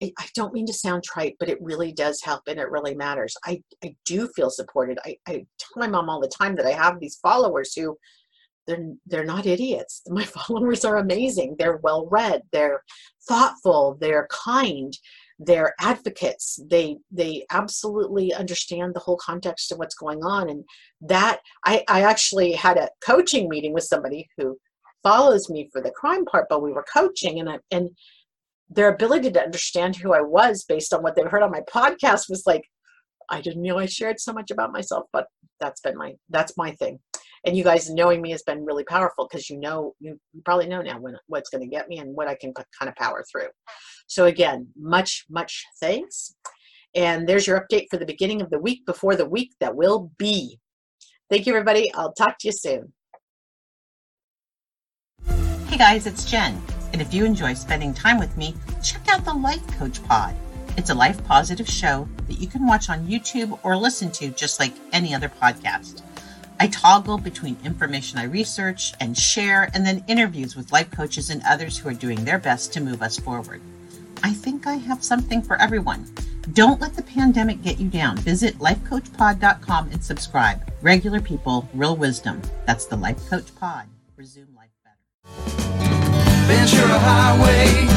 it 0.00 0.12
I 0.18 0.26
don't 0.34 0.52
mean 0.52 0.66
to 0.66 0.72
sound 0.72 1.04
trite, 1.04 1.36
but 1.38 1.48
it 1.48 1.62
really 1.62 1.92
does 1.92 2.20
help 2.22 2.42
and 2.48 2.58
it 2.58 2.70
really 2.70 2.94
matters. 2.94 3.36
I, 3.44 3.62
I 3.84 3.94
do 4.04 4.28
feel 4.34 4.50
supported. 4.50 4.98
I, 5.04 5.16
I 5.28 5.32
tell 5.58 5.76
my 5.76 5.86
mom 5.86 6.08
all 6.08 6.20
the 6.20 6.28
time 6.28 6.56
that 6.56 6.66
I 6.66 6.72
have 6.72 6.98
these 6.98 7.18
followers 7.22 7.72
who 7.74 7.96
they're 8.66 8.92
they're 9.06 9.24
not 9.24 9.46
idiots. 9.46 10.02
My 10.08 10.24
followers 10.24 10.84
are 10.84 10.98
amazing. 10.98 11.56
They're 11.58 11.80
well 11.82 12.06
read. 12.10 12.42
They're 12.52 12.82
thoughtful. 13.28 13.98
They're 14.00 14.28
kind. 14.30 14.96
They're 15.38 15.74
advocates. 15.80 16.60
They 16.70 16.98
they 17.10 17.44
absolutely 17.50 18.32
understand 18.32 18.94
the 18.94 19.00
whole 19.00 19.16
context 19.16 19.72
of 19.72 19.78
what's 19.78 19.96
going 19.96 20.22
on. 20.22 20.48
And 20.48 20.64
that 21.02 21.40
i 21.64 21.84
i 21.88 22.02
actually 22.02 22.52
had 22.52 22.78
a 22.78 22.88
coaching 23.04 23.48
meeting 23.48 23.72
with 23.72 23.84
somebody 23.84 24.28
who 24.38 24.56
follows 25.02 25.50
me 25.50 25.68
for 25.72 25.82
the 25.82 25.90
crime 25.90 26.24
part 26.24 26.46
but 26.48 26.62
we 26.62 26.72
were 26.72 26.84
coaching 26.92 27.40
and 27.40 27.50
I, 27.50 27.58
and 27.70 27.90
their 28.70 28.88
ability 28.88 29.30
to 29.32 29.42
understand 29.42 29.96
who 29.96 30.14
i 30.14 30.20
was 30.20 30.64
based 30.64 30.94
on 30.94 31.02
what 31.02 31.16
they 31.16 31.22
heard 31.22 31.42
on 31.42 31.50
my 31.50 31.62
podcast 31.62 32.30
was 32.30 32.44
like 32.46 32.62
i 33.30 33.40
didn't 33.40 33.62
know 33.62 33.78
i 33.78 33.86
shared 33.86 34.20
so 34.20 34.32
much 34.32 34.50
about 34.50 34.72
myself 34.72 35.06
but 35.12 35.26
that's 35.60 35.80
been 35.80 35.96
my 35.96 36.14
that's 36.30 36.56
my 36.56 36.70
thing 36.72 37.00
and 37.44 37.56
you 37.56 37.64
guys 37.64 37.90
knowing 37.90 38.22
me 38.22 38.30
has 38.30 38.42
been 38.42 38.64
really 38.64 38.84
powerful 38.84 39.26
because 39.28 39.50
you 39.50 39.58
know 39.58 39.94
you, 40.00 40.18
probably 40.44 40.68
know 40.68 40.82
now 40.82 40.98
when 40.98 41.16
what's 41.26 41.50
going 41.50 41.62
to 41.62 41.68
get 41.68 41.88
me 41.88 41.98
and 41.98 42.14
what 42.14 42.28
I 42.28 42.34
can 42.34 42.52
kind 42.54 42.88
of 42.88 42.94
power 42.96 43.24
through. 43.30 43.48
So 44.06 44.26
again, 44.26 44.68
much 44.76 45.24
much 45.30 45.64
thanks. 45.80 46.34
And 46.94 47.26
there's 47.28 47.46
your 47.46 47.60
update 47.60 47.86
for 47.90 47.96
the 47.96 48.06
beginning 48.06 48.42
of 48.42 48.50
the 48.50 48.58
week 48.58 48.84
before 48.84 49.16
the 49.16 49.28
week 49.28 49.52
that 49.60 49.74
will 49.74 50.12
be. 50.18 50.58
Thank 51.30 51.46
you, 51.46 51.54
everybody. 51.54 51.92
I'll 51.94 52.12
talk 52.12 52.38
to 52.40 52.48
you 52.48 52.52
soon. 52.52 52.92
Hey 55.68 55.78
guys, 55.78 56.06
it's 56.06 56.30
Jen. 56.30 56.60
And 56.92 57.00
if 57.00 57.14
you 57.14 57.24
enjoy 57.24 57.54
spending 57.54 57.94
time 57.94 58.18
with 58.18 58.36
me, 58.36 58.54
check 58.82 59.08
out 59.08 59.24
the 59.24 59.32
Life 59.32 59.66
Coach 59.78 60.04
Pod. 60.04 60.34
It's 60.76 60.90
a 60.90 60.94
life 60.94 61.22
positive 61.24 61.68
show 61.68 62.06
that 62.28 62.38
you 62.38 62.46
can 62.46 62.66
watch 62.66 62.90
on 62.90 63.06
YouTube 63.06 63.58
or 63.62 63.76
listen 63.76 64.10
to 64.12 64.28
just 64.30 64.60
like 64.60 64.74
any 64.92 65.14
other 65.14 65.30
podcast. 65.30 66.02
I 66.62 66.68
toggle 66.68 67.18
between 67.18 67.56
information 67.64 68.20
I 68.20 68.26
research 68.26 68.94
and 69.00 69.18
share, 69.18 69.68
and 69.74 69.84
then 69.84 70.04
interviews 70.06 70.54
with 70.54 70.70
life 70.70 70.92
coaches 70.92 71.28
and 71.28 71.42
others 71.44 71.76
who 71.76 71.88
are 71.88 71.92
doing 71.92 72.24
their 72.24 72.38
best 72.38 72.72
to 72.74 72.80
move 72.80 73.02
us 73.02 73.18
forward. 73.18 73.60
I 74.22 74.32
think 74.32 74.68
I 74.68 74.74
have 74.74 75.02
something 75.02 75.42
for 75.42 75.60
everyone. 75.60 76.06
Don't 76.52 76.80
let 76.80 76.94
the 76.94 77.02
pandemic 77.02 77.62
get 77.62 77.80
you 77.80 77.88
down. 77.88 78.16
Visit 78.18 78.60
lifecoachpod.com 78.60 79.90
and 79.90 80.04
subscribe. 80.04 80.70
Regular 80.82 81.20
people, 81.20 81.68
real 81.74 81.96
wisdom. 81.96 82.40
That's 82.64 82.86
the 82.86 82.94
Life 82.94 83.28
Coach 83.28 83.52
Pod. 83.56 83.88
Resume 84.14 84.54
life 84.54 84.70
better. 84.84 85.00
Highway 87.00 87.88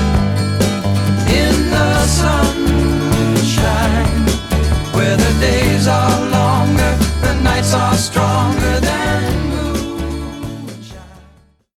in 1.31 1.69
the 1.69 2.03
sunshine 2.07 2.35
where 4.95 5.17
the 5.17 5.33
days 5.39 5.87
are 5.87 6.19
longer, 6.31 6.91
the 7.21 7.33
nights 7.43 7.73
are 7.73 7.95
stronger 7.95 8.79
than 8.79 9.34